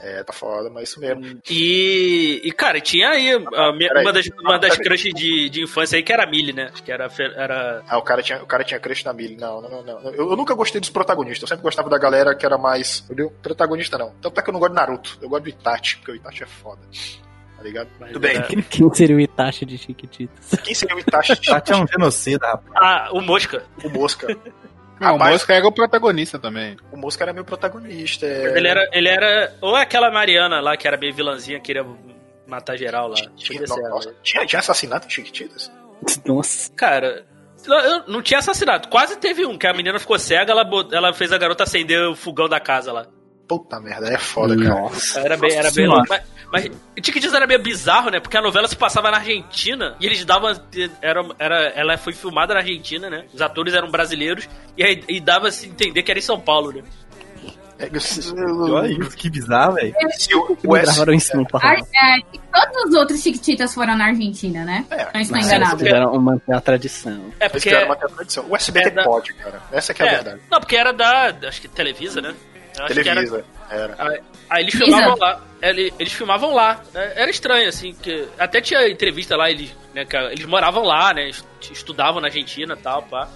[0.00, 1.40] É, tá foda, mas isso mesmo.
[1.50, 5.96] E, e cara, tinha aí a minha- uma das, uma das crushes de, de infância
[5.96, 6.70] aí que era a Millie, né?
[6.84, 9.36] Que era, era Ah, o cara tinha, o cara tinha crush na Millie.
[9.36, 10.10] Não, não, não, não.
[10.12, 11.42] Eu, eu nunca gostei dos protagonistas.
[11.42, 13.00] Eu sempre gostava da galera que era mais.
[13.06, 13.32] Entendeu?
[13.42, 14.14] Protagonista não.
[14.22, 15.18] Tanto é que eu não gosto de Naruto.
[15.20, 16.80] Eu gosto do Itachi, porque o Itachi é foda.
[17.56, 17.88] Tá ligado?
[17.98, 18.36] Muito bem.
[18.36, 20.50] era- Quem seria o Itachi de Chiquititas?
[20.62, 21.34] Quem seria o Itachi?
[21.44, 22.72] Tati é um genocida, rapaz.
[22.76, 23.64] Ah, o Mosca.
[23.82, 24.28] O Mosca.
[25.00, 26.76] Não, o Mosca era o protagonista também.
[26.92, 28.26] O Mosca era meu protagonista.
[28.26, 29.54] é- Ele era, ele era.
[29.60, 31.84] Ou aquela Mariana lá que era bem vilãzinha, queria
[32.46, 33.16] matar geral lá.
[33.36, 35.70] Tinha, nossa, tinha, tinha assassinato em Chiquititas?
[36.24, 36.70] Nossa.
[36.74, 37.24] Cara,
[37.66, 38.88] Não, eu- não tinha assassinato.
[38.88, 42.14] Quase teve um, que a menina ficou cega, ela, ela fez a garota acender o
[42.14, 43.06] fogão da casa lá.
[43.48, 44.90] Puta merda, é foda, cara.
[45.16, 46.04] Era bem, era bem louco.
[46.08, 46.22] Mas,
[46.52, 46.70] mas
[47.00, 48.20] Tiquititas era meio bizarro, né?
[48.20, 50.50] Porque a novela se passava na Argentina e eles davam.
[51.00, 53.24] Era, era, ela foi filmada na Argentina, né?
[53.32, 54.46] Os atores eram brasileiros
[54.76, 56.82] e, aí- e dava se entender que era em São Paulo, né?
[57.80, 59.94] Olha isso, que bizarro, velho.
[60.34, 61.66] O, o gravaram em São Paulo.
[61.68, 62.20] É,
[62.52, 64.84] todos os outros Chiquititas foram na Argentina, né?
[65.14, 65.72] Não estou Mas enganado.
[65.74, 67.12] eles quiseram manter a tradição.
[67.38, 67.60] É Eles porque.
[67.70, 68.44] quiseram manter a tradição.
[68.48, 69.62] O SBT é da- pode, cara.
[69.70, 70.40] Essa que é a é, verdade.
[70.50, 71.32] não, porque era da.
[71.46, 72.34] Acho que Televisa, né?
[72.86, 73.44] Que era- Televisa.
[73.70, 73.94] Era.
[73.98, 74.20] Aí,
[74.50, 74.84] aí eles Visa.
[74.86, 75.40] filmavam lá.
[75.60, 76.82] Ele- Eles filmavam lá.
[76.94, 81.12] É, Era estranho, assim, que até tinha entrevista lá, eles, né, que eles moravam lá,
[81.12, 81.28] né?
[81.28, 83.28] est- Estudavam na Argentina e tal, pá.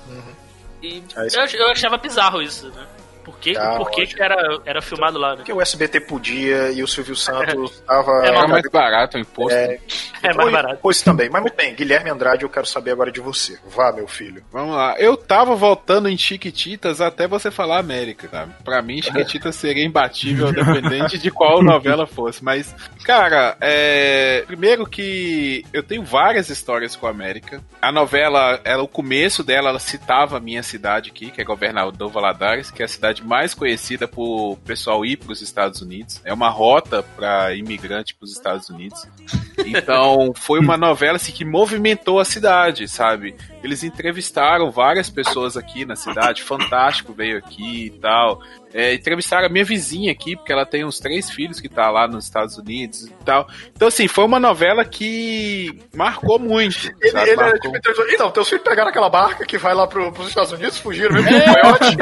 [0.83, 2.87] E É eu, eu achava bizarro isso, né?
[3.25, 5.37] Por que, Ah, por que, que era, era filmado lá, né?
[5.37, 8.11] Porque o SBT podia e o Silvio Santos tava.
[8.25, 9.57] É, Era mais barato o imposto.
[9.57, 9.79] É,
[10.23, 10.79] É mais barato.
[10.83, 11.29] Pois também.
[11.31, 13.59] Mas muito bem, Guilherme Andrade, eu quero saber agora de você.
[13.67, 14.43] Vá, meu filho.
[14.53, 14.95] Vamos lá.
[14.99, 18.53] Eu tava voltando em Chiquititas até você falar América, sabe?
[18.65, 22.43] Pra mim, Chiquititas seria imbatível, independente de qual novela fosse.
[22.45, 24.45] Mas, cara, é...
[24.47, 27.61] primeiro que eu tenho várias histórias com a América.
[27.81, 32.11] A novela, ela, o começo dela, ela citava a minha cidade aqui, que é Governador
[32.11, 36.21] Valadares, que é a cidade mais conhecida por pessoal ir para os Estados Unidos.
[36.25, 39.07] É uma rota para imigrante para os Estados Unidos.
[39.65, 43.35] Então, foi uma novela assim, que movimentou a cidade, sabe?
[43.63, 48.41] Eles entrevistaram várias pessoas aqui na cidade, Fantástico veio aqui e tal.
[48.75, 52.09] É, entrevistaram a minha vizinha aqui, porque ela tem uns três filhos que tá lá
[52.09, 53.47] nos Estados Unidos e tal.
[53.75, 56.87] Então, assim, foi uma novela que marcou muito.
[57.01, 59.87] Ele, ele era Marcou tipo, então, então, teus filhos pegaram aquela barca que vai lá
[59.87, 61.97] pro, pros Estados Unidos, fugiram mesmo É, o coiote.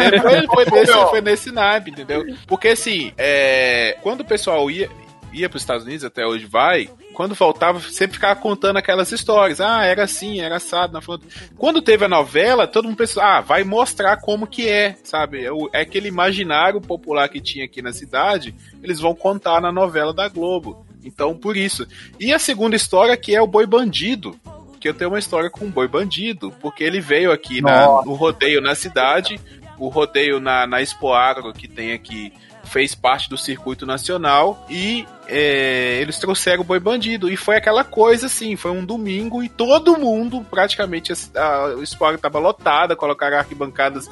[0.47, 2.25] foi, foi, nesse, foi nesse naipe, entendeu?
[2.47, 4.89] Porque assim, é, quando o pessoal ia,
[5.33, 9.61] ia para os Estados Unidos, até hoje vai, quando voltava, sempre ficava contando aquelas histórias.
[9.61, 11.35] Ah, era assim, era assado na fronteira.
[11.57, 15.45] Quando teve a novela, todo mundo pensou, ah, vai mostrar como que é, sabe?
[15.45, 20.12] É, é aquele imaginário popular que tinha aqui na cidade, eles vão contar na novela
[20.12, 20.85] da Globo.
[21.05, 21.87] Então, por isso.
[22.18, 24.39] E a segunda história que é o Boi Bandido,
[24.78, 28.14] que eu tenho uma história com o Boi Bandido, porque ele veio aqui na- no
[28.14, 29.41] rodeio na cidade,
[29.78, 32.33] o rodeio na, na Expo Agro que tem aqui
[32.71, 37.29] fez parte do circuito nacional e é, eles trouxeram o Boi Bandido.
[37.29, 41.83] E foi aquela coisa assim, foi um domingo e todo mundo, praticamente, a, a, o
[41.83, 44.09] estava lotada, colocaram arquibancadas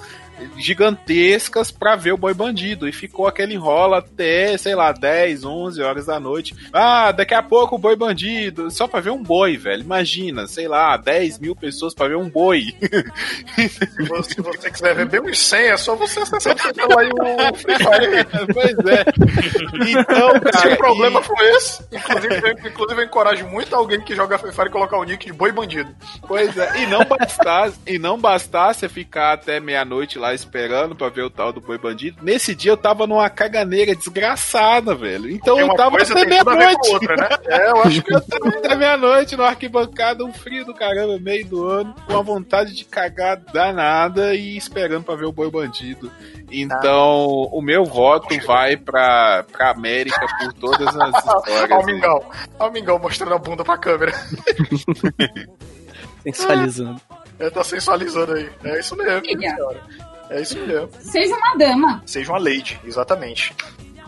[0.57, 2.89] gigantescas pra ver o Boi Bandido.
[2.89, 6.55] E ficou aquele enrola até, sei lá, 10, 11 horas da noite.
[6.73, 8.71] Ah, daqui a pouco o Boi Bandido.
[8.71, 9.83] Só pra ver um boi, velho.
[9.83, 12.63] Imagina, sei lá, 10 mil pessoas pra ver um boi.
[13.57, 16.55] Se você, se quiser ver bem uns 100, é só você acessar
[16.89, 18.27] lá aí o Free Fire.
[18.55, 19.05] pois é.
[19.91, 24.01] Então, Se cara, o problema e- foi esse, inclusive, eu- inclusive eu encorajo muito alguém
[24.01, 25.91] que joga Free Fire colocar o nick de boi bandido.
[26.27, 31.23] Pois é, e não bastasse, e não bastasse ficar até meia-noite lá esperando pra ver
[31.23, 32.19] o tal do boi bandido.
[32.23, 35.31] Nesse dia eu tava numa caganeira desgraçada, velho.
[35.31, 37.07] Então eu tava até meia-noite.
[37.17, 37.29] né?
[37.49, 41.47] É, eu acho que Eu tava até meia-noite no arquibancada, um frio do caramba, meio
[41.47, 46.11] do ano, com a vontade de cagar danada e esperando pra ver o boi bandido.
[46.51, 51.63] Então, o meu voto vai pra, pra América por todas as histórias.
[51.63, 51.87] Olha o aí.
[51.87, 52.31] Mingau.
[52.59, 54.13] Olha o Mingau mostrando a bunda pra câmera.
[56.23, 57.01] Sensualizando.
[57.39, 58.51] Ele tá sensualizando aí.
[58.65, 59.81] É isso mesmo, senhora.
[60.31, 60.89] É isso mesmo.
[61.01, 62.03] Seja uma dama.
[62.07, 63.55] Seja uma lady, exatamente.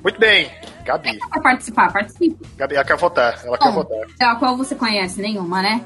[0.02, 0.50] Muito bem,
[0.84, 1.18] Gabi.
[1.30, 2.36] Pra participar, participe.
[2.56, 3.40] Gabi, ela quer votar.
[3.44, 3.98] Ela quer Bom, votar.
[4.18, 5.20] da qual você conhece?
[5.20, 5.84] Nenhuma, né?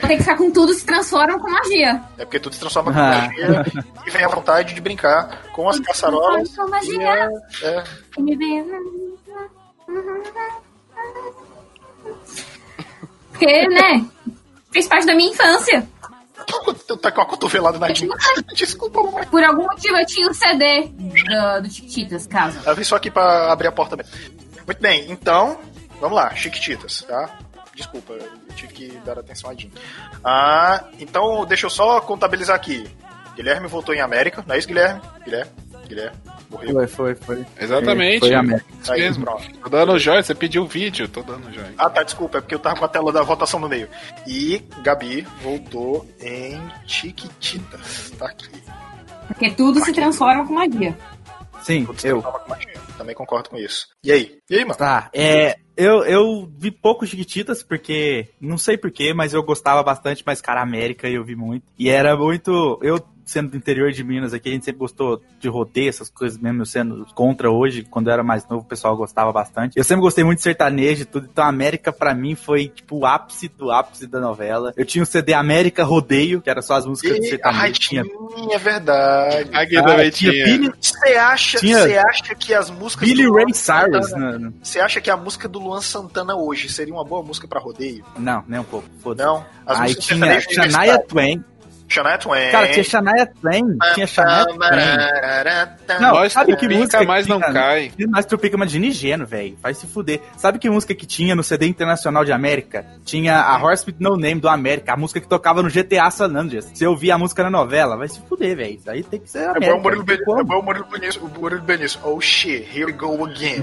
[0.00, 2.02] Vou ter que ficar com tudo se transformam com magia.
[2.18, 3.28] É porque tudo se transforma em Ah.
[3.28, 3.64] magia
[4.06, 6.54] e vem a vontade de brincar com as caçarolas.
[6.54, 7.08] Com E magia.
[7.62, 7.84] é, é,
[8.20, 8.66] me vem-
[13.30, 14.04] Porque, né?
[14.70, 15.86] Fez parte da minha infância.
[17.00, 18.08] Tá com a cotovelada na Jean.
[18.54, 19.26] Desculpa, mamãe.
[19.26, 22.58] Por algum motivo eu tinha o CD do, do Chiquititas, caso.
[22.64, 24.12] Eu vim só aqui pra abrir a porta mesmo.
[24.66, 25.58] Muito bem, então,
[26.00, 27.38] vamos lá, Chiquititas, tá?
[27.74, 29.70] Desculpa, eu tive que dar atenção a Jean.
[30.22, 32.86] Ah, então, deixa eu só contabilizar aqui.
[33.34, 35.00] Guilherme votou em América, não é isso, Guilherme?
[35.24, 35.50] Guilherme?
[35.88, 36.16] Guilherme?
[36.52, 36.72] Morreu.
[36.74, 37.46] Foi, foi, foi.
[37.58, 38.20] Exatamente.
[38.20, 38.66] Foi a América.
[38.82, 39.26] Isso mesmo.
[39.62, 41.72] Tô dando joia, você pediu o vídeo, tô dando joia.
[41.78, 43.88] Ah, tá, desculpa, é porque eu tava com a tela da votação no meio.
[44.26, 48.50] E Gabi voltou em Chiquititas, tá aqui.
[49.26, 50.96] Porque tudo se transforma com magia.
[51.62, 52.20] Sim, Tudo se eu.
[52.20, 52.72] transforma com magia.
[52.98, 53.88] Também concordo com isso.
[54.04, 54.38] E aí?
[54.50, 54.76] E aí, mano?
[54.76, 55.56] Tá, é.
[55.74, 58.28] Eu, eu vi pouco Chiquititas, porque.
[58.40, 61.64] Não sei porquê, mas eu gostava bastante, mas cara, América eu vi muito.
[61.78, 62.78] E era muito.
[62.82, 66.38] Eu sendo do interior de Minas aqui, a gente sempre gostou de rodeio, essas coisas
[66.38, 69.76] mesmo, eu sendo contra hoje, quando eu era mais novo, o pessoal gostava bastante.
[69.78, 72.98] Eu sempre gostei muito de sertanejo e tudo, então a América pra mim foi, tipo,
[72.98, 74.72] o ápice do ápice da novela.
[74.76, 77.62] Eu tinha o CD América Rodeio, que era só as músicas de E, sertanejo.
[77.62, 78.02] ai, tinha
[78.52, 79.50] é verdade.
[79.52, 80.32] Aqui Ah, também tinha
[80.80, 84.52] Você acha, Tinha você acha que as músicas Billy do Ray Luan Cyrus, Santana- né?
[84.62, 88.04] Você acha que a música do Luan Santana hoje seria uma boa música pra rodeio?
[88.18, 88.88] Não, nem um pouco.
[89.00, 89.26] Foda-se.
[89.28, 89.44] Não.
[89.66, 90.98] As Aí tinha Shania.
[91.00, 91.44] Twain.
[91.92, 92.50] Shania Twain.
[92.50, 93.62] Cara, tinha Shania Twain.
[93.94, 96.00] Tinha Shania Twain.
[96.00, 97.92] Não, Nós sabe que música que não tinha- cai.
[98.08, 99.56] Mas trupica, mas de nigeno, velho.
[99.62, 100.20] Vai se fuder.
[100.36, 102.84] Sabe que música que tinha no CD Internacional de América?
[103.04, 106.26] Tinha a Horse with No Name do América, a música que tocava no GTA San
[106.34, 106.70] Andreas.
[106.72, 108.74] Você ouvia a música na novela, vai se fuder, velho.
[108.76, 109.72] Isso aí tem que ser É América.
[109.72, 110.38] bom o Murilo Benício.
[110.40, 111.22] É bom o Murilo Benício.
[111.24, 112.00] O Murilo Benício.
[112.04, 113.62] Oh shit, here we go again.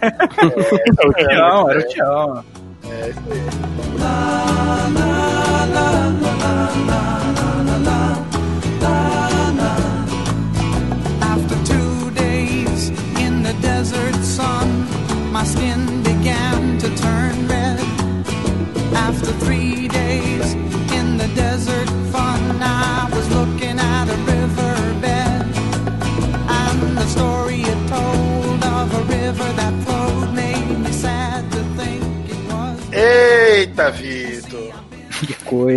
[0.00, 0.04] Era
[1.08, 2.44] o Tião, era o Tião.
[2.84, 5.33] É isso aí.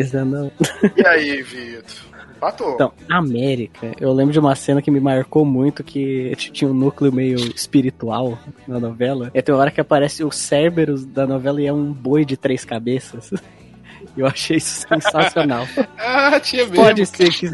[0.08, 0.52] Coisa, não.
[0.96, 2.08] E aí, Vitor?
[2.36, 2.74] Empatou.
[2.76, 7.12] Então, América, eu lembro de uma cena que me marcou muito, que tinha um núcleo
[7.12, 9.32] meio espiritual na novela.
[9.34, 12.38] E tem uma hora que aparece o Cerberus da novela e é um boi de
[12.38, 13.32] três cabeças.
[14.16, 15.68] Eu achei isso sensacional.
[16.00, 16.84] Ah, tinha mesmo.
[16.84, 17.48] Pode ser que.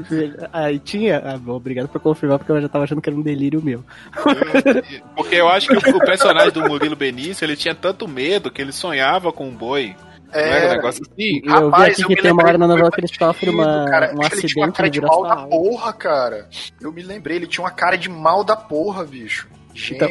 [0.51, 1.17] Aí tinha.
[1.19, 3.83] Ah, bom, obrigado por confirmar, porque eu já tava achando que era um delírio meu.
[5.15, 8.61] Porque eu acho que o, o personagem do Murilo Benício, ele tinha tanto medo que
[8.61, 9.95] ele sonhava com um boi.
[10.33, 11.35] Não era um É, negócio assim?
[11.37, 13.49] Eu vi Rapaz, aqui eu que me tem uma hora na novela que ele sofre
[13.49, 16.49] uma, cara, um acho que ele tinha uma acidente cara de mal da porra, cara.
[16.81, 19.47] Eu me lembrei, ele tinha uma cara de mal da porra, bicho.
[19.73, 20.09] Gente, Então,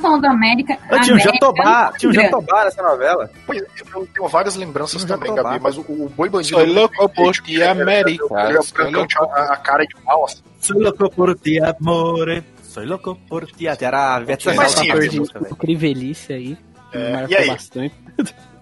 [0.00, 0.78] Falando da América.
[0.90, 2.12] Eu tinha um Jatobá, tinha um.
[2.12, 3.30] Jatobá nessa novela.
[3.46, 3.62] Pois,
[3.94, 6.58] eu tenho várias lembranças já também, Gabi, mas o, o boi bandido.
[6.58, 8.24] Sou louco por ti, América.
[8.48, 10.42] Ele é Sou tinha a, cara de mal, assim.
[10.60, 12.44] Soy louco por ti, amore.
[12.62, 13.66] Soy louco por ti.
[13.68, 15.56] Até era a Ivete Sangalo velho.
[15.56, 16.58] Crivelice aí.
[16.92, 17.46] É, marcou e aí?
[17.48, 17.94] bastante.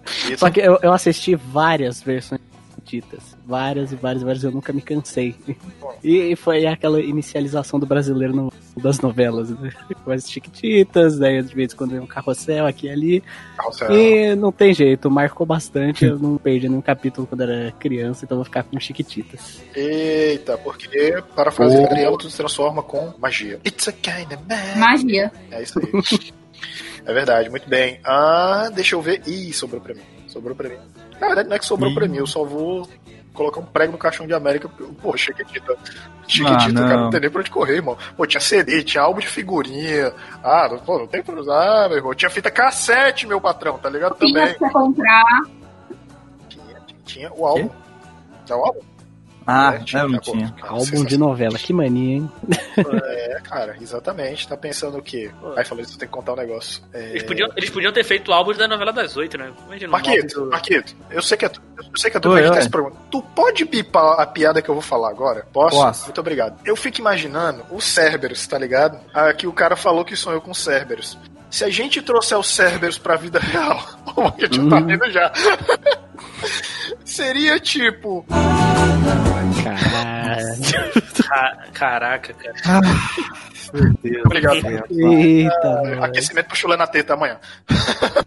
[0.05, 0.37] Isso.
[0.37, 2.41] Só que eu, eu assisti várias versões
[2.83, 3.35] ditas.
[3.47, 5.35] Várias e várias e várias, eu nunca me cansei.
[6.03, 9.49] E, foi aquela inicialização do brasileiro no- das novelas.
[9.49, 9.71] Né?
[10.03, 13.23] Com as Chiquititas, daí de vez em quando vem um carrossel aqui e ali.
[13.57, 13.91] Carrossel.
[13.91, 16.05] E não tem jeito, marcou bastante.
[16.05, 19.63] Eu não perdi nenhum capítulo quando era criança, então vou ficar com Chiquititas.
[19.75, 21.95] Eita, porque, parafrasear Oh.
[21.95, 23.59] ela, tudo se transforma com magia.
[23.65, 24.77] It's a kind of magic.
[24.79, 25.31] Magia.
[25.49, 26.33] É isso aí.
[27.05, 27.99] É verdade, muito bem.
[28.03, 29.21] Ah, deixa eu ver.
[29.27, 30.03] Ih, sobrou pra mim.
[30.27, 30.77] Sobrou pra mim.
[31.19, 31.95] Na verdade, não é que sobrou Ih.
[31.95, 32.87] pra mim, eu só vou
[33.33, 34.69] colocar um prego no caixão de América.
[35.01, 35.75] Pô, Chiquitita.
[36.27, 37.97] Chiquitita, Ah, cara, não tem nem pra onde correr, irmão.
[38.17, 40.13] Pô, tinha CD, tinha álbum de figurinha.
[40.43, 42.13] Ah, não, pô, não tem pra usar, meu irmão.
[42.13, 44.15] Tinha fita cassete, meu patrão, tá ligado?
[44.17, 44.57] Tinha Também.
[44.57, 45.41] pra comprar.
[46.49, 47.69] Tinha, tinha o álbum.
[48.45, 48.79] Tinha o álbum?
[49.47, 50.51] Ah, É, eu não pô, tinha.
[50.53, 52.31] cara, Álbum de novela, que mania, hein?
[52.77, 54.47] É, cara, exatamente.
[54.47, 55.29] Tá pensando o quê?
[55.55, 56.81] Aí falou isso, tem que contar um negócio.
[56.91, 57.09] É...
[57.11, 59.51] Eles podiam, eles podiam ter feito o álbum da novela das oito, né?
[59.67, 62.35] Imagina um Marquito, do- Marquito, eu sei que é tu, eu sei que é tu
[62.37, 62.59] editar oi.
[62.59, 62.97] esse programa.
[63.11, 65.45] Tu pode bipar a piada que eu vou falar agora?
[65.53, 65.75] Posso?
[65.77, 66.03] Posso.
[66.05, 66.59] Muito obrigado.
[66.65, 68.97] Eu fico imaginando o Cerberus, tá ligado?
[69.13, 71.17] Ah, que o cara falou que sonhou com Cerberus.
[71.51, 73.79] Se a gente trouxer o Cerberus pra vida real,
[74.15, 75.31] o Marquito tá rindo já.
[77.05, 78.25] Seria tipo.
[79.65, 80.61] Caralho.
[81.27, 82.81] Ca- Caraca, cara.
[83.73, 84.25] Meu Deus.
[84.25, 84.55] Obrigado.
[84.91, 87.39] Eita, Ah, aquecimento pro chulé na teta amanhã.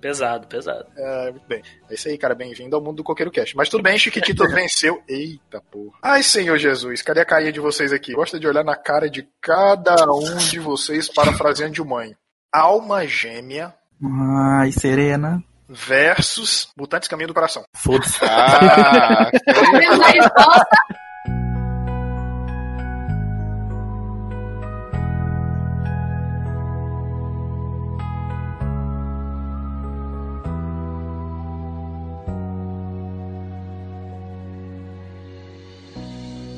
[0.00, 0.86] Pesado, pesado.
[0.96, 1.62] É, muito bem.
[1.90, 2.34] É isso aí, cara.
[2.34, 3.56] Bem-vindo ao mundo do Coqueiro Cast.
[3.56, 5.02] Mas tudo bem, Chiquitito venceu.
[5.08, 5.98] Eita porra.
[6.02, 8.12] Ai, Senhor Jesus, cadê a carinha de vocês aqui?
[8.12, 12.14] Gosta de olhar na cara de cada um de vocês, parafraseando de mãe.
[12.52, 13.74] Alma gêmea
[14.60, 15.42] Ai, Serena.
[15.68, 17.64] Versus Mutantes Caminho do Coração.
[17.74, 18.18] Foda-se.
[18.22, 19.30] Ah.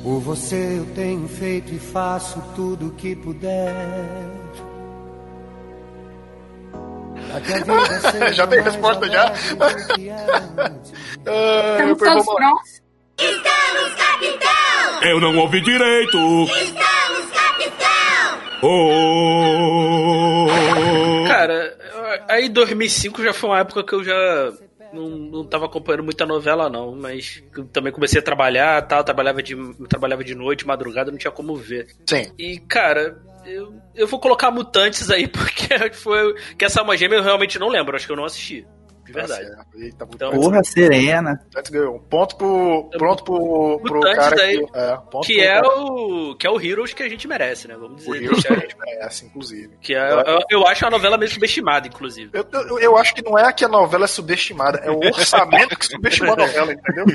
[0.03, 4.68] Por você eu tenho feito e faço tudo o que puder.
[8.33, 9.31] Já tem resposta, já?
[11.27, 12.81] Ah, Estamos todos prontos?
[13.19, 15.01] Estamos, capitão!
[15.03, 16.17] Eu não ouvi direito.
[16.45, 18.39] Estamos, capitão!
[18.63, 20.47] Oh.
[21.27, 21.77] Cara,
[22.29, 24.53] aí 2005 já foi uma época que eu já
[24.93, 29.55] não, não tava acompanhando muita novela, não, mas também comecei a trabalhar tal, trabalhava de,
[29.87, 31.87] trabalhava de noite, madrugada, não tinha como ver.
[32.05, 32.31] Sim.
[32.37, 36.33] E, cara, eu, eu vou colocar Mutantes aí, porque foi.
[36.57, 38.65] Que essa alma gêmea eu realmente não lembro, acho que eu não assisti.
[39.09, 39.49] De verdade.
[39.55, 39.65] Tá.
[39.75, 41.39] Eita, Então, Porra, Serena.
[41.43, 41.95] Mutantes ganhou.
[41.95, 45.67] Um Ponto pro, pronto pro, pro cara daí, que, é, ponto que pro é cara.
[45.81, 46.35] o.
[46.35, 47.75] Que é o Heroes que a gente merece, né?
[47.79, 48.11] Vamos dizer.
[48.11, 49.69] O Heroes que a gente merece, inclusive.
[49.81, 52.29] Que é, eu, eu acho a novela meio subestimada, inclusive.
[52.33, 55.77] Eu, eu, eu acho que não é que a novela é subestimada, é o orçamento
[55.77, 57.05] que subestimou a novela, entendeu?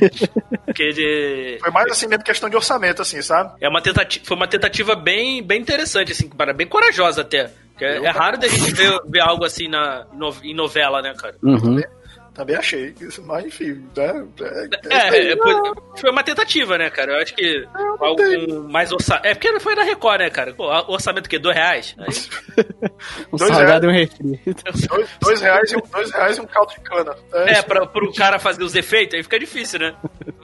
[0.64, 3.54] Porque de- Foi mais assim mesmo questão de orçamento, assim, sabe?
[3.60, 7.50] é uma tentativa, foi uma tentativa bem, bem interessante, assim, bem corajosa até.
[7.80, 11.12] É, é raro da gente ver, ver algo assim na, em no- em novela, né,
[11.16, 11.36] cara?
[11.42, 11.80] Uhum.
[12.32, 12.92] Também achei.
[13.24, 14.24] Mas, enfim, né?
[14.90, 15.54] É, é, foi,
[16.00, 17.12] foi uma tentativa, né, cara?
[17.12, 17.64] Eu acho que
[18.00, 19.24] algo com mais orçamento.
[19.26, 20.52] É porque foi da Record, né, cara?
[20.52, 21.38] Pô, orçamento o quê?
[21.38, 21.94] Dois reais?
[22.02, 22.90] Aí-
[23.32, 24.40] Um Dois salgado e um refri.
[24.88, 27.14] Dois, dois reais e um, dois reais e um caldo de cana.
[27.32, 29.94] É, pra, pro cara fazer os efeitos, aí fica difícil, né?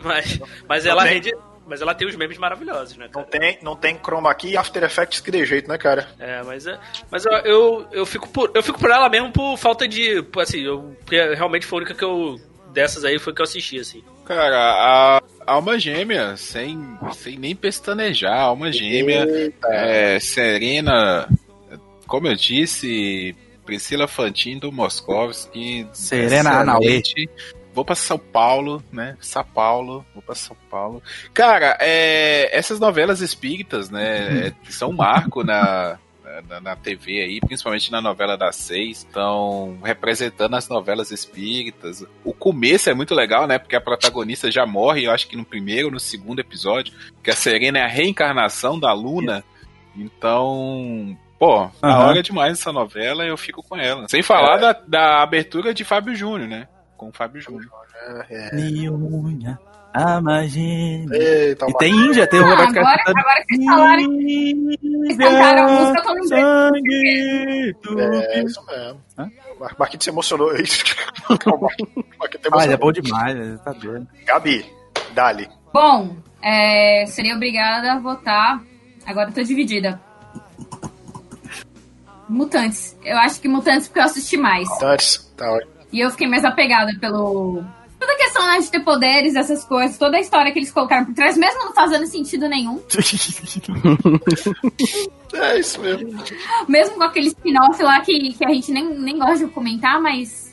[0.05, 0.39] Mas,
[0.69, 1.33] mas ela rende.
[1.71, 3.27] Mas ela tem os memes maravilhosos, né, Não cara?
[3.27, 6.09] tem, não tem chroma key e After Effects que de jeito, né, cara?
[6.19, 6.77] É, mas é.
[7.09, 10.21] Mas eu, eu, eu, fico por, eu fico por ela mesmo por falta de.
[10.21, 12.41] por, Assim, eu, porque realmente foi a única que eu.
[12.73, 14.03] Dessas aí foi que eu assisti, assim.
[14.25, 21.29] Cara, a Alma Gêmea, sem, sem nem pestanejar, Alma Gêmea, é, Serena,
[22.07, 23.35] como eu disse,
[23.65, 27.03] Priscila Fantin do Moskovski, Serena Anauê.
[27.73, 29.17] Vou pra São Paulo, né?
[29.21, 31.03] São Paulo, vou pra São Paulo.
[31.33, 35.99] Cara, é, essas novelas espíritas, né, é, são um marco na,
[36.49, 42.05] na, na TV aí, principalmente na novela das seis, estão representando as novelas espíritas.
[42.25, 43.59] O começo é muito legal, né?
[43.59, 47.31] Porque a protagonista já morre, eu acho que no primeiro ou no segundo episódio, que
[47.31, 49.45] a Serena é a reencarnação da Luna.
[49.97, 52.07] Então, pô, da Aham.
[52.09, 54.09] hora demais essa novela, eu fico com ela.
[54.09, 56.69] Sem falar da, da abertura de Fábio Júnior, né?
[57.01, 57.65] Com o Fábio Júnior.
[58.29, 58.55] É.
[58.55, 59.59] Niunha,
[59.95, 61.07] a magia.
[61.11, 63.21] Eita, E tem Índia, tem o Ah, Roberto agora, Carlos cantando.
[63.21, 64.19] agora que vocês falaram
[65.09, 66.13] que cantaram a música, eu tô
[67.95, 68.21] lembrando.
[68.23, 69.01] É, isso mesmo.
[69.19, 69.31] Hã?
[69.59, 70.49] Mar- Marquinhos se emocionou.
[70.53, 74.07] Marquinhos Ah, ele é bom demais, tá doido.
[74.27, 74.67] Gabi,
[75.15, 75.49] dali.
[75.73, 78.63] Bom, é, seria obrigada a votar.
[79.07, 79.99] Agora eu tô dividida.
[82.29, 82.95] Mutantes.
[83.03, 84.69] Eu acho que Mutantes porque eu assisti mais.
[84.83, 85.80] Antes, tá ótimo.
[85.93, 87.63] E eu fiquei mais apegada pelo.
[87.99, 91.05] Toda a questão né, de ter poderes, essas coisas, toda a história que eles colocaram
[91.05, 92.81] por trás, mesmo não fazendo sentido nenhum.
[95.33, 96.23] É isso mesmo.
[96.67, 100.50] Mesmo com aquele spin-off lá que, que a gente nem, nem gosta de comentar, mas.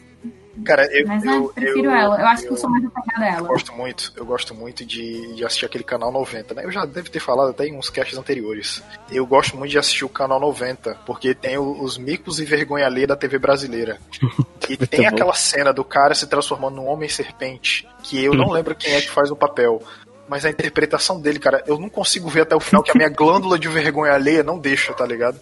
[0.65, 2.19] Cara, eu, Mas né, eu, prefiro eu- ela.
[2.19, 3.47] Eu acho que eu sou mais apegada a Eu ela.
[3.47, 6.65] gosto muito, eu gosto muito de, de assistir aquele canal 90, né?
[6.65, 8.83] Eu já devo ter falado até em uns casts anteriores.
[9.11, 12.85] Eu gosto muito de assistir o canal 90, porque tem o- os micos e vergonha
[12.85, 13.97] alheia da TV brasileira.
[14.69, 15.07] E tem bom.
[15.07, 18.99] aquela cena do cara se transformando num homem serpente, que eu não lembro quem é
[18.99, 19.81] que faz o papel.
[20.27, 23.09] Mas a interpretação dele, cara, eu não consigo ver até o final que a minha
[23.15, 25.39] glândula de vergonha alheia não deixa, tá ligado?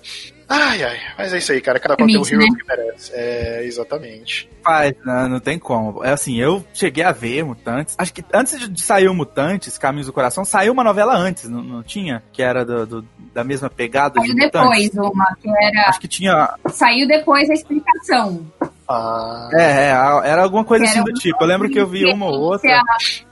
[0.48, 1.80] Ai, ai, mas é isso aí, cara.
[1.80, 2.60] Cada qual tem o Limite, hero né?
[2.60, 3.12] que merece.
[3.16, 4.48] É, exatamente.
[4.64, 6.04] Faz, não, não tem como.
[6.04, 7.96] É assim, eu cheguei a ver Mutantes.
[7.98, 11.50] Acho que antes de- de sair o Mutantes, Caminhos do Coração, saiu uma novela antes,
[11.50, 12.22] não, não tinha?
[12.32, 14.90] Que era do, do- da mesma pegada de Saiu Mutantes.
[14.92, 15.90] depois uma, que era.
[15.90, 16.54] Acho que tinha.
[16.70, 18.46] Saiu depois a explicação.
[18.88, 19.90] Ah, É, é,
[20.30, 21.44] era alguma coisa assim do tipo.
[21.44, 22.70] Eu lembro que eu vi uma ou outra.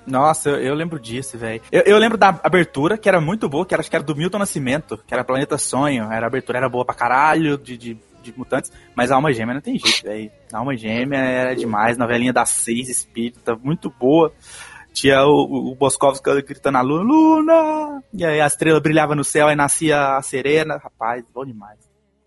[0.05, 1.61] Nossa, eu, eu lembro disso, velho.
[1.71, 4.15] Eu, eu lembro da abertura, que era muito boa, que era, acho que era do
[4.15, 6.11] Milton Nascimento, que era Planeta Sonho.
[6.11, 8.71] Era, a abertura era boa pra caralho, de, de, de mutantes.
[8.95, 10.31] Mas a Alma Gêmea não tem jeito, velho.
[10.51, 14.31] A Alma Gêmea era demais, novelinha das seis, espírita, muito boa.
[14.91, 18.03] Tinha o, o, o Boscovski gritando a Luna, Luna!
[18.13, 20.77] E aí a estrela brilhava no céu, aí nascia a Serena.
[20.77, 21.79] Rapaz, bom demais.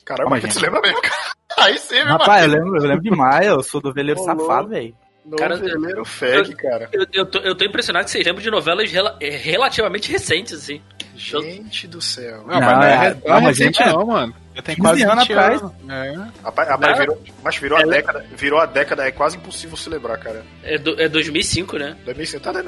[0.07, 0.63] Caramba, Calma, mas você gente.
[0.65, 1.17] lembra mesmo, cara?
[1.59, 4.69] Aí sim, meu Rapaz, eu lembro, eu lembro demais, eu sou do veleiro Ô, safado,
[4.69, 4.95] velho.
[5.37, 6.89] Cara, Noveleiro fag, cara.
[6.93, 10.53] Eu, eu, tô, eu tô impressionado que vocês lembram de novelas rela- eh, relativamente recentes,
[10.53, 10.81] assim.
[11.17, 12.45] Gente do céu.
[12.47, 14.35] Não, Não, mas não é, é- re- não é recente não, mano.
[14.55, 15.63] Já tem 15 quase 20 anos atrás.
[15.89, 16.43] É.
[16.45, 16.99] Rapaz, rapaz, Não.
[17.01, 20.45] virou, mas virou a década, virou a década, é quase impossível se lembrar, cara.
[20.63, 21.97] É, do, é 2005, né?
[22.05, 22.63] 2005, tá, né?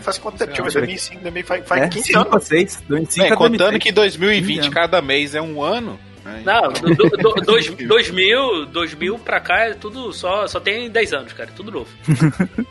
[0.00, 0.52] Faz quanto tempo?
[0.52, 2.32] Deixa eu ver, Deixa eu ver 2005, 2005 faz, faz É, 15 5 anos.
[2.32, 3.82] ou 6, 2005 Bem, a contando 2006.
[3.82, 5.98] que 2020 15 cada mês é um ano.
[6.24, 6.42] Né?
[6.44, 11.12] Não, do, do, do, dois, 2000, 2000 pra cá é tudo só, só tem 10
[11.12, 11.90] anos, cara, tudo novo.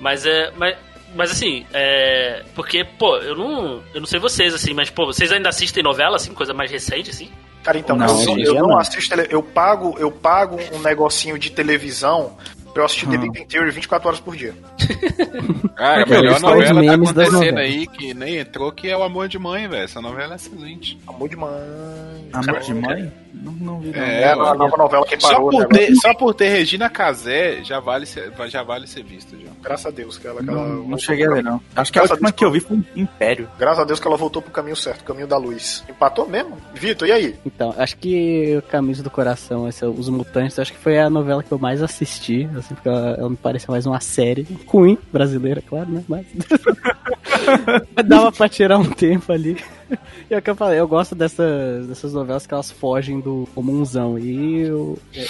[0.00, 0.52] mas é.
[0.56, 0.76] Mas,
[1.14, 2.44] mas assim, é.
[2.54, 3.82] Porque, pô, eu não.
[3.92, 7.10] Eu não sei vocês, assim, mas, pô, vocês ainda assistem novela, assim, coisa mais recente,
[7.10, 7.30] assim?
[7.62, 12.36] Cara, então, Não, eu, eu não assisto, eu pago, eu pago um negocinho de televisão
[12.72, 13.20] pra eu assistir The Hum.
[13.20, 14.54] Big Bang Theory 24 horas por dia.
[15.76, 19.28] Cara, a Cara, melhor novela tá acontecendo aí que nem entrou, que é o Amor
[19.28, 19.84] de Mãe, velho.
[19.84, 20.98] Essa novela é excelente.
[21.06, 22.28] Amor de mãe.
[22.32, 23.12] Amor de mãe?
[23.34, 24.02] Não, não vi, não.
[24.02, 26.88] É, É a nova novela que só, parou, por né, ter, só por ter Regina
[26.90, 29.50] Casé, já vale ser, já vale ser vista, já.
[29.62, 31.60] Graças a Deus que ela, que ela Não, cheguei a ver, não.
[31.76, 33.48] Acho que a última Deus que eu vi foi Império.
[33.58, 35.84] Graças a Deus que ela voltou pro caminho certo, o caminho da luz.
[35.88, 36.56] Empatou mesmo?
[36.74, 37.36] Vitor, e aí?
[37.46, 41.42] Então, acho que o Caminhos do Coração, esse, Os Mutantes, acho que foi a novela
[41.42, 45.62] que eu mais assisti, assim, porque ela, ela me pareceu mais uma série ruim, brasileira,
[45.66, 46.04] claro, né?
[46.08, 46.26] Mas
[48.06, 49.56] dava pra tirar um tempo ali.
[50.30, 53.48] E é o que eu falei, eu gosto dessas, dessas novelas que elas fogem do
[53.54, 54.18] comunzão.
[54.18, 55.24] E o, é,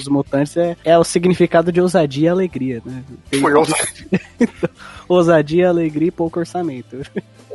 [0.00, 3.02] Os Mutantes é, é o significado de ousadia e alegria, né?
[3.30, 4.06] Tem- Foi ousadia.
[5.08, 6.98] ousadia, alegria e pouco orçamento.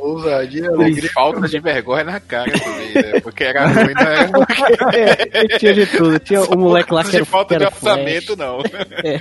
[0.02, 1.10] Ousadia, Com alegria.
[1.12, 3.20] falta de vergonha na cara também, né?
[3.20, 6.18] Porque era ruim, não era É, tinha de tudo.
[6.18, 8.58] Tinha o moleque lá que era, falta que de era orçamento, não.
[9.04, 9.18] É.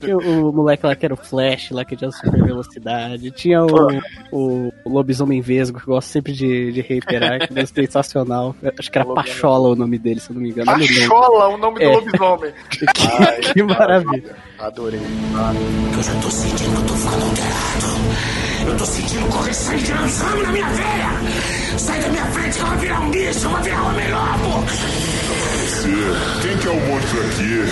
[0.00, 3.30] Tinha o, moleque lá que era o Flash, lá que tinha super velocidade.
[3.30, 3.88] Tinha o,
[4.32, 8.56] o, o lobisomem vesgo, que eu gosto sempre de, de reiterar, que é sensacional.
[8.78, 10.66] Acho que era Pachola o nome dele, se eu não me engano.
[10.72, 11.88] Pachola, o nome do É.
[11.94, 12.52] lobisomem.
[13.20, 14.34] Ai, Que maravilha.
[14.58, 15.00] Adorei.
[15.96, 18.37] Eu já tô sentindo que eu tô ficando alterado.
[18.68, 21.10] Eu tô sentindo correr sangue de lançame na minha veia.
[21.78, 24.66] Sai da minha frente que eu vou virar um bicho, eu vou virar homem lobo.
[24.68, 25.88] Você,
[26.42, 27.64] quem que é o monstro aqui?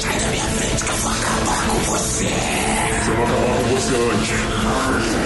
[0.00, 2.24] Sai da minha frente que eu vou acabar com você.
[2.24, 5.17] Se eu não acabar com você antes.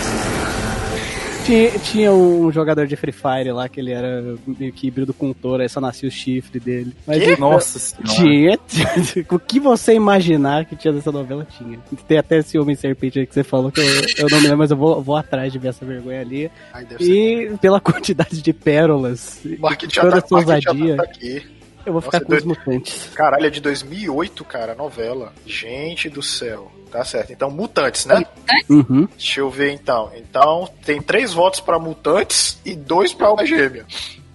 [1.45, 5.31] Tinha, tinha um jogador de Free Fire lá que ele era meio que híbrido com
[5.31, 6.93] o touro, aí só nascia o chifre dele.
[7.07, 7.25] Mas Quê?
[7.31, 8.59] ele- Nossa senhora.
[8.69, 9.27] Tinha.
[9.31, 11.79] o que você imaginar que tinha dessa novela, tinha.
[12.07, 13.85] Tem até esse Homem Serpente aí que você falou que eu,
[14.19, 16.51] eu não me lembro, mas eu vou, vou atrás de ver essa vergonha ali.
[16.73, 16.87] Ai.
[17.01, 21.43] E pela quantidade de pérolas, Marquinhos e já toda tá, já ousadia, tá aqui.
[21.87, 23.11] Eu vou ficar Nossa, com os dois- mutantes.
[23.15, 25.33] Caralho, é de 2008, cara, a novela.
[25.47, 26.71] Gente do céu.
[26.91, 27.33] Tá certo.
[27.33, 28.23] Então, Mutantes, né?
[28.69, 29.09] Uhum.
[29.17, 30.13] Deixa eu ver então.
[30.15, 33.87] Então, tem três votos pra Mutantes e dois pra Alma Gêmea.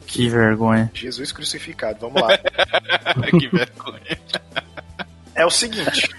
[0.07, 0.89] Que vergonha.
[0.93, 2.29] Jesus crucificado, vamos lá.
[3.39, 4.17] que vergonha.
[5.35, 6.09] É o seguinte.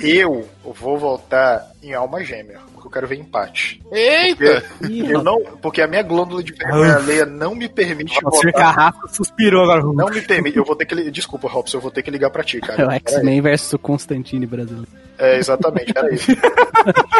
[0.00, 3.80] Eu vou votar em Alma Gêmea, eu quero ver empate.
[3.92, 4.64] Eita!
[4.78, 8.46] Porque, eu não, porque a minha glândula de alheia não me permite O Sr.
[8.46, 8.74] votar.
[8.74, 9.82] Carrasco suspirou agora.
[9.82, 10.56] Não me permite.
[10.56, 10.94] Eu vou ter que.
[10.94, 12.72] li- Desculpa, Robson, eu vou ter que ligar pra ti, É cara.
[12.72, 12.96] o Peraí.
[13.06, 14.88] X-Men versus o Constantine brasileiro.
[15.18, 16.16] É, exatamente, peraí.
[16.16, 16.36] deixa,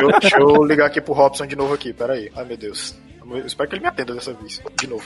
[0.02, 2.30] eu, deixa eu ligar aqui pro Robson de novo aqui, peraí.
[2.36, 2.94] Ai, meu Deus.
[3.30, 4.60] Eu espero que ele me atenda dessa vez.
[4.80, 5.04] De novo.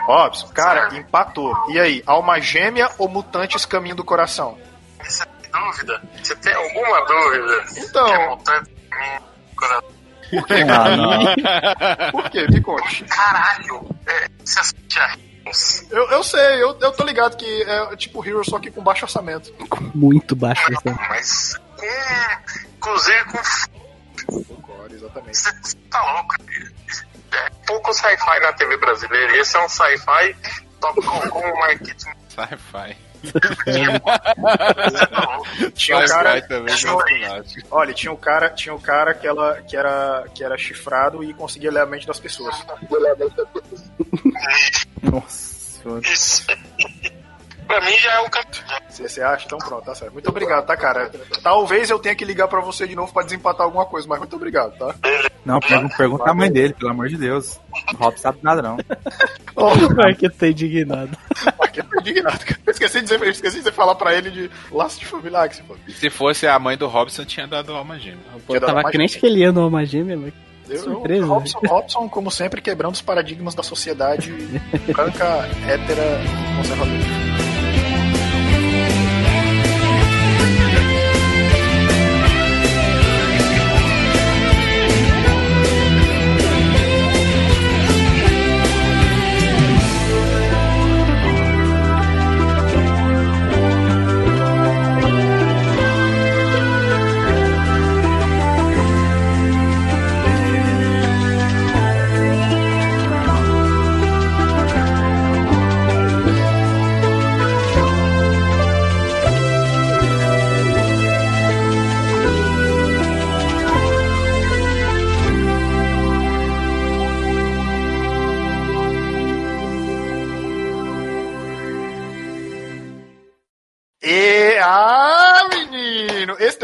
[0.00, 1.54] Robson, cara, empatou.
[1.68, 4.58] E aí, alma gêmea ou mutantes caminho do coração?
[5.04, 6.02] Você tem dúvida?
[6.22, 7.64] Você tem alguma dúvida?
[7.76, 8.06] Então.
[8.06, 9.88] Que é mutante caminho do coração.
[10.30, 10.54] Por quê?
[10.68, 12.12] Ah, não.
[12.12, 12.46] Por quê?
[12.48, 13.04] Me conte.
[13.04, 13.86] Caralho!
[14.06, 15.00] É, você assiste?
[15.90, 19.04] Eu, eu sei, eu, eu tô ligado que é tipo Hero, só que com baixo
[19.04, 19.52] orçamento.
[19.94, 20.62] Muito baixo.
[20.72, 20.98] Essa.
[21.08, 21.86] Mas com.
[22.76, 24.44] Inclusive com.
[24.44, 25.36] Concordo, exatamente.
[25.36, 25.52] Você
[25.90, 26.34] tá louco?
[27.32, 29.36] É pouco sci-fi na TV brasileira.
[29.36, 30.36] Esse é um sci-fi
[30.80, 32.10] top com, com o marketing.
[32.28, 32.96] Sci-fi.
[35.74, 36.42] Tinha um cara.
[36.42, 36.98] Também, um-
[37.70, 41.32] Olha, tinha um cara, tinha um cara que, ela, que, era, que era chifrado e
[41.34, 42.54] conseguia ler a mente das pessoas.
[45.02, 46.00] Nossa senhora.
[46.02, 46.46] Isso.
[47.66, 48.80] pra mim já é um campeão.
[48.88, 49.46] Você, você acha?
[49.46, 50.12] Então pronto, tá certo.
[50.12, 51.10] Muito obrigado, tá, cara?
[51.42, 54.36] Talvez eu tenha que ligar pra você de novo pra desempatar alguma coisa, mas muito
[54.36, 54.94] obrigado, tá?
[55.44, 57.58] Não, pergunta, pergunta a mãe dele, pelo amor de Deus.
[57.94, 58.76] O Rob sabe nada, não.
[59.56, 61.16] O Marquinhos tá indignado.
[62.00, 62.60] Indignado, cara.
[62.66, 65.40] Eu esqueci de dizer, eu esqueci de dizer falar pra ele de laço de família,
[65.42, 65.78] ah, que se for.
[65.88, 68.18] Se fosse a mãe do Robson, tinha dado alma gêmea.
[68.46, 70.18] Pô, eu tava crente que ele ia no Alma Gêmea,
[70.68, 71.22] Eu, surpresa.
[71.22, 74.32] eu, Robson, Robson, como sempre, quebrando os paradigmas da sociedade
[74.92, 77.29] branca, hétera e conservadora.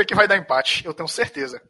[0.07, 1.61] que vai dar empate, eu tenho certeza.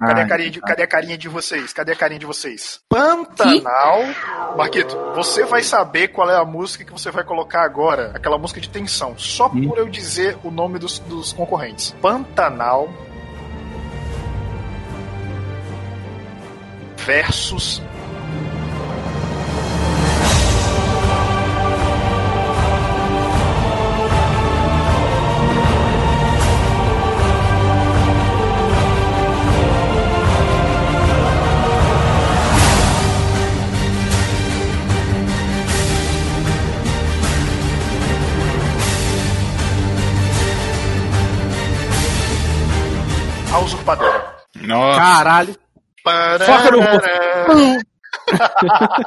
[0.00, 1.72] Ah, cadê, Ai, a, carinha de, cadê a carinha de vocês?
[1.72, 2.80] Cadê a carinha de vocês?
[2.88, 4.00] Pantanal.
[4.02, 4.56] Que?
[4.58, 8.10] Marquito, você vai saber qual é a música que você vai colocar agora.
[8.14, 9.16] Aquela música de tensão.
[9.16, 11.92] Só por eu dizer o nome dos, dos concorrentes.
[12.02, 12.92] Pantanal
[17.04, 17.82] versus
[44.66, 45.00] Nossa.
[45.00, 45.56] Caralho.
[46.04, 47.84] Foca no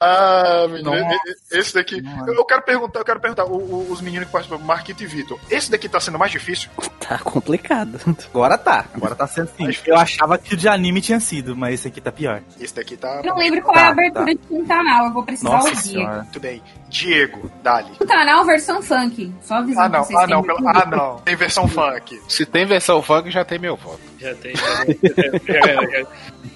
[0.00, 1.16] ah, menino, Nossa.
[1.52, 2.02] esse daqui.
[2.26, 5.06] Eu eu quero perguntar, eu quero perguntar, o- o- os meninos que participam, Marquito e
[5.06, 6.70] Vitor, esse daqui tá sendo mais difícil?
[7.00, 7.98] Tá complicado.
[8.30, 8.84] Agora tá.
[8.94, 9.68] Agora tá sendo assim.
[9.86, 12.42] Eu achava que o de anime tinha sido, mas esse aqui tá pior.
[12.60, 13.20] Esse daqui tá.
[13.24, 14.32] Eu não lembro qual é a Tá, abertura tá.
[14.32, 15.80] de Pantanal, eu vou precisar Nossa ouvir.
[15.80, 16.22] senhora.
[16.22, 16.62] Muito bem.
[16.88, 17.90] Diego, Dali.
[17.98, 19.32] Pantanal versão funk.
[19.42, 21.16] Só avisando Ah, não, ah, não, pela- ah, não.
[21.18, 22.20] Tem versão funk.
[22.28, 24.00] Se tem versão funk, já tem meu voto.
[24.18, 24.54] Já tem.
[24.56, 26.06] já- já- já-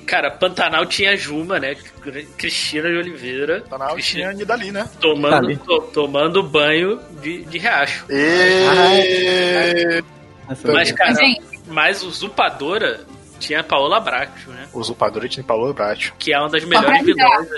[0.07, 1.77] Cara, Pantanal tinha Juma, né?
[2.37, 3.61] Cristina de Oliveira.
[3.61, 4.89] Pantanal Cristina tinha Dali, né?
[5.01, 5.57] tomando, Dali.
[5.59, 8.05] to- tomando banho de, de riacho.
[8.11, 10.03] E...
[10.73, 11.43] Mas, cara, Gente.
[11.69, 13.01] mas usurpadora
[13.43, 14.69] tinha a Paola Bracho, né?
[14.73, 16.15] Usurpadora tinha Paulo Bratio.
[16.19, 17.49] Que é uma das melhores vilãs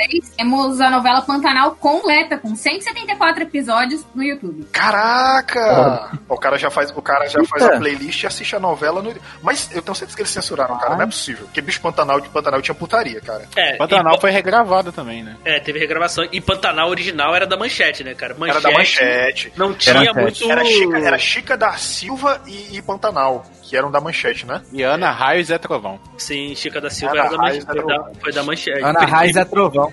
[0.00, 0.22] aí.
[0.36, 4.66] temos a novela Pantanal completa, com 174 episódios no YouTube.
[4.72, 6.18] Caraca!
[6.28, 9.14] O cara já faz, o cara já faz a playlist e assiste a novela no.
[9.42, 10.94] Mas eu tenho certeza que eles censuraram, cara.
[10.96, 11.44] Não é possível.
[11.46, 13.46] Porque bicho Pantanal de Pantanal tinha putaria, cara.
[13.54, 15.36] É, Pantanal e- foi regravado também, né?
[15.44, 16.26] É, teve regravação.
[16.32, 18.34] E Pantanal original era da Manchete, né, cara?
[18.34, 19.52] Manchete, Era da manchete.
[19.56, 20.50] Não tinha Era muito.
[20.50, 23.44] Era Chica, era Chica da Silva e, e Pantanal,
[23.74, 24.62] que eram da manchete, né?
[24.72, 25.98] E Ana Raio e Zé Trovão.
[26.16, 27.82] Sim, Chica da Silva Ana era da Raiz manchete.
[27.82, 28.84] Foi da, foi da manchete.
[28.84, 29.92] Ana Raiz é trovão.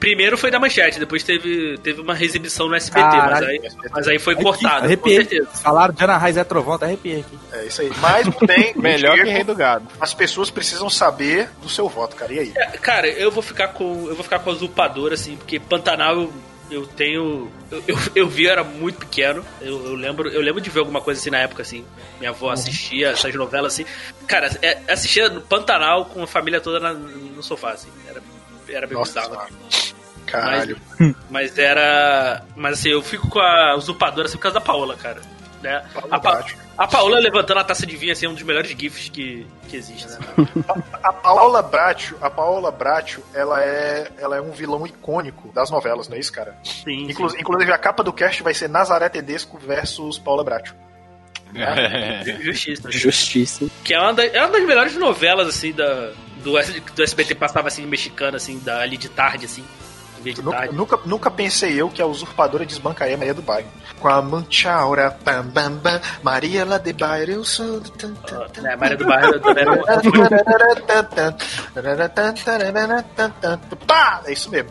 [0.00, 3.60] Primeiro foi da manchete, depois teve, teve uma exibição no SBT, mas aí,
[3.92, 5.16] mas aí foi cortado, com Arrepiei.
[5.16, 5.48] certeza.
[5.62, 7.38] Falaram de Ana Raiz é trovão, até arrepiei aqui.
[7.52, 7.92] É isso aí.
[8.00, 8.74] Mas tem.
[8.76, 9.86] Melhor que Rei do Gado.
[10.00, 12.32] As pessoas precisam saber do seu voto, cara.
[12.32, 12.52] E aí?
[12.56, 14.06] É, Cara, eu vou ficar com.
[14.08, 16.32] Eu vou ficar com a usurpadora, assim, porque Pantanal eu,
[16.70, 17.50] eu tenho.
[17.70, 19.44] Eu, eu, eu vi, eu era muito pequeno.
[19.60, 21.84] Eu, eu lembro, eu lembro de ver alguma coisa assim na época, assim.
[22.18, 23.84] Minha avó assistia essas novelas assim.
[24.26, 27.88] Cara, é, assistia no Pantanal com a família toda na- no sofá, assim.
[28.08, 28.22] Era,
[28.68, 29.46] era bem Nossa bizarro.
[30.26, 30.76] Caralho.
[31.30, 32.42] Mas era.
[32.56, 35.20] Mas assim, eu fico com a usurpadora assim, por causa da Paola, cara.
[35.64, 35.84] Né?
[36.10, 36.56] A, Pa- Bratio.
[36.78, 39.76] a Paola levantando a taça de vinho assim, é um dos melhores GIFs que, que
[39.76, 40.06] existe.
[40.06, 40.18] Né?
[41.02, 46.08] A Paola Bratio, a Paola Bratio, ela é, ela é um vilão icônico das novelas,
[46.08, 46.54] não é isso, cara?
[46.62, 50.74] Sim, Inclu- Inclusive, a capa do cast vai ser Nazaré Tedesco versus Paola Bratio.
[52.24, 52.42] sim.
[52.42, 52.90] Justiça.
[52.90, 53.66] Justiça.
[53.84, 56.10] Que é uma, da- é uma das melhores novelas, assim, da,
[56.42, 56.52] do,
[56.94, 59.64] do SBT passava assim, mexicana, assim, da, ali de tarde, assim.
[60.42, 63.68] Nunca, nunca, nunca pensei eu que a usurpadora desbancaria Maria do Bairro.
[64.00, 67.90] Com a Manchaura, bam, bam, bam, Maria lá de Bairro, eu sou do...
[67.90, 68.68] tan, tan, tan.
[68.68, 69.40] É, Maria do Bairro
[73.86, 74.22] Pá!
[74.26, 74.70] É isso mesmo.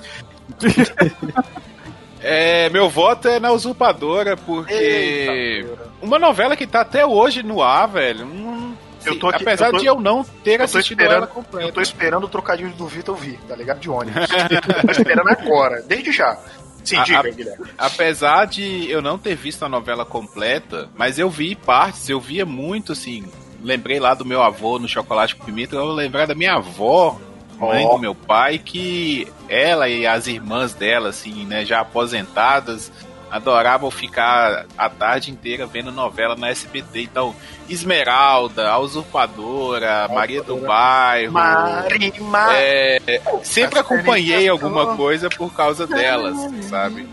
[2.22, 4.74] É, meu voto é na Usurpadora, porque.
[4.74, 8.26] Eita, uma novela que tá até hoje no ar, velho.
[8.26, 8.73] não-
[9.06, 11.68] Eu tô aqui- apesar eu tô- de eu não ter Eu assistido ela completa.
[11.68, 13.80] eu tô esperando o trocadilho do Vitor vir, tá ligado?
[13.80, 14.24] De ônibus.
[14.86, 16.38] tô esperando agora, desde já.
[16.84, 17.66] Sim, A- diga, Guilherme.
[17.78, 22.46] Apesar de eu não ter visto a novela completa, mas eu vi partes, eu via
[22.46, 23.26] muito, assim.
[23.64, 27.18] Lembrei lá do meu avô no Chocolate com Pimenta, eu vou lembrar da minha avó,
[27.58, 32.92] mãe do meu pai, que ela e as irmãs dela, assim, né, já aposentadas,
[33.34, 37.02] adoravam ficar a tarde inteira vendo novela na SBT.
[37.02, 37.36] Então,
[37.68, 41.34] Esmeralda, A Usurpadora, Maria do Bairro.
[41.34, 42.56] Mari, Mari.
[42.56, 46.38] É, sempre acompanhei alguma coisa por causa delas,
[46.70, 47.08] sabe?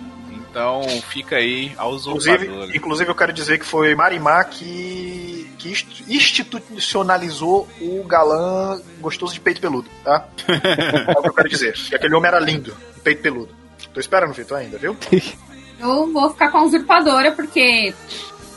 [0.50, 2.44] Então fica aí a usurpadora.
[2.44, 9.32] Inclusive, inclusive, eu quero dizer que foi Marimar que, que inst- institucionalizou o galã gostoso
[9.32, 10.26] de peito peludo, tá?
[11.08, 11.74] é o que eu quero dizer.
[11.90, 13.54] E aquele homem era lindo, peito peludo.
[13.94, 14.94] Tô esperando, Vitor, ainda, viu?
[15.80, 17.94] Eu vou ficar com a usurpadora, porque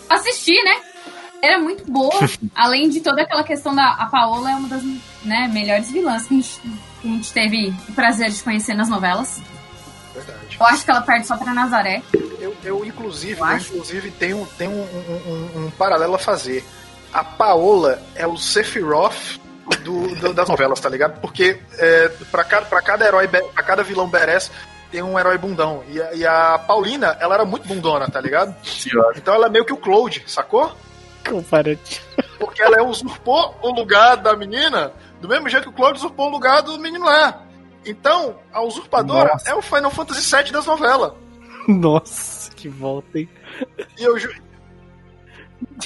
[0.10, 0.76] assisti, né?
[1.41, 2.14] Era muito boa.
[2.56, 4.84] Além de toda aquela questão da a Paola é uma das
[5.24, 6.60] né, melhores vilãs que a, gente,
[7.02, 9.41] que a gente teve o prazer de conhecer nas novelas.
[10.14, 10.58] Verdade.
[10.60, 12.02] Eu acho que ela perde só pra Nazaré.
[12.40, 13.74] Eu, eu inclusive, Eu eu, acho.
[13.74, 15.32] inclusive tenho, tenho um, um-
[15.62, 16.64] um- um paralelo a fazer.
[17.12, 19.40] A Paola é o Sephiroth
[19.84, 21.20] do, do- das novelas, tá ligado?
[21.20, 24.52] Porque é, pra, cada, pra cada herói, pra cada vilão badass,
[24.94, 25.84] tem um herói bundão.
[25.90, 28.56] E a, e a Paulina, ela era muito bundona, tá ligado?
[29.18, 30.72] Então ela é meio que o Claude, sacou?
[31.28, 32.06] Comparativo.
[32.38, 36.32] Porque ela usurpou o lugar da menina do mesmo jeito que o Claude usurpou o
[36.32, 37.41] lugar do menino lá.
[37.84, 39.49] Então, a usurpadora Nossa.
[39.49, 41.14] é o Final Fantasy VII das novelas.
[41.68, 43.28] Nossa, que volta, hein?
[43.98, 44.32] E eu, ju-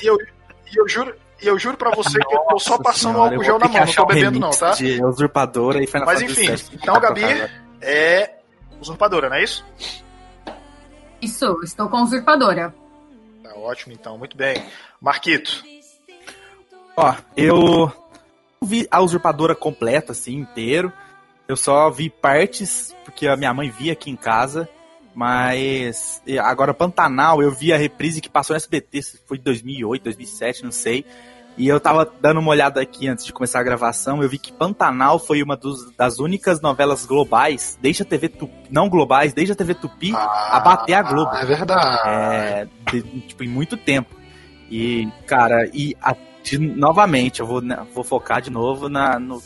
[0.04, 1.16] e eu, e eu juro.
[1.42, 3.86] E eu juro pra você que eu tô só passando Senhora, álcool gel na mão,
[3.86, 4.72] não tô o bebendo não, tá?
[4.72, 6.80] De usurpadora e Final Mas Fantasy enfim, VII.
[6.82, 7.22] então, Gabi,
[7.80, 8.37] é
[8.80, 9.66] usurpadora, não é isso?
[11.22, 12.74] Isso, estou com usurpadora.
[13.44, 14.64] Tá ótimo, então, muito bem.
[15.02, 15.64] Marquito,
[17.00, 17.94] Ó, eu
[18.60, 20.92] vi a usurpadora completa, assim, inteiro.
[21.48, 24.68] Eu só vi partes, porque a minha mãe via aqui em casa.
[25.14, 30.64] Mas agora Pantanal, eu vi a reprise que passou no SBT, se foi 2008, 2007,
[30.64, 31.06] não sei.
[31.58, 34.54] E eu tava dando uma olhada aqui antes de começar a gravação, eu vi que
[34.54, 39.54] Pantanal foi uma dos- das únicas novelas globais, desde a TV Tupi, não globais, desde
[39.54, 41.34] a TV Tupi, a bater a Globo.
[41.36, 42.00] é verdade.
[42.08, 44.16] É, de- tipo, em muito tempo.
[44.70, 49.42] E, cara, e a- de- novamente, eu vou, né, vou focar de novo na, no-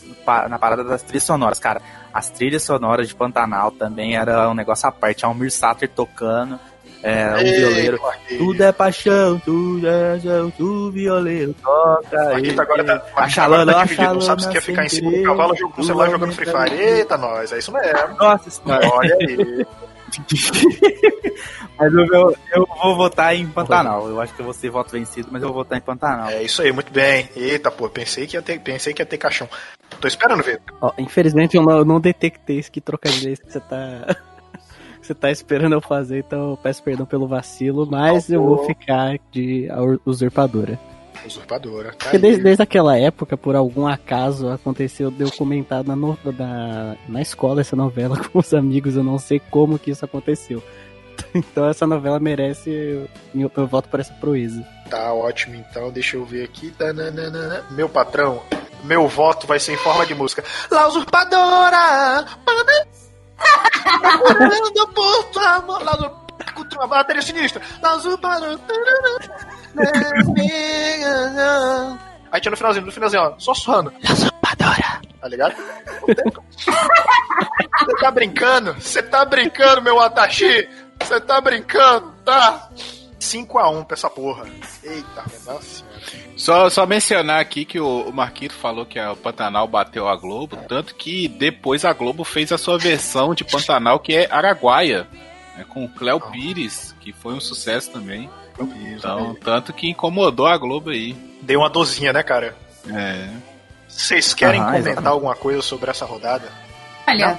[0.50, 1.80] na parada das trilhas sonoras, cara.
[2.12, 5.24] As trilhas sonoras de Pantanal também era um negócio à parte.
[5.24, 6.60] Almir Sater tocando,
[7.02, 8.00] é, um Ei, violeiro.
[8.38, 12.24] Tudo é paixão, tudo é paixão, tu violeiro toca.
[12.32, 15.22] Marquito agora tá, a xalana, tá dividido, não sabe se quer ficar em cima do
[15.22, 16.74] cavalo com o celular jogando Free Fire.
[16.74, 18.16] Eita, nós, é isso mesmo.
[18.18, 18.88] Nossa senhora.
[18.88, 19.66] Olha aí.
[21.78, 24.06] Mas eu, eu, eu vou votar em Pantanal.
[24.08, 26.28] Eu acho que eu vou ser voto vencido, mas eu vou votar em Pantanal.
[26.28, 27.28] É isso aí, muito bem.
[27.34, 29.48] Eita, pô, pensei que ia ter, pensei que ia ter caixão.
[30.00, 30.60] Tô esperando ver.
[30.80, 34.16] Ó, infelizmente eu não, eu não detectei esse que trocadilho esse que você tá.
[35.06, 39.18] Você tá esperando eu fazer, então eu peço perdão pelo vacilo, mas eu vou ficar
[39.30, 39.68] de
[40.06, 40.78] usurpadora.
[41.26, 41.90] Usurpadora.
[41.90, 46.18] Tá Porque desde, desde aquela época, por algum acaso, aconteceu de eu comentar na, no-
[46.36, 50.62] na, na escola essa novela com os amigos, eu não sei como que isso aconteceu.
[51.34, 54.66] Então essa novela merece meu, meu voto por essa proeza.
[54.90, 56.70] Tá ótimo, então deixa eu ver aqui.
[56.70, 57.64] Tananana.
[57.70, 58.42] Meu patrão,
[58.84, 60.42] meu voto vai ser em forma de música.
[60.70, 62.26] La usurpadora!
[64.00, 65.82] Procurando por tua amor.
[65.82, 66.22] La usur-
[66.74, 67.62] com a bateria sinistra.
[67.80, 68.58] La usurpadora.
[72.30, 73.92] Aí tinha no finalzinho, no finalzinho, ó, só suando.
[74.02, 75.00] La usurpadora.
[75.20, 75.54] Tá ligado?
[77.78, 78.74] Você tá brincando?
[78.74, 80.68] Você tá brincando, meu Atashi?
[81.00, 82.68] Você tá brincando, tá?
[83.22, 84.44] 5x1 pra essa porra.
[84.82, 85.84] Eita, nossa.
[86.36, 90.56] Só, só mencionar aqui que o, o Marquito falou que a Pantanal bateu a Globo,
[90.68, 95.06] tanto que depois a Globo fez a sua versão de Pantanal, que é Araguaia,
[95.56, 98.28] né, com o Cléo Pires, que foi um sucesso também.
[98.58, 101.14] Então, tanto que incomodou a Globo aí.
[101.40, 102.54] Deu uma dozinha, né, cara?
[102.88, 103.28] É.
[103.88, 105.12] Vocês querem Aham, comentar exatamente.
[105.12, 106.50] alguma coisa sobre essa rodada?
[107.06, 107.38] Olha,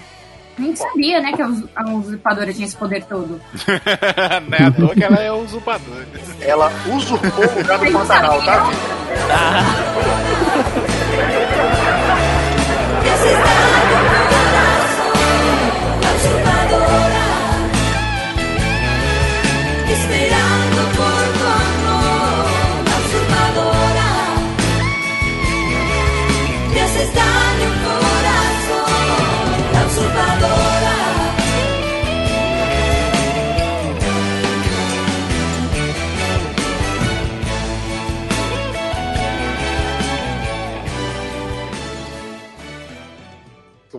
[0.58, 3.40] nem sabia, né, que a us- a usurpadora tinha esse poder todo.
[4.50, 6.08] Não é à toa que ela é usurpadora.
[6.42, 9.84] Ela usurpou o lugar do Pantanal, tá, filho?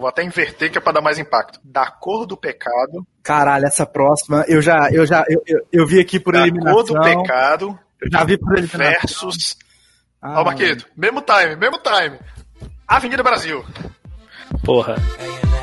[0.05, 1.59] Vou até inverter que é pra dar mais impacto.
[1.65, 3.07] Da cor do pecado.
[3.23, 6.75] Caralho, essa próxima, eu já, eu já, eu, eu, eu vi aqui por Da eliminação.
[6.75, 7.79] cor do pecado.
[8.01, 9.01] Eu já vi por eliminação.
[9.01, 9.57] Versus.
[10.21, 12.19] Ah, Ó, Marquito, mesmo time, mesmo time.
[12.87, 13.65] Avenida Brasil.
[14.65, 14.97] Porra.
[15.19, 15.54] É,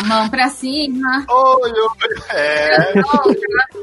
[0.00, 1.26] A mão pra cima.
[1.28, 2.16] Oi, oi.
[2.30, 2.92] É.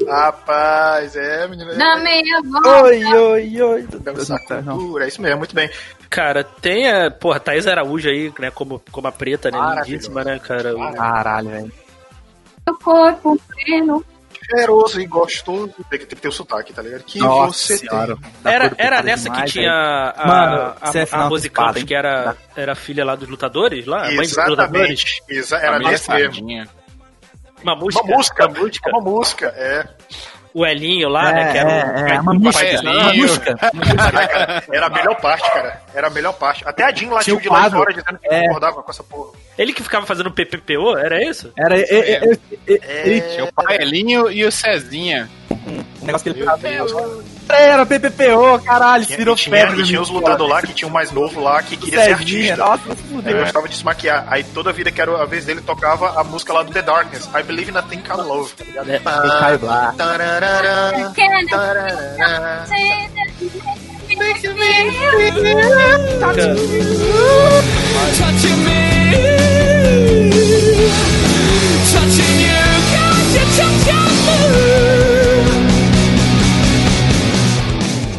[0.09, 1.75] Rapaz, é, menina.
[1.75, 2.83] Na meia volta.
[2.85, 3.87] Oi, oi, oi.
[4.01, 5.69] Dança cultura, é isso mesmo, muito bem.
[6.09, 7.11] Cara, tem a.
[7.11, 8.49] Porra, Thaís Araújo aí, né?
[8.49, 9.59] Como, como a preta, né?
[9.85, 10.73] Lindíssima, né, cara?
[10.95, 11.71] Caralho, velho.
[12.67, 14.03] O corpo pleno.
[14.49, 15.73] Cheiroso e gostoso.
[15.89, 17.03] Tem que, tem que ter o sotaque, tá ligado?
[17.03, 18.15] Que Nossa você senhora.
[18.15, 18.53] tem.
[18.53, 20.13] Era, era nessa demais, que tinha velho.
[20.15, 21.85] a, Mano, a, é a, Rose Campos, hein?
[21.85, 24.07] que era, era filha lá dos lutadores, lá?
[24.07, 24.63] a mãe dos lutadores.
[24.67, 25.23] Exatamente.
[25.29, 26.33] Exa era desse mesmo.
[26.33, 26.69] Sardinha.
[27.63, 28.03] Uma música.
[28.03, 28.45] Uma música.
[28.47, 28.89] Uma música.
[28.89, 29.87] Uma música, é.
[30.57, 31.51] O Elinho lá, É, né?
[31.51, 32.07] Que era é, o.
[32.07, 32.65] é, uma o música,
[34.73, 35.81] era a melhor parte, cara.
[35.93, 36.63] Era a melhor parte.
[36.67, 38.41] Até a Jean lá o de lá fora dizendo que É.
[38.47, 39.33] concordava com essa porra.
[39.55, 41.53] Ele que ficava fazendo PPPO, era isso?
[41.55, 42.31] Era, é, é, é,
[42.67, 45.29] é, ele Tinha o Paelinho e o Cezinha.
[45.51, 46.49] um negócio que ele
[47.49, 51.11] Era PPPO, caralho, Tinha, virou tinha, e tinha os lutadores lá que tinha um mais
[51.11, 52.55] novo lá que queria ser artista.
[52.57, 53.37] nossa, fudeu.
[53.39, 54.25] gostava de se maquiar.
[54.27, 57.29] Aí toda vida que era a vez dele tocava a música lá do The Darkness.
[57.33, 58.91] I Believe in a Thing Called Love, tá ligado?
[58.91, 58.99] É,
[68.17, 68.87] Touch me
[71.91, 72.61] Touching you,
[73.33, 73.87] you touching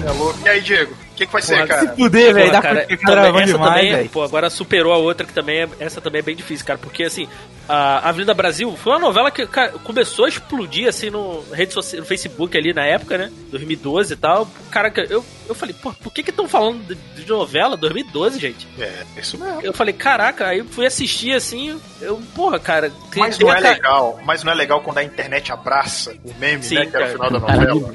[0.08, 0.38] É louco.
[0.44, 0.92] E aí, Diego?
[0.92, 1.80] O que, que vai ser, cara?
[1.80, 5.26] Se fuder, velho, dá cara, pra também, essa demais, também, pô, agora superou a outra
[5.26, 7.28] que também é, essa também é bem difícil, cara, porque assim,
[7.68, 12.00] a Avenida Brasil foi uma novela que cara, começou a explodir assim no rede social,
[12.02, 13.32] no Facebook ali na época, né?
[13.50, 14.48] 2012 e tal.
[14.70, 16.94] Cara, eu, eu falei, pô, por que que estão falando de,
[17.24, 18.68] de novela 2012, gente?
[18.78, 19.60] É, isso mesmo.
[19.60, 23.52] Eu falei, caraca, aí eu fui assistir assim, eu, porra, cara, tem- Mas tem não
[23.52, 26.86] é legal, mas não é legal quando a internet abraça o meme, Sim, né?
[26.86, 27.28] Que era o cara.
[27.28, 27.94] final da novela.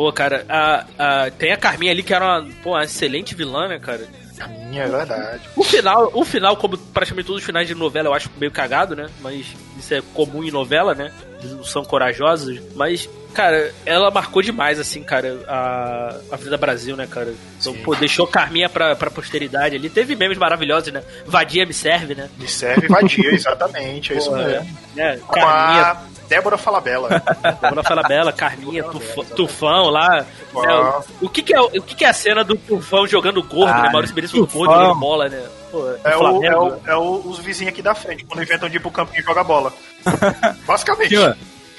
[0.00, 3.68] Pô, cara, a, a- tem a Carminha ali que era uma, pô, uma excelente vilã,
[3.68, 4.08] né, cara?
[4.38, 5.42] Carminha, é verdade.
[5.54, 8.96] O final, o final, como praticamente todos os finais de novela, eu acho meio cagado,
[8.96, 9.10] né?
[9.20, 9.44] Mas
[9.78, 11.12] isso é comum em novela, né?
[11.40, 12.58] Eles não são corajosos.
[12.74, 17.34] Mas, cara, ela marcou demais, assim, cara, a, a Vida Brasil, né, cara?
[17.60, 19.90] Então, pô, deixou Carminha pra, pra posteridade ali.
[19.90, 21.02] Teve memes maravilhosos, né?
[21.26, 22.30] Vadia me serve, né?
[22.38, 24.66] Me serve vadia, exatamente, é isso Pô, mesmo.
[24.96, 27.08] É, Com Carminha, a Débora Falabella.
[27.60, 30.24] Débora Falabella, Carminha, Tufão, Tufão lá.
[30.50, 30.64] Tufão.
[30.64, 33.72] É, o, que, que é, o que, que é a cena do Tufão jogando gordo,
[33.72, 33.90] Ah, né?
[33.90, 35.42] Maurício Benício gordo jogando bola, né?
[35.70, 38.68] Pô, É, do o, é, o- é o- os vizinhos aqui da frente, quando inventam
[38.68, 39.72] de ir pro campinho jogar bola.
[40.66, 41.14] Basicamente.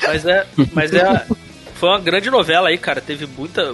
[0.04, 1.26] Mas é, mas é,
[1.76, 3.00] foi uma grande novela aí, cara.
[3.02, 3.74] Teve muita,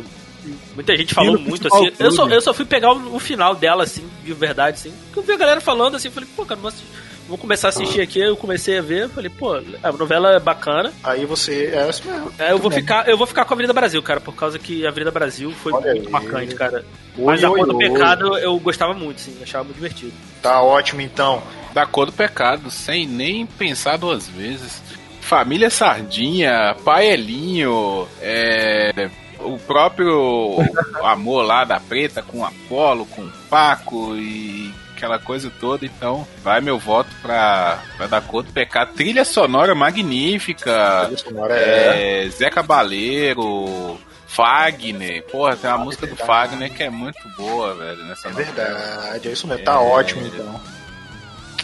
[0.75, 1.91] muita gente falou muito assim.
[1.99, 4.93] Eu só, eu só fui pegar o, o final dela, assim, de verdade, assim.
[5.15, 6.87] Eu vi a galera falando assim, eu falei, pô, cara, vou, assistir-
[7.27, 8.19] vou começar a assistir aqui.
[8.19, 10.91] Eu comecei a ver, falei, pô, a novela é bacana.
[11.03, 11.71] Aí você.
[11.73, 12.31] É isso mesmo.
[12.39, 14.85] Aí eu vou ficar, eu vou ficar com a Avenida Brasil, cara, por causa que
[14.85, 16.11] a Avenida Brasil foi Olha muito aí.
[16.11, 16.85] marcante, cara.
[17.17, 17.89] Oi, Mas a Cor do oi.
[17.89, 20.13] Pecado eu gostava muito, sim, achava muito divertido.
[20.41, 21.41] Tá ótimo então.
[21.73, 24.81] Da cor do pecado, sem nem pensar duas vezes.
[25.21, 29.09] Família Sardinha, Paelinho, é,
[29.39, 30.57] o próprio
[31.03, 35.85] amor lá da preta com Apolo, com Paco e aquela coisa toda.
[35.85, 38.93] Então, vai meu voto pra, pra Da Cor do Pecado.
[38.93, 41.03] Trilha sonora magnífica.
[41.05, 43.97] Trilha sonora é- é, Zé Cabaleiro.
[44.29, 48.51] Fagner, porra, tem uma música do Fagner que é muito boa, velho, nessa É novela.
[48.51, 49.63] verdade, é isso mesmo.
[49.63, 50.59] Tá ótimo então.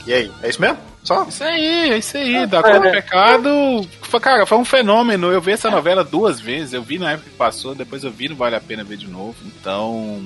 [0.07, 0.77] E aí, é isso mesmo?
[1.03, 1.23] Só?
[1.27, 2.47] Isso aí, é isso aí.
[2.47, 3.49] Da Cor do Pecado.
[4.03, 5.29] foi- Cara, foi um fenômeno.
[5.31, 6.73] Eu vi essa novela duas vezes.
[6.73, 9.07] Eu vi na época que passou, depois eu vi, não vale a pena ver de
[9.09, 9.35] novo.
[9.45, 10.23] Então.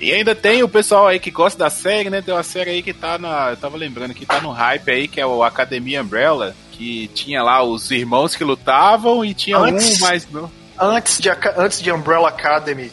[0.00, 2.22] E ainda tem o pessoal aí que gosta da série, né?
[2.22, 3.50] Tem uma série aí que tá na.
[3.50, 6.54] Eu tava lembrando que tá no hype aí, que é o Academia Umbrella.
[6.72, 10.30] Que tinha lá os irmãos que lutavam e tinha Antes- um mais.
[10.30, 10.50] no-
[10.80, 12.92] Antes de, antes de Umbrella Academy,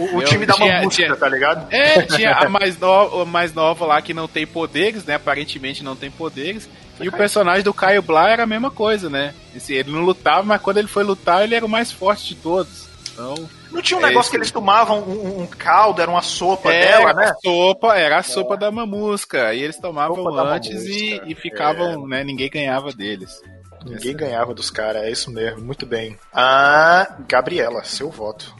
[0.00, 1.72] o, o time da tinha- tá ligado?
[1.72, 5.14] É, tinha a mais, no, a mais nova lá que não tem poderes, né?
[5.14, 6.68] Aparentemente não tem poderes.
[7.00, 9.32] E o personagem do Caio Blá era a mesma coisa, né?
[9.68, 12.88] Ele não lutava, mas quando ele foi lutar, ele era o mais forte de todos.
[13.12, 13.34] Então.
[13.70, 16.72] Não tinha um é negócio esse- que eles tomavam um, um caldo, era uma sopa
[16.72, 17.30] Era dela, né?
[17.30, 19.52] a sopa, era a sopa da mamusca.
[19.54, 22.24] E eles tomavam antes e, e ficavam, né?
[22.24, 23.40] Ninguém ganhava deles.
[23.84, 26.16] Ninguém ganhava dos caras, é isso mesmo, muito bem.
[26.32, 28.54] Ah, Gabriela, seu voto.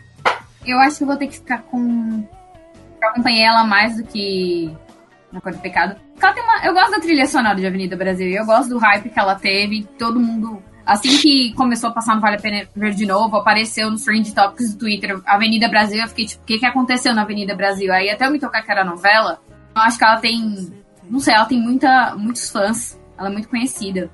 [0.66, 2.26] Eu acho que eu vou ter que ficar com.
[3.00, 4.72] Eu acompanhei ela mais do que
[5.32, 5.96] na Cor do Pecado.
[6.20, 6.64] Ela tem uma...
[6.64, 8.28] Eu gosto da trilha sonora de Avenida Brasil.
[8.28, 9.82] e Eu gosto do hype que ela teve.
[9.98, 10.62] Todo mundo.
[10.84, 14.32] Assim que começou a passar no Vale a Pena Ver de novo, apareceu nos Trend
[14.34, 16.00] Topics do Twitter Avenida Brasil.
[16.02, 17.92] Eu fiquei tipo, o que, que aconteceu na Avenida Brasil?
[17.92, 19.40] Aí até eu me tocar que era novela,
[19.74, 20.72] eu acho que ela tem.
[21.08, 23.00] Não sei, ela tem muita, muitos fãs.
[23.18, 24.10] Ela é muito conhecida.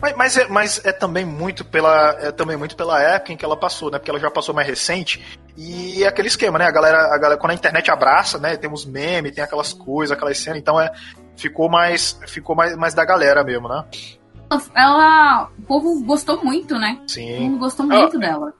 [0.00, 3.44] Mas, mas, é, mas é também muito pela é também muito pela época em que
[3.44, 3.98] ela passou, né?
[3.98, 5.24] Porque ela já passou mais recente.
[5.56, 6.66] E é aquele esquema, né?
[6.66, 8.56] A galera, a galera quando a internet abraça, né?
[8.56, 10.92] Tem uns memes, tem aquelas coisas, aquelas cenas, então é
[11.36, 13.84] ficou mais ficou mais, mais da galera mesmo, né?
[14.74, 15.48] Ela-.
[15.58, 17.00] O povo gostou muito, né?
[17.06, 17.40] Sim.
[17.50, 18.52] mundo gostou muito dela.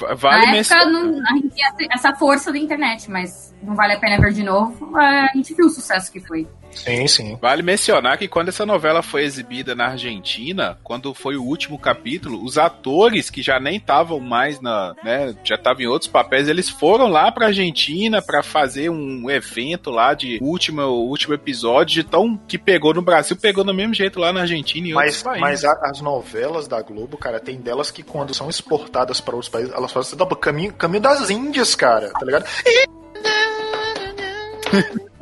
[0.00, 3.92] Va- Vale Na época, não, a gente tinha essa força da internet, mas não vale
[3.92, 4.98] a pena ver de novo.
[4.98, 6.48] é, A gente viu o sucesso que foi.
[6.74, 7.38] Sim, sim.
[7.40, 12.42] Vale mencionar que quando essa novela foi exibida na Argentina, quando foi o último capítulo,
[12.44, 16.68] os atores que já nem estavam mais na, né, já estavam em outros papéis, eles
[16.68, 22.36] foram lá pra Argentina pra fazer um evento lá de último, último episódio, de tão
[22.36, 25.22] que pegou no Brasil, pegou do mesmo jeito lá na Argentina e em outros Mas,
[25.22, 25.40] países.
[25.40, 29.50] mas a- as novelas da Globo, cara, tem delas que quando são exportadas para outros
[29.50, 32.44] países, elas fazem do caminho, caminho das Índias, cara, tá ligado?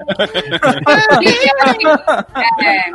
[2.63, 2.91] É,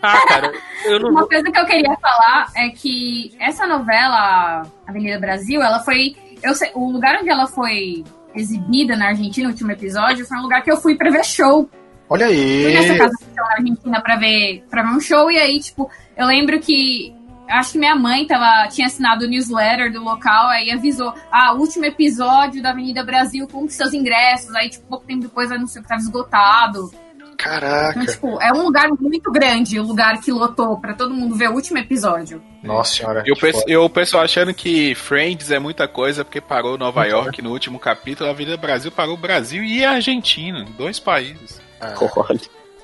[0.00, 0.52] Ah, cara,
[0.84, 5.80] eu não uma coisa que eu queria falar é que essa novela, Avenida Brasil, ela
[5.80, 6.14] foi.
[6.42, 8.04] Eu sei, o lugar onde ela foi
[8.34, 11.68] exibida na Argentina, no último episódio, foi um lugar que eu fui pra ver show.
[12.08, 12.98] Olha Fui nessa aí.
[12.98, 17.14] casa na Argentina pra ver, pra ver um show, e aí, tipo, eu lembro que.
[17.48, 21.84] Acho que minha mãe tava, tinha assinado o newsletter do local, aí avisou, ah, último
[21.86, 24.54] episódio da Avenida Brasil, compre seus ingressos.
[24.54, 26.90] Aí, tipo, pouco tempo depois anunciou que tava esgotado.
[27.38, 28.00] Caraca.
[28.02, 31.48] Então, tipo, é um lugar muito grande, o lugar que lotou pra todo mundo ver
[31.48, 32.42] o último episódio.
[32.64, 33.22] Nossa senhora.
[33.24, 37.04] E o, pe- e o pessoal achando que Friends é muita coisa porque parou Nova
[37.04, 41.60] York no último capítulo, a Vida Brasil parou o Brasil e a Argentina, dois países.
[41.80, 41.92] Ah,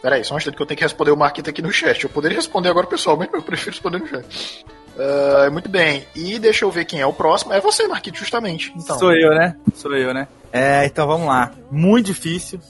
[0.05, 2.05] Peraí, só um instante que eu tenho que responder o Marquito aqui no chat.
[2.05, 4.67] Eu poderia responder agora pessoalmente, mas eu prefiro responder no chat.
[4.99, 6.07] Ah, muito bem.
[6.15, 7.55] E deixa eu ver quem é o próximo.
[7.55, 8.71] É você, Marquito, justamente.
[8.77, 8.99] Então.
[8.99, 9.57] Sou eu, né?
[9.75, 10.29] Sou eu, né?
[10.53, 11.53] É, então vamos lá.
[11.71, 12.61] Muito difícil.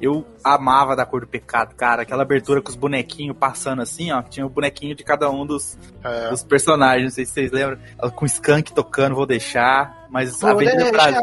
[0.00, 2.02] Eu amava da cor do pecado, cara.
[2.02, 4.22] Aquela abertura com os bonequinhos passando assim, ó.
[4.22, 6.28] Tinha o bonequinho de cada um dos, É.
[6.30, 7.02] dos personagens.
[7.04, 7.76] Não sei se vocês lembram.
[8.00, 10.03] Ela Com o Skunk tocando, vou deixar.
[10.14, 11.20] Mas a Avenida Brasil.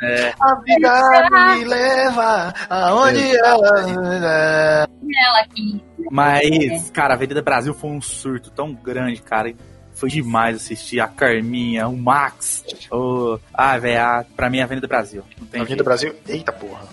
[0.00, 0.32] É.
[0.40, 4.86] A vida me leva aonde ela.
[4.86, 5.82] Ela aqui.
[6.08, 9.52] Mas, cara, a Avenida Brasil foi um surto tão grande, cara.
[9.92, 12.64] Foi demais assistir a Carminha, o Max.
[12.92, 13.40] O...
[13.52, 15.24] Ah, velho, pra mim é a Avenida Brasil.
[15.40, 16.14] Não tem Avenida Brasil?
[16.28, 16.86] Eita porra.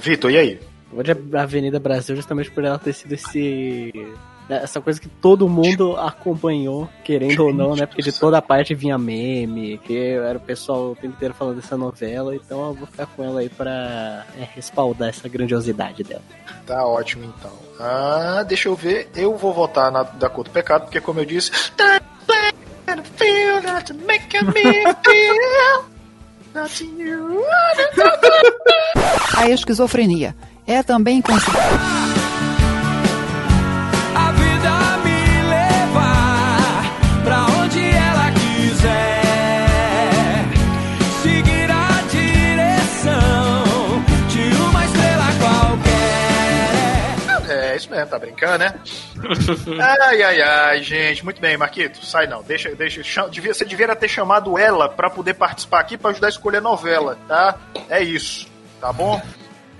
[0.00, 0.60] Vitor, e aí?
[0.90, 3.92] Hoje a Avenida Brasil justamente por ela ter sido esse.
[4.48, 7.84] Essa coisa que todo mundo acompanhou, querendo ou não, né?
[7.84, 11.76] Porque de toda parte vinha meme, que era o pessoal o tempo inteiro falando dessa
[11.76, 16.22] novela, então eu vou ficar com ela aí pra é, respaldar essa grandiosidade dela.
[16.64, 17.52] Tá ótimo então.
[17.80, 19.10] Ah, deixa eu ver.
[19.14, 21.50] Eu vou votar na da cor do pecado, porque como eu disse.
[26.80, 27.44] you
[29.36, 30.34] A esquizofrenia
[30.66, 32.05] é também considerada.
[47.96, 48.74] É tá brincando, né?
[49.80, 51.24] ai, ai, ai, gente.
[51.24, 52.04] Muito bem, Marquito.
[52.04, 52.42] Sai não.
[52.42, 53.02] Deixa, deixa.
[53.02, 56.58] chama- devia, você devia ter chamado ela pra poder participar aqui pra ajudar a escolher
[56.58, 57.58] a novela, tá?
[57.88, 58.46] É isso,
[58.80, 59.20] tá bom?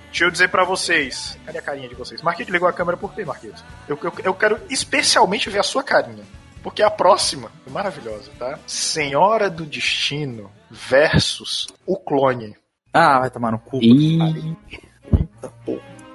[0.07, 1.37] Deixa eu dizer pra vocês.
[1.45, 2.21] Cadê a carinha de vocês?
[2.21, 3.63] Marquito ligou a câmera por quê, Marquito?
[3.87, 6.23] Eu, eu, eu quero especialmente ver a sua carinha.
[6.63, 8.57] Porque a próxima é maravilhosa, tá?
[8.65, 12.55] Senhora do Destino versus o clone.
[12.91, 13.79] Ah, vai tomar no cu.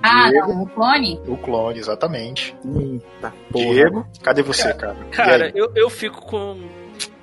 [0.03, 0.49] Ah, Diego.
[0.49, 1.21] não, o clone?
[1.27, 2.55] O clone, exatamente.
[2.65, 4.97] Eita, Diego, cadê você, cara?
[5.11, 5.53] Cara, aí?
[5.55, 6.59] eu, eu fico com.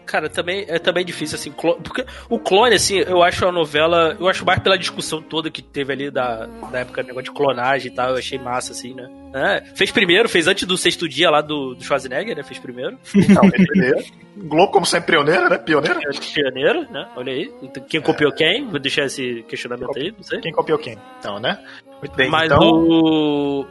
[0.06, 4.18] Cara, também é também difícil, assim, porque o clone, assim, eu acho a novela.
[4.19, 7.91] Eu acho mais pela discussão toda que teve ali da, da época, negócio de clonagem
[7.91, 9.07] e tal, eu achei massa, assim, né?
[9.31, 12.41] É, fez primeiro, fez antes do sexto dia lá do, do Schwarzenegger, né?
[12.41, 12.97] Fez primeiro.
[13.15, 14.03] Então, primeiro.
[14.35, 15.57] Globo, como sempre, pioneira, né?
[15.60, 15.99] Pioneira?
[16.34, 17.07] Pioneiro, né?
[17.15, 17.53] Olha aí.
[17.61, 18.65] Então, Quem copiou quem?
[18.68, 20.39] Vou deixar esse questionamento aí, não sei.
[20.39, 20.97] Quem copiou quem?
[21.19, 21.60] Então, né?
[21.99, 22.59] Muito bem, Mas então.
[22.61, 23.65] o.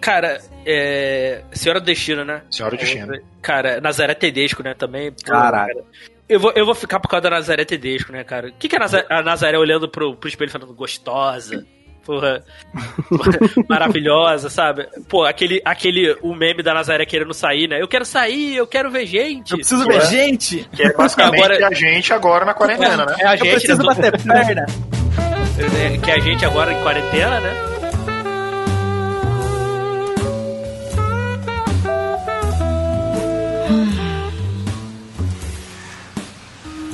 [0.00, 1.42] Cara, é.
[1.52, 2.42] Senhora do Destino, né?
[2.50, 3.18] Senhora do Destino.
[3.40, 4.74] Cara, Nazaré Tedesco, né?
[4.74, 5.12] Também.
[5.24, 5.74] Caralho.
[5.74, 5.86] cara.
[6.28, 8.48] Eu vou, eu vou ficar por causa da Nazaré Tedesco, né, cara?
[8.48, 11.64] O que, que é a Nazaré, a Nazaré olhando pro, pro espelho falando gostosa?
[12.04, 12.42] Porra.
[13.68, 14.88] maravilhosa, sabe?
[15.08, 16.16] Pô, aquele, aquele.
[16.22, 17.80] O meme da Nazaré querendo sair, né?
[17.80, 19.52] Eu quero sair, eu quero ver gente.
[19.52, 20.06] Eu preciso ver Ué.
[20.06, 20.68] gente.
[20.74, 23.16] Que é basicamente Agora- a gente agora na quarentena, né?
[23.20, 23.84] É a Eu gente, preciso né?
[23.84, 24.66] bater perna.
[25.62, 27.54] Que é a gente agora em quarentena, né?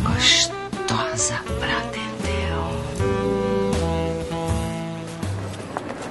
[0.02, 2.68] Gostosa pra Dedéu.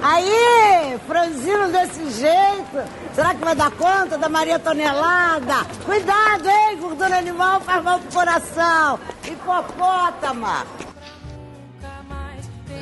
[0.02, 5.64] Aí, franzino desse jeito, será que vai dar conta da Maria Tonelada?
[5.84, 6.76] Cuidado, hein?
[6.80, 8.98] Gordura animal faz mal pro coração.
[9.24, 10.66] Hipopótama.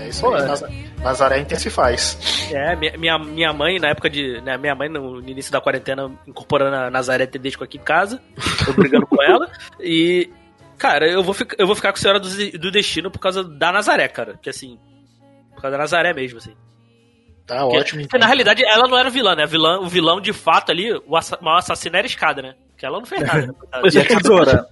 [0.00, 0.42] É isso aí.
[0.46, 0.64] Naz-
[1.02, 2.48] Nazaré intensifaz.
[2.52, 4.40] É, minha, minha, minha mãe, na época de.
[4.40, 8.20] Né, minha mãe, no, início da quarentena, incorporando a Nazaré Tedesco aqui em casa,
[8.66, 9.50] eu brigando com ela.
[9.80, 10.30] E.
[10.78, 12.28] Cara, eu vou, ficar, eu vou ficar com a Senhora do,
[12.58, 14.38] do Destino por causa da Nazaré, cara.
[14.42, 14.78] Que assim.
[15.54, 16.54] Por causa da Nazaré mesmo, assim.
[17.46, 18.02] Tá Porque, ótimo.
[18.02, 19.46] porque, na realidade, ela não era vilã, né?
[19.46, 22.54] Vilã, o vilão, de fato, ali, o assa- maior assassino era a escada, né?
[22.70, 23.46] Porque ela não fez nada.
[23.46, 23.52] né?
[23.94, 24.66] E a tesoura.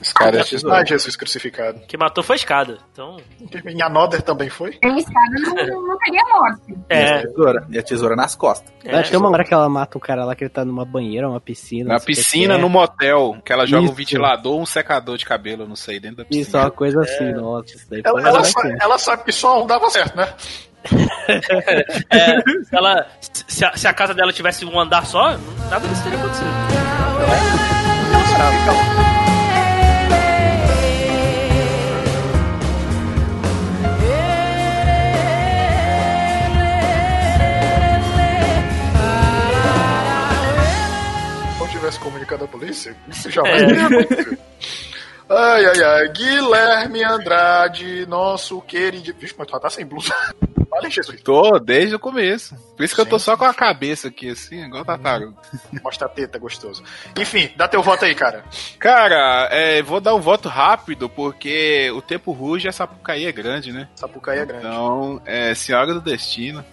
[0.00, 1.80] Esse cara é ah, Jesus crucificado.
[1.86, 2.78] que matou foi a escada.
[2.92, 3.18] Então.
[3.66, 4.72] Em Another também foi?
[4.82, 6.62] Sem escada não, não teria morte.
[6.90, 7.22] E a É.
[7.26, 7.66] tesoura.
[7.70, 8.72] E a tesoura nas costas.
[8.84, 11.28] é tem uma hora que ela mata o cara lá que ele tá numa banheira,
[11.28, 11.88] uma piscina.
[11.88, 12.62] Na não que piscina, que é.
[12.62, 13.94] no motel, que ela joga um Isso.
[13.94, 16.42] ventilador ou um secador de cabelo, não sei, dentro da piscina.
[16.46, 17.66] Isso, é uma coisa assim, nossa.
[17.76, 18.76] Isso daí Ela, ela, legal, sa- sim.
[18.80, 20.32] ela sabe que só um dava certo, né?
[22.10, 25.36] É, se, ela, se, a, se a casa dela tivesse um andar só,
[25.70, 26.48] nada disso teria acontecido.
[28.26, 29.09] Se eu
[41.90, 44.38] tivesse comunicado a polícia, isso jamais teria acontecido.
[45.28, 46.08] Ai, ai, ai.
[46.08, 49.14] Guilherme Andrade, nosso querido.
[49.16, 50.14] Vixe, mas tu já tá sem blusa.
[50.72, 51.20] Olha, Jesus.
[51.22, 52.54] Tô desde o começo.
[52.76, 55.36] Por isso que eu tô só com a cabeça aqui, assim, igual tartaruga.
[55.82, 56.82] Mostra a teta, gostoso.
[57.16, 58.44] Enfim, dá teu voto aí, cara.
[58.78, 63.32] Cara, é, vou dar um voto rápido, porque o tempo ruge e a Sapucaí é
[63.32, 63.88] grande, né?
[63.96, 64.66] Sapucaí é grande.
[64.66, 66.64] Então, é Senhora do Destino.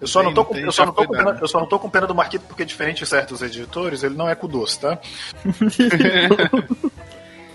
[0.00, 1.78] Eu só, não tô com, eu, só não tô com pena, eu só não tô
[1.78, 4.98] com pena do Marquito, porque diferente de certos editores, ele não é com doce, tá?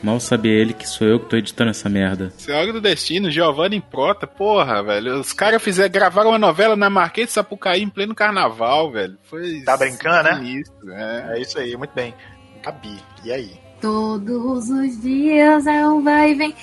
[0.04, 2.34] Mal sabe ele que sou eu que tô editando essa merda.
[2.38, 5.18] Senhora do Destino, Giovanni Prota, porra, velho.
[5.22, 9.18] Os caras fizeram, gravaram uma novela na Marquês de Sapucaí em pleno carnaval, velho.
[9.24, 10.36] Foi Tá brincando, né?
[10.36, 11.38] sinistro, é.
[11.38, 12.14] É isso aí, muito bem.
[12.62, 13.54] Gabi, e aí?
[13.80, 16.56] Todos os dias é um vai e vem.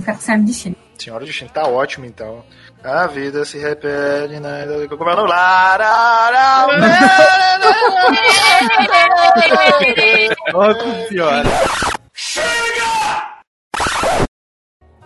[0.00, 0.76] Ficar com Senhora do Destino.
[0.98, 2.44] Senhora do Destino, tá ótimo então.
[2.84, 4.66] A vida se repete, né?
[4.88, 5.32] Como é o nome?
[10.52, 11.48] Nossa senhora.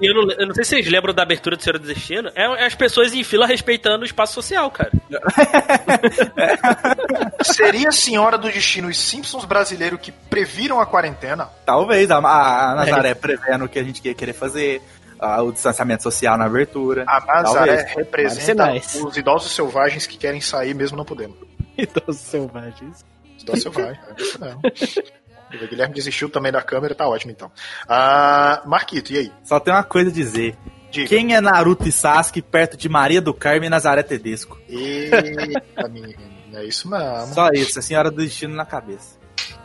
[0.01, 2.31] E eu não, eu não sei se vocês lembram da abertura do Senhor do Destino.
[2.37, 4.93] É as pessoas em fila respeitando o espaço social, cara.
[7.43, 11.49] Seria a Senhora do Destino os Simpsons brasileiros que previram a quarentena?
[11.67, 14.81] Talvez a, a- a Nazaré prevendo o que a gente ia querer fazer,
[15.19, 17.05] ah, o distanciamento social na abertura.
[17.07, 17.97] A Nazaré Talvez.
[17.97, 18.73] representa
[19.07, 21.36] os idosos selvagens que querem sair mesmo não podendo.
[21.77, 23.05] Idosos selvagens.
[23.36, 24.61] Os idosos selvagens, é isso não.
[25.51, 27.51] O Guilherme desistiu também da câmera, tá ótimo então.
[27.89, 29.32] Ah, Marquito, e aí?
[29.43, 30.55] Só tem uma coisa a dizer.
[30.90, 31.09] Diga.
[31.09, 34.59] Quem é Naruto e Sasuke perto de Maria do Carmo e Nazaré Tedesco?
[34.69, 36.20] Eita, menino,
[36.53, 37.35] é isso mesmo.
[37.35, 39.18] Só isso, a senhora do destino na cabeça.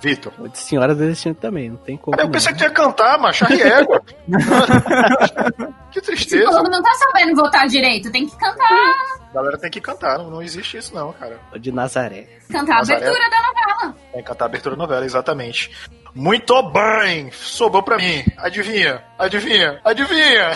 [0.04, 0.34] Vitor.
[0.50, 2.20] De Senhora do Destino também, não tem como.
[2.20, 2.32] Eu não.
[2.32, 4.02] pensei que tu ia cantar, macho, a égua.
[5.92, 6.46] que Esse tristeza.
[6.52, 8.94] povo não tá sabendo votar direito, tem que cantar,
[9.30, 11.40] A galera tem que cantar, não, não existe isso não, cara.
[11.58, 12.28] De Nazaré.
[12.52, 13.00] cantar a Nazaré.
[13.08, 13.96] abertura da novela.
[14.12, 15.72] Tem que cantar a abertura da novela, exatamente.
[16.14, 17.32] Muito bem!
[17.32, 18.26] Sobrou pra mim.
[18.38, 20.52] Adivinha, adivinha, adivinha!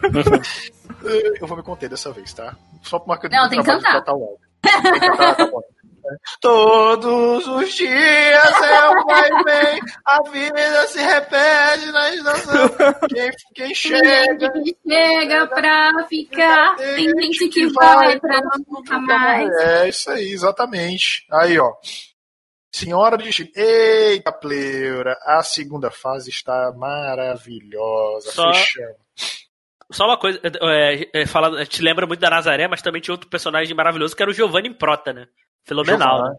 [1.40, 2.56] Eu vou me conter dessa vez, tá?
[2.82, 4.02] Só por marca Não, tem que cantar.
[4.02, 4.36] Tá bom.
[6.40, 12.68] Todos os dias é o vai vem, a vida se repete na estação.
[13.08, 14.50] Quem, quem chega.
[14.52, 19.48] Tem gente que chega pra ficar, tem gente que vai pra nunca mais.
[19.60, 21.26] É isso aí, exatamente.
[21.32, 21.72] Aí, ó.
[22.72, 23.50] Senhora do Destino.
[23.56, 25.18] Eita, pleura.
[25.24, 28.30] A segunda fase está maravilhosa.
[28.32, 28.96] Só- Fechando.
[29.92, 33.12] Só uma coisa, é, é, fala, a gente lembra muito da Nazaré, mas também tinha
[33.12, 35.26] outro personagem maravilhoso que era o Giovanni Prota, né?
[35.64, 36.24] Fenomenal.
[36.24, 36.34] né?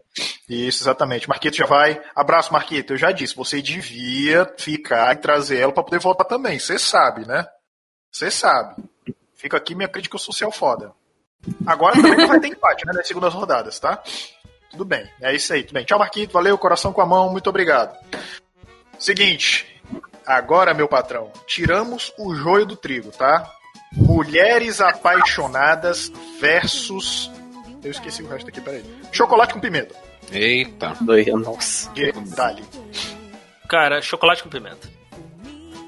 [0.48, 1.28] Isso, exatamente.
[1.28, 2.00] Marquito já vai.
[2.14, 2.92] Abraço, Marquito.
[2.92, 6.58] Eu já disse, você devia ficar e trazer ela pra poder voltar também.
[6.58, 7.46] Você sabe, né?
[8.10, 8.82] Você sabe.
[9.34, 10.92] Fica aqui minha crítica social foda.
[11.66, 12.92] Agora também não vai ter empate, né?
[12.94, 14.02] Nas segundas rodadas, tá?
[14.70, 15.10] Tudo bem.
[15.20, 15.62] É isso aí.
[15.62, 15.84] Tudo bem.
[15.84, 16.32] Tchau, Marquito.
[16.32, 16.56] Valeu.
[16.58, 17.30] Coração com a mão.
[17.30, 17.96] Muito obrigado.
[18.98, 19.66] Seguinte.
[20.26, 23.50] Agora, meu patrão, tiramos o joio do trigo, tá?
[23.92, 27.28] Mulheres apaixonadas versus.
[27.82, 28.84] Eu esqueci o resto aqui, peraí.
[29.10, 29.94] Chocolate com pimenta.
[30.30, 30.94] Eita.
[31.00, 31.90] Doido, nossa.
[32.36, 32.64] Dali.
[33.68, 34.88] Cara, chocolate com pimenta.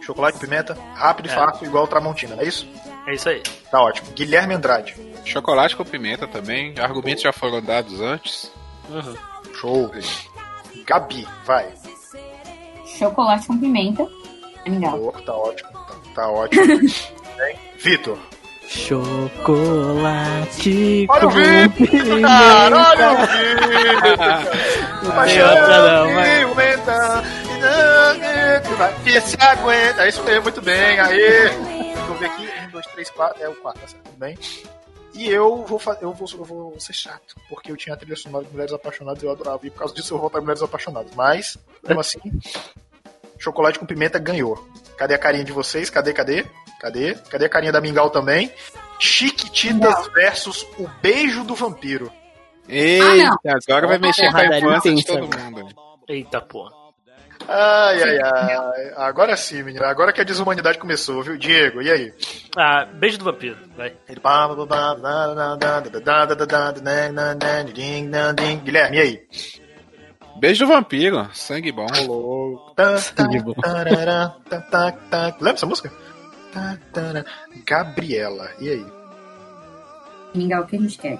[0.02, 1.34] Chocolate com pimenta, rápido e É.
[1.34, 2.68] fácil, igual o Tramontina, não é isso?
[3.06, 3.42] É isso aí.
[3.70, 4.10] Tá ótimo.
[4.12, 4.94] Guilherme Andrade.
[5.24, 6.74] Chocolate com pimenta também.
[6.78, 8.50] Argumentos já foram dados antes.
[8.90, 9.16] Uhum.
[9.54, 9.90] Show.
[10.86, 11.72] Gabi, vai.
[12.98, 14.06] Chocolate com pimenta.
[14.66, 14.98] Legal.
[14.98, 15.70] Pô, tá ótimo.
[15.72, 16.64] Tá, tá ótimo.
[17.78, 18.18] Vitor.
[18.68, 20.26] Chocolate
[21.08, 22.20] Olha o pimenta.
[22.20, 23.16] cara, olha o
[25.14, 25.32] mas...
[26.54, 27.22] Pimenta,
[28.76, 30.08] vai, que se aguenta.
[30.08, 30.98] Isso mesmo, muito bem.
[30.98, 31.94] Aí.
[32.06, 32.48] Vou ver aqui.
[32.66, 33.42] Um, dois, três, quatro.
[33.42, 34.04] É o quatro, tá certo.
[34.04, 34.38] Tudo bem.
[35.14, 38.44] E eu vou, eu, vou, eu vou ser chato, porque eu tinha a trilha sonora
[38.44, 39.64] de Mulheres Apaixonadas e eu adorava.
[39.64, 41.12] E por causa disso eu vou votar em Mulheres Apaixonadas.
[41.14, 42.18] Mas, mesmo assim,
[43.38, 44.66] Chocolate com Pimenta ganhou.
[44.96, 45.90] Cadê a carinha de vocês?
[45.90, 46.44] Cadê, cadê?
[46.80, 47.14] Cadê?
[47.14, 48.52] Cadê a carinha da Mingau também?
[48.98, 52.10] Chiquititas versus O Beijo do Vampiro.
[52.68, 53.36] Eita,
[53.68, 55.68] agora vai mexer com a infância de todo mundo.
[56.08, 56.84] Eita porra.
[57.46, 58.92] Ai, ai, ai.
[58.96, 59.86] Agora sim, menina.
[59.86, 61.36] Agora que a desumanidade começou, viu?
[61.36, 62.12] Diego, e aí?
[62.56, 63.94] Ah, beijo do vampiro, vai.
[68.62, 69.26] Guilherme, e aí?
[70.36, 71.86] Beijo do vampiro, sangue bom.
[72.98, 73.54] Sangue bom.
[75.40, 75.92] Lembra essa música?
[77.64, 78.86] Gabriela, e aí?
[80.34, 81.18] Mingau, o que a gente quer?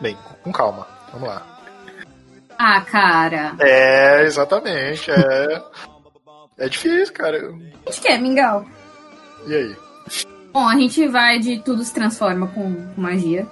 [0.00, 0.86] Bem, com calma.
[1.12, 1.42] Vamos lá.
[2.58, 3.56] Ah, cara.
[3.60, 5.10] É, exatamente.
[5.10, 5.62] É,
[6.58, 7.50] é difícil, cara.
[7.50, 8.64] O que a gente quer, Mingau?
[9.46, 9.76] E aí?
[10.52, 13.46] Bom, a gente vai de tudo se transforma com magia.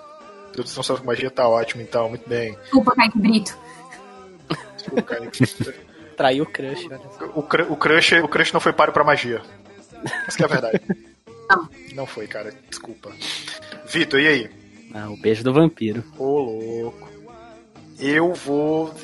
[0.53, 2.57] Tudo São Só com Magia tá ótimo, então, muito bem.
[2.63, 3.59] Desculpa, Kaique Brito.
[5.03, 5.31] Cara.
[6.17, 6.87] Traiu o crush.
[7.35, 9.43] O, cru- o, crush, o crush não foi páreo pra magia.
[10.27, 10.81] Essa que é a verdade.
[11.49, 11.69] Não.
[11.95, 12.53] Não foi, cara.
[12.69, 13.11] Desculpa.
[13.87, 14.51] Vitor, e aí?
[14.95, 16.05] Ah, o beijo do vampiro.
[16.19, 17.09] Ô, louco.
[17.99, 18.95] Eu vou.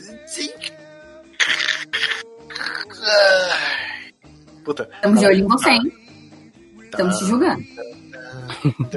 [4.65, 4.89] Puta.
[4.95, 5.93] Estamos de olho em você, hein?
[6.85, 7.65] Estamos te julgando.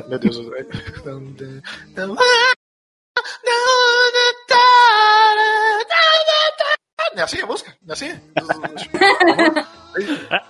[0.10, 0.38] Meu Deus.
[7.14, 7.76] Não é assim a música?
[7.82, 8.20] Não é assim?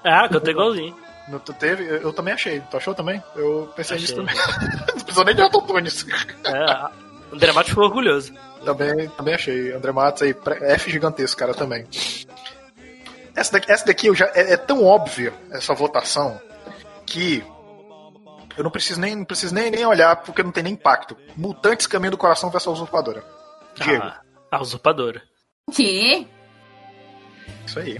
[0.03, 0.95] Ah, cantei igualzinho.
[1.27, 1.83] Não, tu teve?
[1.83, 2.59] Eu, eu também achei.
[2.61, 3.23] Tu achou também?
[3.35, 4.25] Eu pensei nisso Achei.
[4.25, 4.35] também.
[4.87, 6.05] Não precisou nem de autotunes.
[6.43, 6.89] É,
[7.31, 8.33] o André Matos ficou orgulhoso.
[8.65, 9.71] Também, também achei.
[9.73, 10.35] André Matos aí,
[10.73, 11.87] F gigantesco, cara, também.
[13.35, 16.39] Essa daqui, essa daqui eu já, é, é tão óbvia, essa votação,
[17.05, 17.43] que
[18.57, 21.15] eu não preciso nem, não preciso nem, nem olhar, porque não tem nem impacto.
[21.37, 23.23] Mutantes Caminho do Coração versus a Usurpadora.
[23.75, 24.03] Diego.
[24.03, 24.21] Ah,
[24.51, 25.21] a usurpadora.
[25.73, 26.27] Que?
[27.65, 27.97] Isso aí.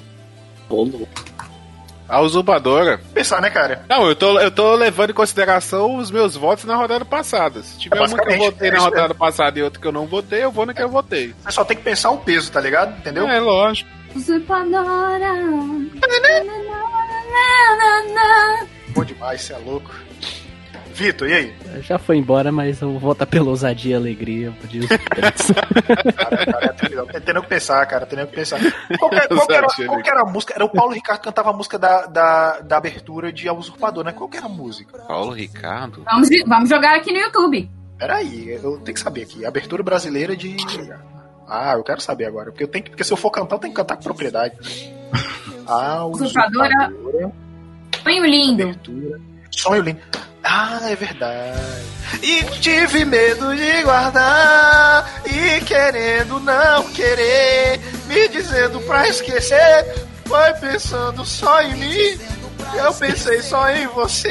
[2.07, 2.99] A usurpadora.
[3.13, 3.85] Pensar, né, cara?
[3.89, 7.63] Não, eu tô, eu tô levando em consideração os meus votos na rodada passada.
[7.63, 9.91] Se tiver É, uma que eu votei é na rodada passada e outra que eu
[9.93, 11.33] não votei, eu vou na que eu votei.
[11.41, 12.97] Você só tem que pensar o peso, tá ligado?
[12.97, 13.27] Entendeu?
[13.29, 13.89] É, lógico.
[14.13, 15.33] Usurpadora.
[18.89, 19.91] Bom demais, você é louco.
[20.93, 21.55] Vitor, e aí?
[21.81, 25.47] Já foi embora, mas eu vou votar pela ousadia e alegria mutantes.
[26.15, 28.59] Cara, cara, tendo que pensar, cara, tendo que pensar.
[28.99, 30.53] Qual, que era, qual que era- qual que era a música?
[30.55, 34.03] Era o Paulo Ricardo que cantava a música da, da, da abertura de A Usurpador,
[34.03, 34.11] né?
[34.11, 34.97] Qual que era a música?
[35.07, 36.03] Paulo Ricardo?
[36.05, 37.69] Vamos, vamos jogar aqui no YouTube.
[37.97, 39.45] Peraí, eu tenho que saber aqui.
[39.45, 40.55] Abertura brasileira de.
[41.47, 42.51] Ah, eu quero saber agora.
[42.51, 44.55] Porque, eu tenho que, porque se eu for cantar, eu tenho que cantar com propriedade.
[45.67, 46.87] A Usurpadora.
[46.89, 47.31] Usurpadora.
[48.03, 48.63] Sonho lindo.
[48.63, 49.19] Abertura.
[49.51, 49.99] Sonho lindo.
[50.53, 51.61] Ah, é verdade.
[52.21, 55.21] E tive medo de guardar.
[55.25, 57.79] E querendo não querer.
[58.07, 60.05] Me dizendo pra esquecer.
[60.25, 62.19] Foi pensando só em mim.
[62.75, 64.27] Eu pensei só em você.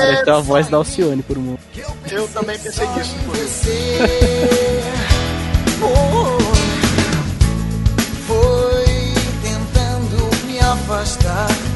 [0.00, 1.62] Parece a voz da Alcione por um momento.
[2.10, 3.14] Eu também pensei nisso.
[8.26, 11.73] Foi tentando me afastar.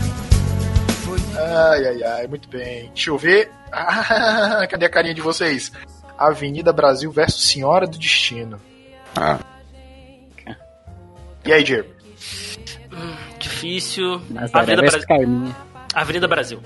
[1.48, 2.88] Ai, ai, ai, muito bem.
[2.88, 3.50] Deixa eu ver.
[3.72, 5.72] Ah, cadê a carinha de vocês?
[6.16, 8.60] Avenida Brasil versus Senhora do Destino.
[9.16, 9.38] Ah.
[11.44, 11.88] E aí, Diego?
[13.38, 14.20] Difícil.
[14.28, 15.06] Nazaré Avenida, Bra...
[15.06, 15.56] Carminha.
[15.94, 16.60] Avenida Brasil.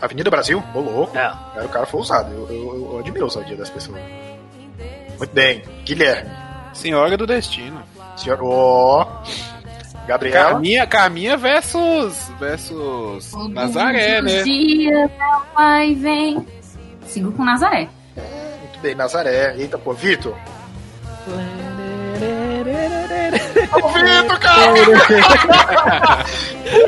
[0.00, 0.62] Avenida Brasil?
[0.74, 1.16] Ô, louco.
[1.16, 1.22] É.
[1.22, 2.32] Cara, o cara foi ousado.
[2.32, 4.00] Eu, eu, eu admiro a ousadia das pessoas.
[5.18, 5.62] Muito bem.
[5.84, 6.30] Guilherme.
[6.72, 7.82] Senhora do Destino.
[8.16, 8.40] Senhora.
[8.44, 9.22] Ó.
[10.06, 10.50] Gabriela.
[10.50, 12.30] Carminha, Carminha versus.
[12.38, 13.32] versus.
[13.50, 14.42] Nazaré, né?
[14.42, 16.46] Dia, meu pai vem.
[17.06, 17.88] Sigo com Nazaré.
[18.60, 19.54] Muito bem, Nazaré.
[19.56, 20.34] Eita, pô, Vitor.
[23.72, 24.72] Ô, Vitor, cara!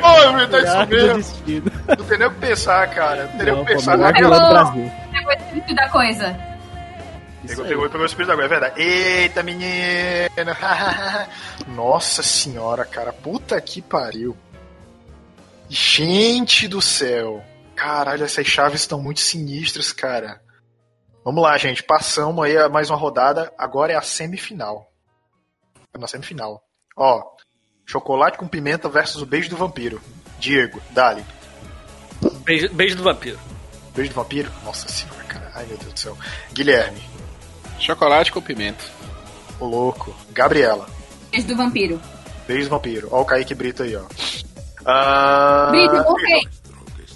[0.03, 1.73] Ô, Vitor, é isso mesmo.
[1.89, 3.25] Não tem nem o que pensar, cara.
[3.25, 3.97] Não tem nem o que pensar.
[3.97, 4.93] melhor vilã do Brasil.
[5.13, 6.48] Pegou o espírito da coisa.
[7.49, 8.83] Pegou, pegou, pegou o espírito agora, é verdade.
[8.83, 10.29] Eita, menino!
[11.69, 13.11] Nossa senhora, cara.
[13.11, 14.37] Puta que pariu.
[15.69, 17.43] Gente do céu.
[17.75, 20.43] Caralho, essas chaves estão muito sinistras, cara.
[21.25, 21.83] Vamos lá, gente.
[21.83, 23.53] Passamos aí a mais uma rodada.
[23.57, 24.93] Agora é a semifinal.
[25.95, 26.63] É na semifinal.
[26.97, 27.23] Ó.
[27.87, 30.03] Chocolate com pimenta versus o beijo do vampiro.
[30.39, 31.25] Diego, Dali.
[32.45, 33.39] Beijo, beijo do vampiro.
[33.95, 34.51] Beijo do vampiro?
[34.63, 35.51] Nossa senhora, cara.
[35.55, 36.19] Ai, meu Deus do céu.
[36.53, 37.18] Guilherme.
[37.79, 38.85] Chocolate com pimenta.
[39.61, 40.15] O louco.
[40.33, 40.87] Gabriela.
[41.31, 42.01] Beijo do vampiro.
[42.47, 43.09] Beijo do vampiro.
[43.11, 44.03] Ó o Kaique Brito aí, ó.
[44.85, 46.49] Ah, Brito, ok.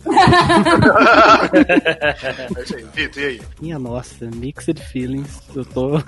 [2.56, 2.84] É isso aí.
[2.92, 3.40] Vitor, e aí?
[3.60, 5.40] Minha nossa, mixed feelings.
[5.54, 6.02] Eu tô.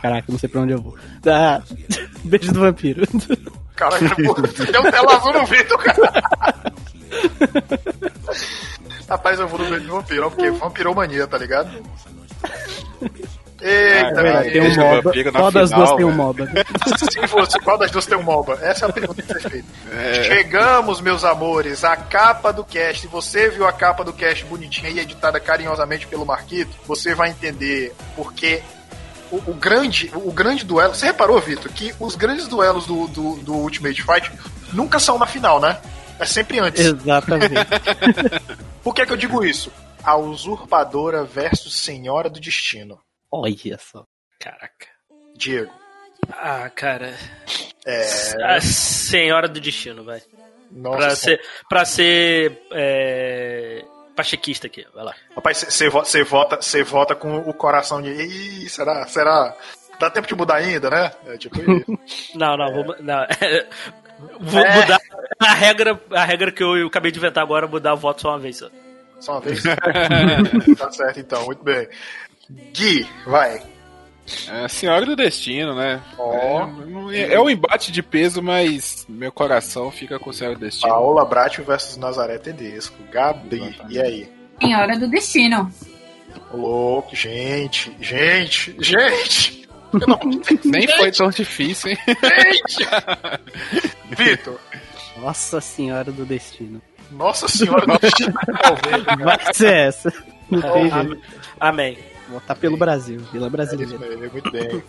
[0.00, 0.96] Caraca, não sei pra onde eu vou.
[1.26, 1.62] Ah,
[2.24, 3.02] beijo do vampiro.
[3.74, 6.22] Caralho, pô, deu um tela azul no Vitor, cara.
[9.08, 11.70] Rapaz, eu vou no beijo do vampiro, ó, porque vampiromania, tá ligado?
[13.66, 14.52] Eita, É, menino.
[14.52, 15.32] tem um MOBA.
[15.32, 16.48] Qual das duas tem um MOBA?
[17.10, 18.58] Se fosse, qual das duas tem um MOBA?
[18.60, 19.64] Essa é a pergunta que você fez.
[19.90, 20.24] É.
[20.24, 23.06] Chegamos, meus amores, à capa do cast.
[23.06, 26.76] Você viu a capa do cast bonitinha e editada carinhosamente pelo Marquito?
[26.86, 28.60] Você vai entender porque
[29.30, 30.94] o, o grande, o grande duelo.
[30.94, 34.30] Você reparou, Vitor, que os grandes duelos do, do, do Ultimate Fight
[34.72, 35.78] nunca são na final, né?
[36.18, 36.84] É sempre antes.
[36.84, 37.54] Exatamente.
[38.84, 39.72] Por que, que eu digo isso?
[40.02, 42.98] A usurpadora versus Senhora do Destino.
[43.36, 44.04] Olha só.
[44.38, 44.86] Caraca.
[45.36, 45.72] Diego.
[46.32, 47.14] Ah, cara.
[47.84, 48.06] É.
[48.44, 50.22] A Senhora do Destino, vai.
[50.70, 51.16] Nossa pra Senhora.
[51.16, 53.84] ser, pra ser é,
[54.16, 55.14] pachequista aqui, vai lá.
[55.34, 58.10] Rapaz, você vo- você vota, você vota com o coração de.
[58.10, 59.06] Ih, será?
[59.06, 59.54] Será?
[59.98, 61.12] Dá tempo de mudar ainda, né?
[61.26, 61.56] É tipo.
[62.34, 63.26] Não, não, vou, não.
[64.40, 64.80] vou É.
[64.80, 65.00] mudar
[65.40, 68.30] a regra, a regra que eu, eu acabei de inventar agora, mudar o voto só
[68.30, 68.68] uma vez só.
[69.20, 69.62] Só uma vez?
[70.78, 71.88] tá certo então, muito bem.
[72.50, 73.62] Gui, vai.
[74.48, 76.00] É Senhora do Destino, né?
[76.18, 76.62] Ó.
[76.62, 80.56] É, não é, é um embate de peso, mas meu coração fica com o Senhora
[80.56, 80.90] do Destino.
[80.90, 82.96] Paola Bracho versus Nazaré Tedesco.
[83.12, 84.28] Gabi, e aí?
[84.60, 85.70] Senhora do Destino.
[86.52, 89.68] Ô, louco, gente, gente, gente!
[90.64, 91.98] Nem foi tão difícil, hein?
[94.10, 94.58] Vitor,
[95.18, 96.80] Nossa Senhora do Destino.
[97.10, 98.32] Nossa Senhora do Destino.
[99.22, 100.12] Vai ser essa.
[100.50, 101.22] Não tem Oh, jeito.
[101.60, 101.98] Amém.
[102.28, 103.98] Votar pelo Brasil, Vila É Brasileira.
[103.98, 104.82] mesmo, muito bem.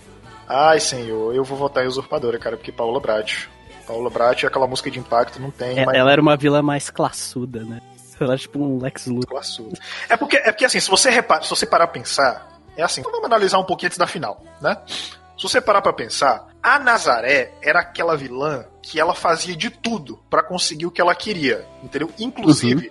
[0.47, 3.49] Ai, senhor, eu vou votar em Usurpadora, cara, porque Paola Bracho.
[3.87, 6.61] Paola Bracho é aquela música de impacto, não tem, É, mas ela era uma vila
[6.61, 7.81] mais classuda, né?
[8.19, 9.27] Ela era tipo um Lex Luthor.
[9.29, 9.77] classuda.
[10.07, 13.01] É porque, é porque assim, se você repara, se você parar pra pensar, é assim,
[13.01, 14.77] então vamos analisar um pouquinho antes da final, né?
[14.87, 20.17] Se você parar pra pensar, a Nazaré era aquela vilã que ela fazia de tudo
[20.29, 22.09] pra conseguir o que ela queria, entendeu?
[22.17, 22.89] Inclusive,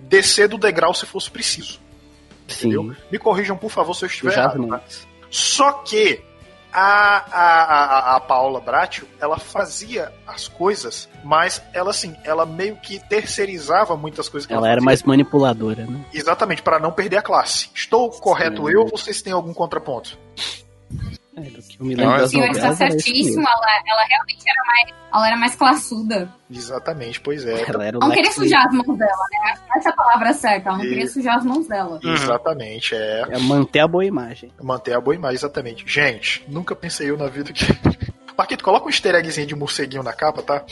[0.00, 1.80] descer do degrau se fosse preciso.
[2.48, 2.94] Sim.
[3.10, 4.66] Me corrijam, por favor, se eu estiver errado.
[4.68, 4.80] tá?
[5.30, 6.22] Só que
[6.72, 12.76] a, a, a, a Paola Bracho, ela fazia as coisas, mas ela assim, ela meio
[12.76, 16.04] que terceirizava muitas coisas que ela, Ela era mais manipuladora, né?
[16.12, 17.70] Exatamente, para não perder a classe.
[17.74, 18.72] Estou correto Sim.
[18.72, 20.18] eu ou vocês têm algum contraponto?
[21.36, 22.78] É, do que eu me lembro das está novelas.
[22.78, 23.42] certíssimo, mesmo.
[23.48, 24.94] ela, ela realmente era mais.
[25.12, 26.34] Ela era mais classuda.
[26.50, 27.62] Exatamente, pois é.
[27.68, 29.54] Ela era Não Lex queria sujar as mãos dela, né?
[29.76, 32.00] Essa é a palavra certa, ela não E- queria sujar as mãos dela.
[32.02, 33.26] Exatamente, é.
[33.30, 34.50] É manter a boa imagem.
[34.62, 35.84] Manter a boa imagem, exatamente.
[35.86, 37.64] Gente, nunca pensei eu na vida que.
[38.36, 40.64] Marquito, coloca um easter eggzinho de morceguinho na capa, tá?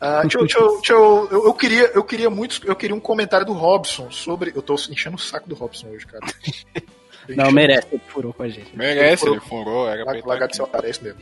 [0.00, 2.94] Ah, deixa eu, deixa eu- deixa eu- eu- eu queria, eu queria muito, eu queria
[2.94, 4.52] um comentário do Robson sobre.
[4.54, 6.20] Eu tô enchendo o saco do Robson hoje, cara.
[7.34, 8.76] Não, merece, ele furou com a gente.
[8.76, 11.18] Merece, ele furou, era pra Larga ele larga de ser otário, é isso mesmo.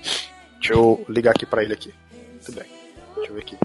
[0.58, 1.94] Deixa eu ligar aqui pra ele aqui.
[2.32, 2.64] Muito bem.
[3.16, 3.58] Deixa eu ver aqui.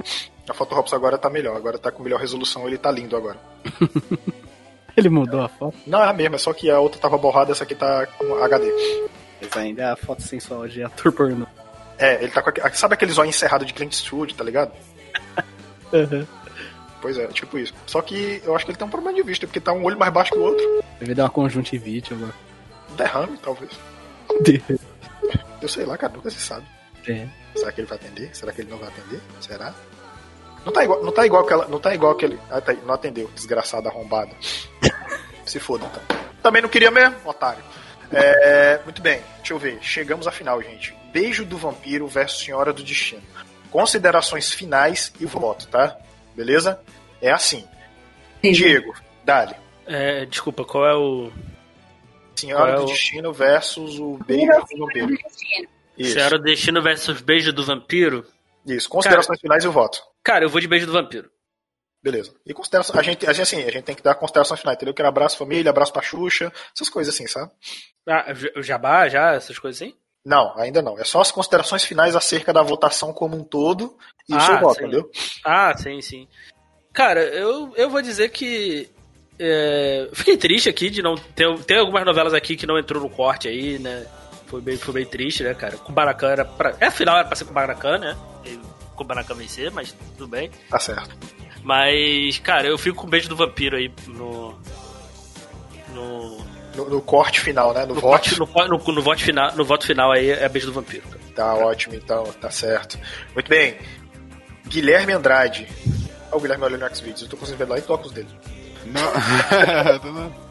[0.49, 3.38] A foto Robson agora tá melhor, agora tá com melhor resolução, ele tá lindo agora.
[4.98, 7.64] Ele mudou a foto, Não, é a mesma, só que a outra tava borrada, essa
[7.64, 8.70] aqui tá com HD.
[9.41, 11.45] mas ainda é a foto sensual de ator pornô.
[11.98, 12.52] É, ele tá com.
[12.74, 14.72] Sabe aquele zóio encerrado de Clint Eastwood, tá ligado?
[15.91, 16.24] Uhum.
[17.01, 17.73] Pois é, tipo isso.
[17.85, 19.97] Só que eu acho que ele tem um problema de vista, porque tá um olho
[19.97, 20.84] mais baixo que o outro.
[20.99, 22.34] Deve dar uma conjuntivite agora.
[22.97, 23.71] Derrame, talvez.
[25.61, 26.65] Eu sei lá, cara, nunca se sabe.
[27.07, 27.27] É.
[27.55, 28.35] Será que ele vai atender?
[28.35, 29.21] Será que ele não vai atender?
[29.39, 29.73] Será?
[30.65, 31.67] Não tá igual, não tá igual aquela.
[31.67, 32.39] Não tá igual aquele.
[32.49, 34.35] Ah, tá, não atendeu, desgraçado arrombado.
[35.45, 36.19] Se foda, então.
[36.43, 37.63] Também não queria mesmo, otário.
[38.11, 39.77] É, muito bem, deixa eu ver.
[39.81, 40.95] Chegamos à final, gente.
[41.11, 43.21] Beijo do Vampiro versus Senhora do Destino.
[43.71, 45.97] Considerações finais e voto, tá?
[46.40, 46.80] Beleza?
[47.22, 47.68] É assim.
[48.41, 48.95] Diego,
[49.26, 49.53] dale.
[49.86, 51.30] É, desculpa, qual é o.
[52.34, 55.18] Senhora é do o- Destino versus o Beijo do Vampiro.
[55.98, 56.14] Isso.
[56.14, 58.26] Senhora do Destino versus Beijo do Vampiro?
[58.66, 60.02] Isso, considerações finais e o voto.
[60.24, 61.30] Cara, eu vou de Beijo do Vampiro.
[62.02, 62.34] Beleza.
[62.45, 64.94] E consideração, a gente, a gente, assim, a gente tem que dar considerações finais, entendeu?
[64.94, 67.52] Que era abraço família, abraço pra Xuxa, essas coisas assim, sabe?
[68.07, 69.94] Ah, o Jabá, já, essas coisas assim?
[70.26, 70.98] Não, ainda não.
[71.00, 73.96] É só as considerações finais acerca da votação como um todo
[74.28, 74.82] e o Ah, seu voto, sim.
[74.84, 75.12] entendeu?
[75.46, 76.28] Ah, sim, sim.
[76.94, 78.90] Cara, eu, eu vou dizer que.
[79.40, 81.16] é, fiquei triste aqui de não.
[81.16, 84.06] Ter, tem algumas novelas aqui que não entrou no corte aí, né?
[84.48, 85.78] Foi bem, foi bem triste, né, cara?
[85.78, 86.76] Kubanacan era pra.
[86.80, 88.18] É, afinal era pra ser Kubanacan, né?
[88.46, 88.60] E
[88.96, 90.50] Kubanacan vencer, mas tudo bem.
[90.70, 91.16] Tá certo.
[91.64, 94.60] Mas, cara, eu fico com o beijo do vampiro aí no.
[95.94, 96.28] No.
[96.80, 97.81] No, no corte final, né?
[97.85, 98.35] No, No, voto.
[98.45, 101.03] voto, no, no, no voto final, no voto final aí é beijo do vampiro.
[101.35, 102.97] Tá ótimo, então, tá certo.
[103.34, 103.77] Muito bem.
[104.68, 105.68] Guilherme Andrade.
[106.31, 107.22] Olha o Guilherme olhando no Xvideos.
[107.23, 108.34] Eu tô conseguindo ver lá e toco os dedos.
[108.85, 110.39] Não.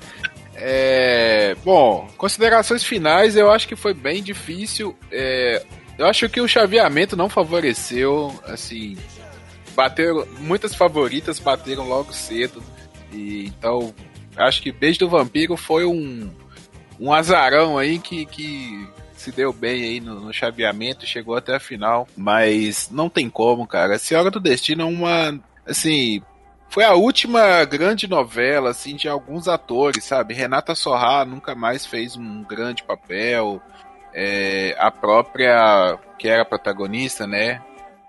[0.61, 4.99] É, bom, considerações finais, eu acho que foi bem difícil.
[5.13, 5.65] É,
[5.97, 8.97] eu acho que o chaveamento não favoreceu, assim,
[9.77, 12.61] bateram muitas favoritas bateram logo cedo.
[13.13, 13.95] E então,
[14.39, 16.31] acho que Beijo do Vampiro foi um
[17.01, 21.61] um azarão aí que, que se deu bem aí no, no chaveamento, chegou até a
[21.61, 23.95] final, mas não tem como, cara.
[23.95, 26.21] A Senhora do Destino é uma, assim,
[26.69, 30.35] foi a última grande novela, assim, de alguns atores, sabe?
[30.35, 33.63] Renata Sorrah nunca mais fez um grande papel.
[34.13, 37.61] É, a própria, que era a protagonista, né?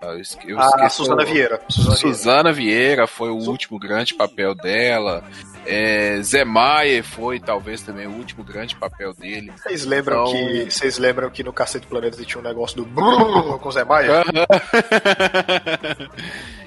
[0.02, 1.60] Eu esque- eu Ah, Suzana Vieira.
[1.68, 5.22] Suzana Suzana, Vieira foi o último grande papel dela.
[5.66, 9.52] É, Zé Maier foi talvez também o último grande papel dele.
[9.56, 13.58] Vocês lembram Então- que vocês lembram que no Cacete Planeta tinha um negócio do brrr
[13.58, 14.24] com o Zé Maia?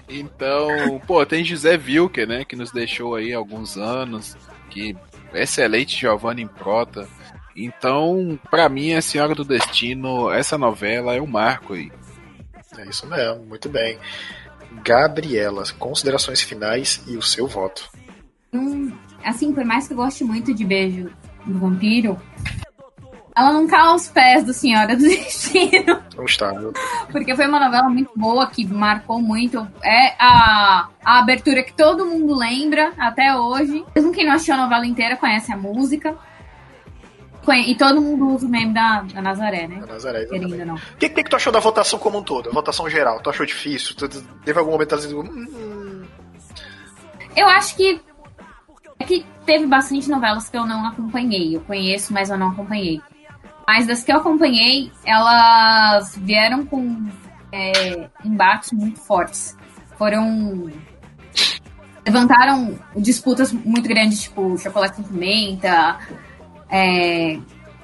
[0.07, 4.35] então, pô, tem José Wilker, né, que nos deixou aí alguns anos,
[4.69, 4.95] que
[5.33, 7.07] excelente Giovanni Improta.
[7.55, 11.91] Então, pra mim, a Senhora do Destino, essa novela é um marco aí.
[12.77, 13.97] É isso mesmo, muito bem.
[14.83, 17.87] Gabriela, considerações finais e o seu voto.
[18.53, 18.91] Hum,
[19.23, 21.09] assim, por mais que eu goste muito de Beijo
[21.45, 22.19] do Vampiro,
[23.35, 26.01] ela não cala aos pés do Senhora do Destino.
[26.15, 26.53] Não está.
[27.11, 29.67] Porque foi uma novela muito boa, que marcou muito.
[29.83, 33.83] É a, a abertura que todo mundo lembra até hoje.
[33.95, 36.15] Mesmo quem não assistiu a novela inteira conhece a música.
[37.67, 39.83] E todo mundo usa o meme da, da Nazaré, né?
[39.85, 40.75] Nazaré, Querendo não.
[40.75, 42.49] O que, que, que tu achou da votação como um todo?
[42.49, 43.19] A votação geral.
[43.19, 43.95] Tu achou difícil?
[43.97, 44.07] Tu-
[44.45, 46.05] teve algum momento assim, hum,
[47.35, 47.99] Eu acho que.
[49.03, 51.57] É que teve bastante novelas que eu não acompanhei.
[51.57, 53.01] Eu conheço, mas eu não acompanhei.
[53.67, 57.05] Mas das que eu acompanhei, elas vieram com
[57.51, 59.57] é, embates muito fortes.
[59.97, 60.71] Foram.
[62.05, 65.99] Levantaram disputas muito grandes, tipo Chocolate com Pimenta,
[66.69, 67.35] é,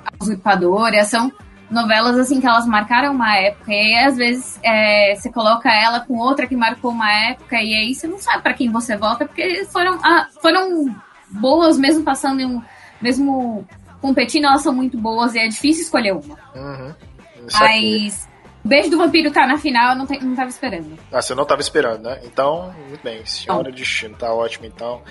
[0.05, 1.03] A Usurpadora.
[1.03, 1.29] São
[1.69, 3.73] novelas assim que elas marcaram uma época.
[3.73, 7.73] E aí, às vezes, é, você coloca ela com outra que marcou uma época, e
[7.73, 10.95] aí você não sabe pra quem você vota, porque foram, ah, foram
[11.31, 12.61] boas, mesmo passando em um.
[13.01, 13.65] Mesmo
[14.01, 16.37] competindo, elas são muito boas e é difícil escolher uma.
[16.55, 16.89] Uhum.
[16.89, 17.59] Aqui.
[17.59, 18.29] Mas.
[18.63, 20.99] O Beijo do Vampiro tá na final, eu não, te- não tava esperando.
[21.13, 22.19] Ah, você não tava esperando, né?
[22.25, 23.25] Então, muito bem.
[23.25, 25.01] Senhora Destino, tá ótimo, então.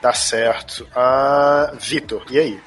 [0.00, 0.86] Tá certo.
[0.94, 2.60] Ah, Vitor, e aí?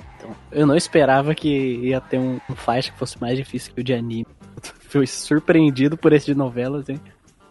[0.52, 3.84] Eu não esperava que ia ter um, um fight que fosse mais difícil que o
[3.84, 4.28] de anime.
[4.90, 7.00] Fui surpreendido por esse de novelas, hein?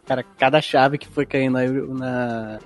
[0.06, 2.58] Cara, cada chave que foi caindo aí na,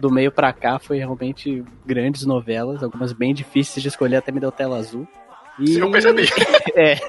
[0.00, 4.40] do meio pra cá foi realmente grandes novelas, algumas bem difíceis de escolher, até me
[4.40, 5.06] deu tela azul.
[5.58, 5.78] E...
[5.78, 6.28] Eu percebi.
[6.74, 6.96] é.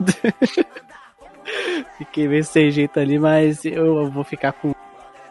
[1.97, 4.73] Fiquei meio sem jeito ali, mas eu vou ficar com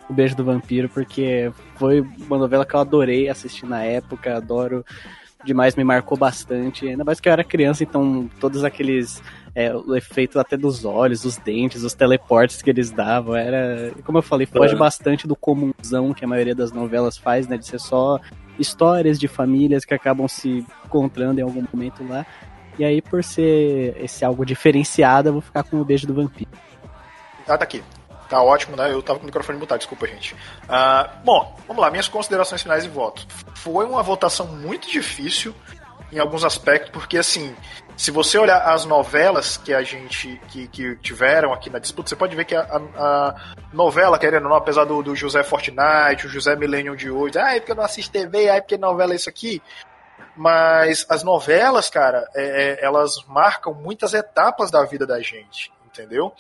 [0.08, 4.84] o Beijo do Vampiro, porque foi uma novela que eu adorei assistir na época, adoro
[5.44, 6.86] demais, me marcou bastante.
[6.88, 9.22] Ainda mais que eu era criança, então todos aqueles.
[9.54, 13.92] é, o efeito até dos olhos, dos dentes, os teleportes que eles davam, era.
[14.04, 14.78] Como eu falei, foge É.
[14.78, 17.56] bastante do comunzão que a maioria das novelas faz, né?
[17.58, 18.20] De ser só
[18.58, 22.24] histórias de famílias que acabam se encontrando em algum momento lá.
[22.78, 26.50] E aí, por ser esse algo diferenciado, eu vou ficar com o beijo do vampiro.
[27.48, 27.82] Ah, tá aqui.
[28.30, 28.92] Tá ótimo, né?
[28.92, 30.36] Eu tava com o microfone mutado, desculpa, gente.
[30.68, 33.26] Ah, bom, vamos lá, minhas considerações finais e voto.
[33.56, 35.52] Foi uma votação muito difícil
[36.12, 37.54] em alguns aspectos, porque assim,
[37.96, 42.16] se você olhar as novelas que a gente que, que tiveram aqui na disputa, você
[42.16, 43.34] pode ver que a, a- a
[43.72, 47.54] novela, querendo ou não, apesar do, do José Fortnite, o José Millennium de hoje, ah,
[47.54, 49.60] é porque eu não assisto TV, ah, é porque novela é isso aqui.
[50.36, 56.32] Mas as novelas, cara, é- é- elas marcam muitas etapas da vida da gente, entendeu?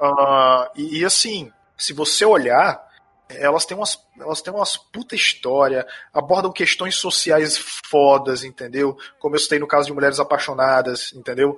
[0.00, 2.82] Ah, e, e, assim, se você olhar,
[3.28, 8.96] elas têm umas, elas têm umas puta história, abordam questões sociais fodas, entendeu?
[9.18, 11.56] Como eu citei no caso de Mulheres Apaixonadas, entendeu?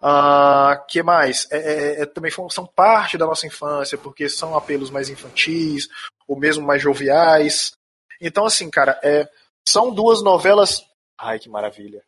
[0.00, 1.46] Ah, que mais?
[1.50, 5.88] É, é- é- também são parte da nossa infância, porque são apelos mais infantis,
[6.26, 7.72] ou mesmo mais joviais.
[8.20, 9.28] Então, assim, cara, é,
[9.66, 10.84] são duas novelas.
[11.18, 12.02] Ai, que maravilha.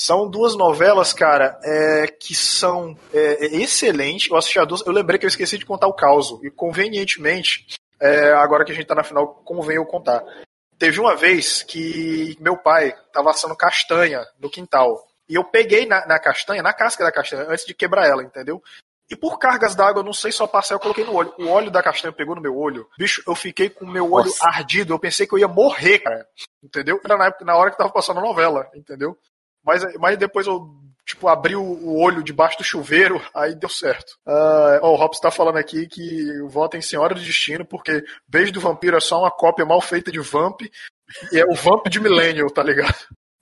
[0.00, 4.30] São duas novelas, cara, é, que são é, é, excelentes.
[4.30, 4.86] Eu assisti a duas.
[4.86, 6.38] Eu lembrei que eu esqueci de contar o caos.
[6.44, 7.66] E convenientemente,
[8.00, 10.22] é, agora que a gente tá na final, convém eu contar.
[10.78, 15.04] Teve uma vez que meu pai tava assando castanha no quintal.
[15.28, 18.62] E eu peguei na, na castanha, na casca da castanha, antes de quebrar ela, entendeu?
[19.10, 21.34] E por cargas d'água, eu não sei só passar, eu coloquei no olho.
[21.40, 22.88] O óleo da castanha pegou no meu olho.
[22.96, 24.46] Bicho, eu fiquei com o meu olho Nossa.
[24.46, 24.94] ardido.
[24.94, 26.24] Eu pensei que eu ia morrer, cara.
[26.62, 27.00] Entendeu?
[27.04, 29.18] Era na, época, na hora que tava passando a novela, entendeu?
[29.64, 30.68] Mas, mas depois eu,
[31.06, 34.18] tipo, abri o, olho debaixo do chuveiro, aí deu certo.
[34.26, 38.52] Ah, ó, o Robson tá falando aqui que vota em Senhora do Destino, porque Beijo
[38.52, 40.62] do Vampiro é só uma cópia mal feita de Vamp,
[41.32, 42.96] e é o Vamp de Millennial, tá ligado?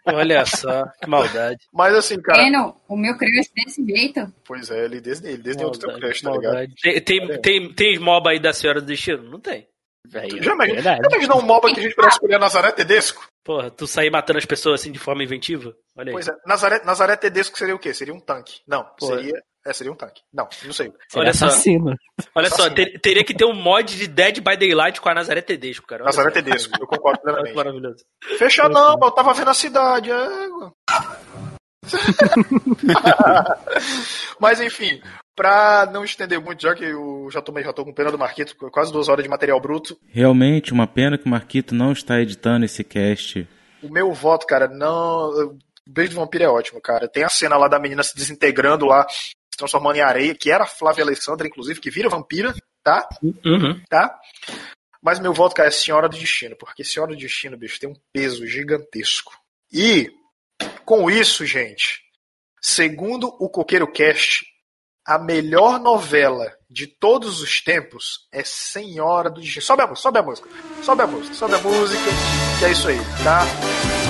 [0.08, 1.58] Olha só, que maldade.
[1.74, 2.40] Mas assim, cara.
[2.88, 4.32] O meu crush desse jeito.
[4.44, 6.52] Pois é, ele desde ele, desde outro teu Maldade, crush, tá ligado?
[6.52, 6.74] maldade.
[6.80, 9.24] Tem, tem, tem, tem mob aí da Senhora do Destino?
[9.24, 9.66] Não tem.
[10.08, 13.26] Já imaginou, já imaginou um mob que a gente pudesse escolher a Nazaré Tedesco?
[13.46, 15.72] Porra, tu sair matando as pessoas assim de forma inventiva?
[15.96, 16.12] Olha aí.
[16.12, 17.94] Pois é, Nazaré, Nazaré Tedesco seria o quê?
[17.94, 18.60] Seria um tanque.
[18.66, 19.18] Não, Porra.
[19.18, 19.40] seria.
[19.64, 20.20] É, seria um tanque.
[20.32, 20.92] Não, não sei.
[21.14, 21.46] Olha só.
[21.46, 22.74] Olha só, Assassino.
[22.74, 26.02] ter- teria que ter um mod de Dead by Daylight com a Nazaré Tedesco, cara.
[26.02, 26.34] Olha Nazaré só.
[26.34, 27.54] Tedesco, eu concordo plenamente.
[27.54, 28.04] Maravilhoso.
[28.38, 30.10] Fechar não, eu tava vendo a cidade.
[30.10, 30.16] é.
[34.40, 35.00] Mas enfim,
[35.36, 38.56] pra não estender muito, já que eu já tô, já tô com pena do Marquito,
[38.70, 42.64] quase duas horas de material bruto, Realmente, uma pena que o Marquito não está editando
[42.64, 43.46] esse cast.
[43.82, 45.28] o meu voto, cara, não.
[45.28, 47.06] O Beijo do Vampiro é ótimo, cara.
[47.06, 50.64] Tem a cena lá da menina se desintegrando lá, se transformando em areia, que era
[50.64, 53.08] a Flávia Alessandra, inclusive, que vira vampira, tá?
[53.22, 53.80] Uhum.
[53.88, 54.18] Tá?
[55.02, 57.96] Mas meu voto, cara, é Senhora do Destino, porque Senhora do Destino, bicho, tem um
[58.12, 59.32] peso gigantesco.
[59.72, 60.10] E,
[60.84, 62.00] com isso, gente,
[62.60, 64.44] segundo o Coqueiro Cast,
[65.06, 69.64] a melhor novela de todos os tempos é Senhora do Destino.
[69.64, 70.48] Sobe a música, sobe a música,
[70.82, 72.10] sobe a música, sobe a música,
[72.58, 74.05] que é isso aí, tá?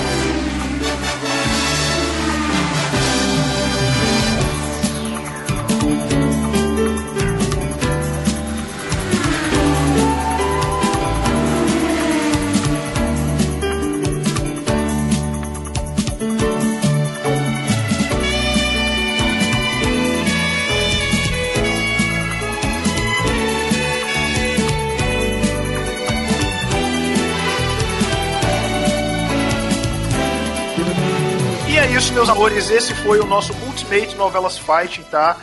[32.17, 35.37] Meus amores, esse foi o nosso Ultimate Novelas Fighting, tá?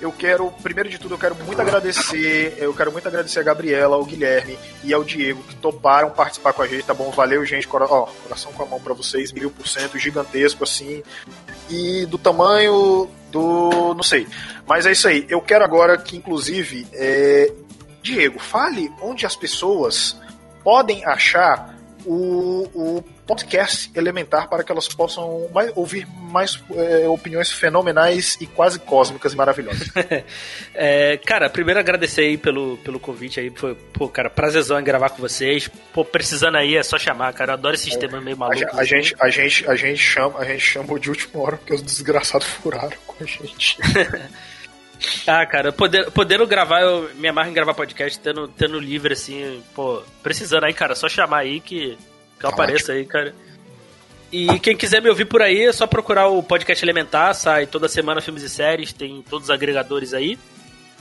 [0.00, 3.96] Eu quero, primeiro de tudo, eu quero muito agradecer, eu quero muito agradecer a Gabriela,
[3.96, 7.10] ao Guilherme e ao Diego que toparam participar com a gente, tá bom?
[7.10, 11.02] Valeu, gente, cora ó, coração com a mão pra vocês, mil por cento, gigantesco assim,
[11.68, 14.28] e do tamanho do, não sei.
[14.64, 15.26] Mas é isso aí.
[15.28, 17.52] Eu quero agora que, inclusive, é,
[18.00, 20.16] Diego, fale onde as pessoas
[20.62, 21.76] podem achar
[22.06, 28.46] o, o podcast elementar para que elas possam mais- ouvir mais é, opiniões fenomenais e
[28.46, 29.88] quase cósmicas e maravilhosas.
[30.74, 33.50] É, cara, primeiro agradecer aí pelo, pelo convite aí.
[33.50, 35.68] Foi, pô, cara, prazerzão em gravar com vocês.
[35.92, 37.50] Pô, precisando aí é só chamar, cara.
[37.52, 38.60] Eu adoro esses temas meio A, malucos.
[38.60, 41.74] gen- a gente, a, gente, a, gente chama, a gente chamou de última hora porque
[41.74, 43.76] os desgraçados furaram com a gente.
[45.26, 49.60] Ah, cara, poder, podendo gravar, eu me amarro em gravar podcast, tendo, tendo livre, assim,
[49.74, 51.98] pô, precisando aí, cara, só chamar aí que,
[52.42, 53.32] que eu apareço aí, cara.
[54.32, 57.86] E quem quiser me ouvir por aí, é só procurar o podcast Elementar, sai toda
[57.86, 60.38] semana filmes e séries, tem todos os agregadores aí.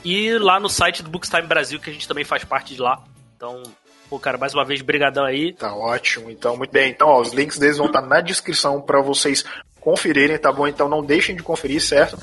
[0.04, 3.02] E lá no site do Bookstime Brasil, que a gente também faz parte de lá.
[3.36, 3.64] Então,
[4.10, 5.54] pô, cara, mais uma vez, brigadão aí.
[5.54, 6.92] Tá ótimo, então, muito bem.
[6.92, 9.46] Então, ó, os links deles vão estar na descrição para vocês
[9.80, 10.68] conferirem, tá bom?
[10.68, 12.20] Então não deixem de conferir, certo?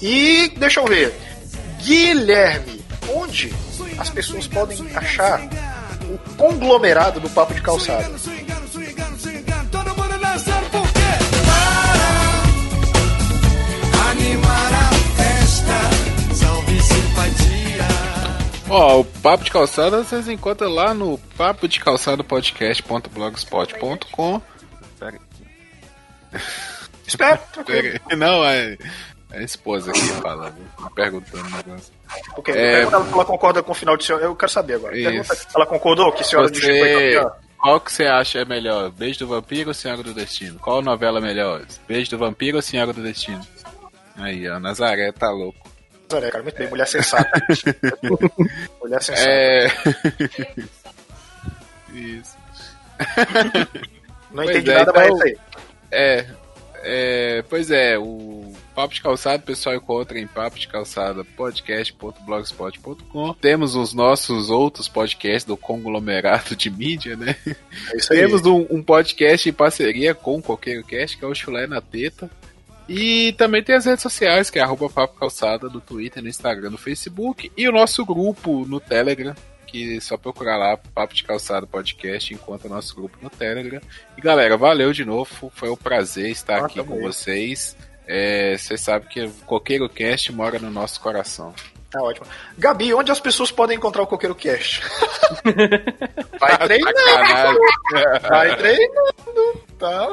[0.00, 1.12] E deixa eu ver.
[1.82, 2.82] Guilherme,
[3.14, 3.52] onde
[3.98, 5.40] as pessoas podem achar
[6.08, 8.10] o conglomerado do Papo de Calçada?
[14.22, 15.74] Para animar a festa,
[16.34, 17.88] salve simpatia.
[18.70, 24.40] Ó, o Papo de Calçada vocês encontram lá no papo de calçada podcast.blogspot.com.
[24.98, 25.18] Pera
[27.06, 27.40] Espera.
[28.16, 28.76] Não, é,
[29.32, 30.54] é a esposa aqui falando,
[30.94, 31.92] perguntando um negócio.
[32.34, 34.24] Porque É, pergunta ela se ela concorda com o final de senhora.
[34.24, 34.92] Eu quero saber agora.
[34.94, 37.30] Pergunta, ela concordou que Senhora Você, campeã?
[37.58, 38.90] qual que você acha é melhor?
[38.90, 40.58] Beijo do Vampiro ou Senhora do Destino?
[40.58, 41.62] Qual novela é melhor?
[41.86, 43.40] Beijo do Vampiro ou Senhora do Destino?
[44.16, 45.70] Aí, ó, Nazaré tá louco.
[46.10, 47.30] Nazaré, cara, muito bem, mulher sensata.
[48.82, 49.28] mulher sensata.
[49.30, 49.66] É.
[51.94, 52.36] Isso.
[54.30, 55.38] Não Pois entendi é, nada, mas é então- isso aí.
[55.90, 56.26] É,
[56.84, 63.34] é, pois é, o Papo de Calçado o pessoal encontra em papo de calçada podcast.blogspot.com.
[63.34, 67.36] Temos os nossos outros podcasts do conglomerado de mídia, né?
[67.92, 68.20] É isso aí.
[68.20, 71.80] Temos um, um podcast em parceria com o Coqueiro Cast, que é o Chulé na
[71.82, 72.30] Teta.
[72.94, 76.70] E também tem as redes sociais, que é arroba Papo Calçada no Twitter, no Instagram,
[76.70, 77.50] no Facebook.
[77.56, 79.34] E o nosso grupo no Telegram,
[79.66, 83.80] que é só procurar lá, Papo de Calçada Podcast, encontra o nosso grupo no Telegram.
[84.16, 87.74] E galera, valeu de novo, foi um prazer estar Ah, aqui com vocês.
[88.06, 91.54] É, Vocês sabem que o Coqueiro Cast mora no nosso coração.
[91.90, 92.26] Tá ótimo.
[92.58, 94.82] Gabi, onde as pessoas podem encontrar o Coqueiro Cast?
[96.40, 96.98] Vai treinando.
[96.98, 97.58] Sacanagem.
[98.28, 99.62] Vai treinando.
[99.78, 100.12] Tá.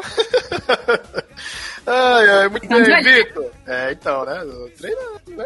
[1.86, 3.04] Ai, ai, muito Então, bem.
[3.04, 3.52] Vitor.
[3.68, 4.42] É, então, né?
[4.78, 5.46] Treinando, né?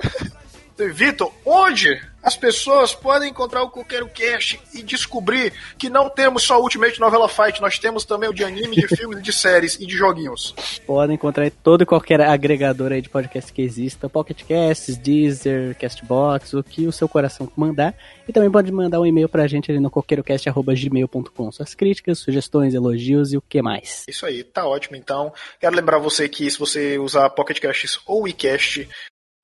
[0.92, 6.58] Vitor, onde as pessoas podem encontrar o Coqueiro Cast e descobrir que não temos só
[6.58, 9.86] o Ultimate Novela Fight, nós temos também o de anime, de filmes, de séries e
[9.86, 10.56] de joguinhos.
[10.88, 16.54] Podem encontrar todo e qualquer agregador aí de podcast que exista, Pocket Casts, Deezer, Castbox,
[16.54, 17.94] o que o seu coração mandar.
[18.26, 21.52] E também pode mandar um e-mail pra gente ali no coqueirocast.gmail.com.
[21.52, 24.06] Suas críticas, sugestões, elogios e o que mais.
[24.08, 24.96] Isso aí, tá ótimo.
[24.96, 28.88] Então, quero lembrar você que se você usar Pocket Casts ou WeCast,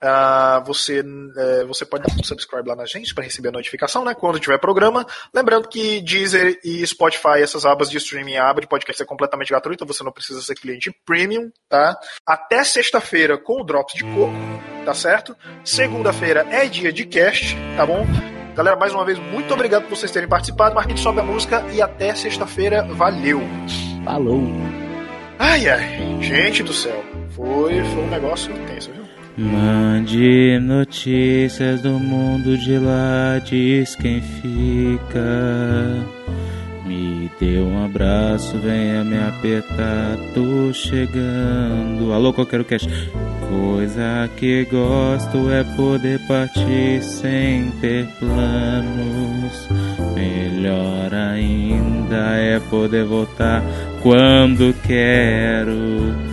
[0.01, 4.05] ah, você, eh, você pode dar um subscribe lá na gente para receber a notificação,
[4.05, 4.13] né?
[4.13, 5.05] Quando tiver programa.
[5.33, 9.85] Lembrando que Deezer e Spotify, essas abas de streaming, aba de podcast é completamente gratuita,
[9.85, 11.97] você não precisa ser cliente premium, tá?
[12.25, 14.33] Até sexta-feira com o Drops de Coco,
[14.85, 15.35] tá certo?
[15.65, 18.05] Segunda-feira é dia de cast, tá bom?
[18.55, 20.75] Galera, mais uma vez, muito obrigado por vocês terem participado.
[20.75, 22.83] Marquinhos sobe a música e até sexta-feira.
[22.83, 23.41] Valeu!
[24.03, 24.43] Falou!
[25.37, 27.01] Ai, ai, gente do céu.
[27.35, 29.08] Foi, foi um negócio tenso, viu?
[29.39, 36.05] Mande notícias do mundo de lá, diz quem fica.
[36.85, 42.11] Me dê um abraço, venha me apertar, tô chegando.
[42.11, 42.89] Alô, qualquer cast.
[43.47, 49.69] Coisa que gosto é poder partir sem ter planos.
[50.15, 53.63] Melhor ainda é poder voltar
[54.03, 56.28] quando quero.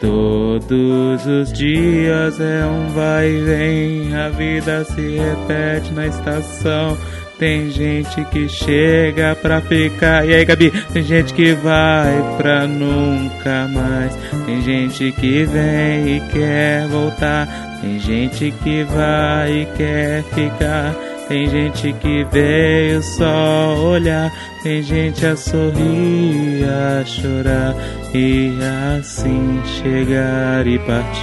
[0.00, 6.96] Todos os dias é um vai e vem, a vida se repete na estação.
[7.38, 10.26] Tem gente que chega pra ficar.
[10.26, 10.72] E aí, Gabi?
[10.92, 14.16] Tem gente que vai pra nunca mais.
[14.44, 17.78] Tem gente que vem e quer voltar.
[17.80, 21.07] Tem gente que vai e quer ficar.
[21.28, 24.32] Tem gente que veio só olhar,
[24.62, 27.74] tem gente a sorrir, a chorar
[28.14, 28.50] e
[28.98, 31.18] assim chegar e partir.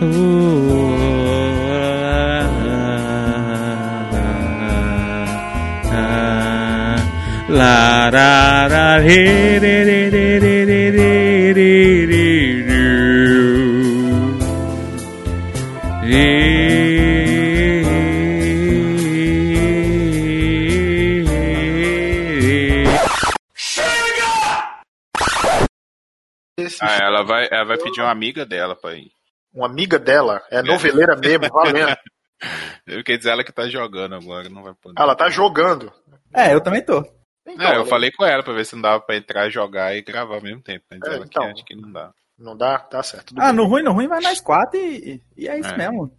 [0.00, 0.92] Uh,
[7.48, 8.52] la la,
[27.12, 29.10] ela vai, ela vai pedir uma amiga dela pra ir.
[29.54, 31.96] Uma amiga dela, é noveleira mesmo, valendo.
[33.04, 35.00] Quer dizer, ela que tá jogando agora, não vai poder.
[35.00, 35.92] Ela tá jogando.
[36.34, 37.00] É, eu também tô.
[37.46, 40.36] é, eu falei com ela pra ver se não dava pra entrar, jogar e gravar
[40.36, 40.84] ao mesmo tempo.
[40.90, 41.44] Mas É, ela então.
[41.44, 42.10] que acha que não dá.
[42.38, 42.78] Não dá?
[42.78, 43.34] Tá certo.
[43.38, 43.56] Ah, bem.
[43.56, 45.76] no ruim, no ruim, vai nós quatro e, e é isso É.
[45.76, 46.10] mesmo.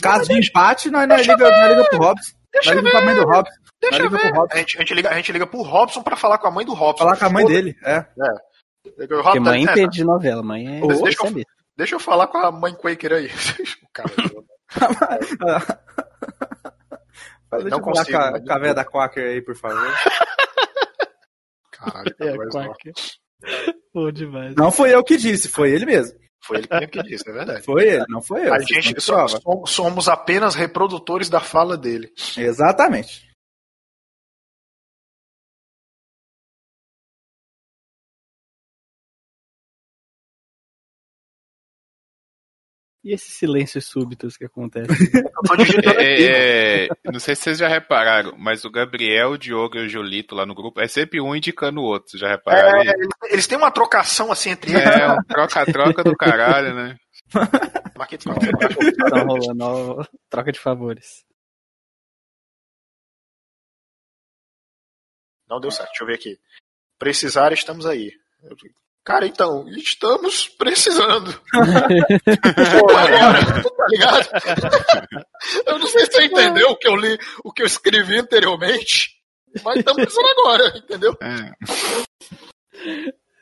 [0.00, 2.32] Caso de empate, nós, nós liga, nós liga pro Robson.
[2.54, 3.52] Nós Deixa liga pra mãe do Robson.
[3.52, 4.32] Nós Deixa eu pro ver.
[4.34, 4.54] Robson.
[4.54, 6.64] A gente, a, gente liga, a gente liga pro Robson pra falar com a mãe
[6.64, 7.04] do Robson.
[7.04, 7.94] Falar com a mãe dele, é.
[7.96, 8.06] É.
[8.82, 11.44] Porque tá mãe dizendo, entende de novela, mãe é Deixa eu-.
[11.76, 13.30] Deixa eu falar com a mãe Quaker aí.
[13.84, 14.10] O cara,
[17.52, 19.54] Deixa Não eu falar consigo, com a, mas- com a velha da Quaker aí, por
[19.54, 19.76] favor.
[21.70, 22.66] caralho, É, mas não.
[22.68, 22.92] Quaker.
[23.92, 24.54] Bom demais.
[24.56, 26.18] Não foi eu que disse, foi ele mesmo.
[26.44, 27.62] Foi ele mesmo que disse, é verdade.
[27.64, 28.54] Foi ele, não foi eu.
[28.54, 32.10] A gente somos, somos apenas reprodutores da fala dele.
[32.36, 33.30] Exatamente.
[43.04, 44.94] E esses silêncios súbitos que acontecem?
[45.50, 45.76] Aqui.
[45.98, 49.88] É, é, não sei se vocês já repararam, mas o Gabriel, o Diogo e o
[49.88, 52.16] Julito lá no grupo é sempre um indicando o outro.
[52.16, 52.80] Já repararam?
[52.80, 52.94] É,
[53.30, 54.84] eles, têm uma trocação assim entre eles.
[54.84, 56.96] É, um troca-troca do caralho, né?
[59.10, 61.24] Tá rolando ó, troca de favores.
[65.48, 66.38] Não deu certo, deixa eu ver aqui.
[66.98, 68.10] Precisar, estamos aí.
[69.04, 71.38] Cara, então, estamos precisando.
[71.52, 74.28] Agora, tá ligado?
[75.66, 79.10] Eu não sei se você entendeu o que eu li, o que eu escrevi anteriormente,
[79.64, 81.16] mas estamos precisando agora, entendeu?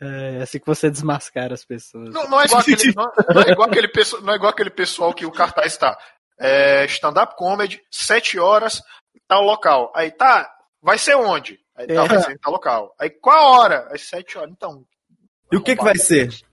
[0.03, 2.09] É assim que você desmascara as pessoas.
[2.15, 4.71] Não, não é igual aquele, não, não é igual aquele pessoal, não é igual aquele
[4.71, 5.99] pessoal que o cartaz está.
[6.39, 8.81] É, stand-up comedy, 7 horas,
[9.29, 9.93] tal local.
[9.95, 10.51] Aí tá,
[10.81, 11.59] vai ser onde?
[11.77, 12.09] Aí tá, É.
[12.09, 12.95] vai ser em tal local.
[12.99, 13.89] Aí qual a hora?
[13.93, 14.51] Às 7 horas.
[14.53, 14.83] Então,
[15.53, 16.29] E o que, que vai ser?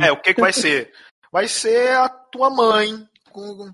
[0.00, 0.92] É, o que, que vai ser?
[1.32, 3.72] Vai ser a tua mãe com,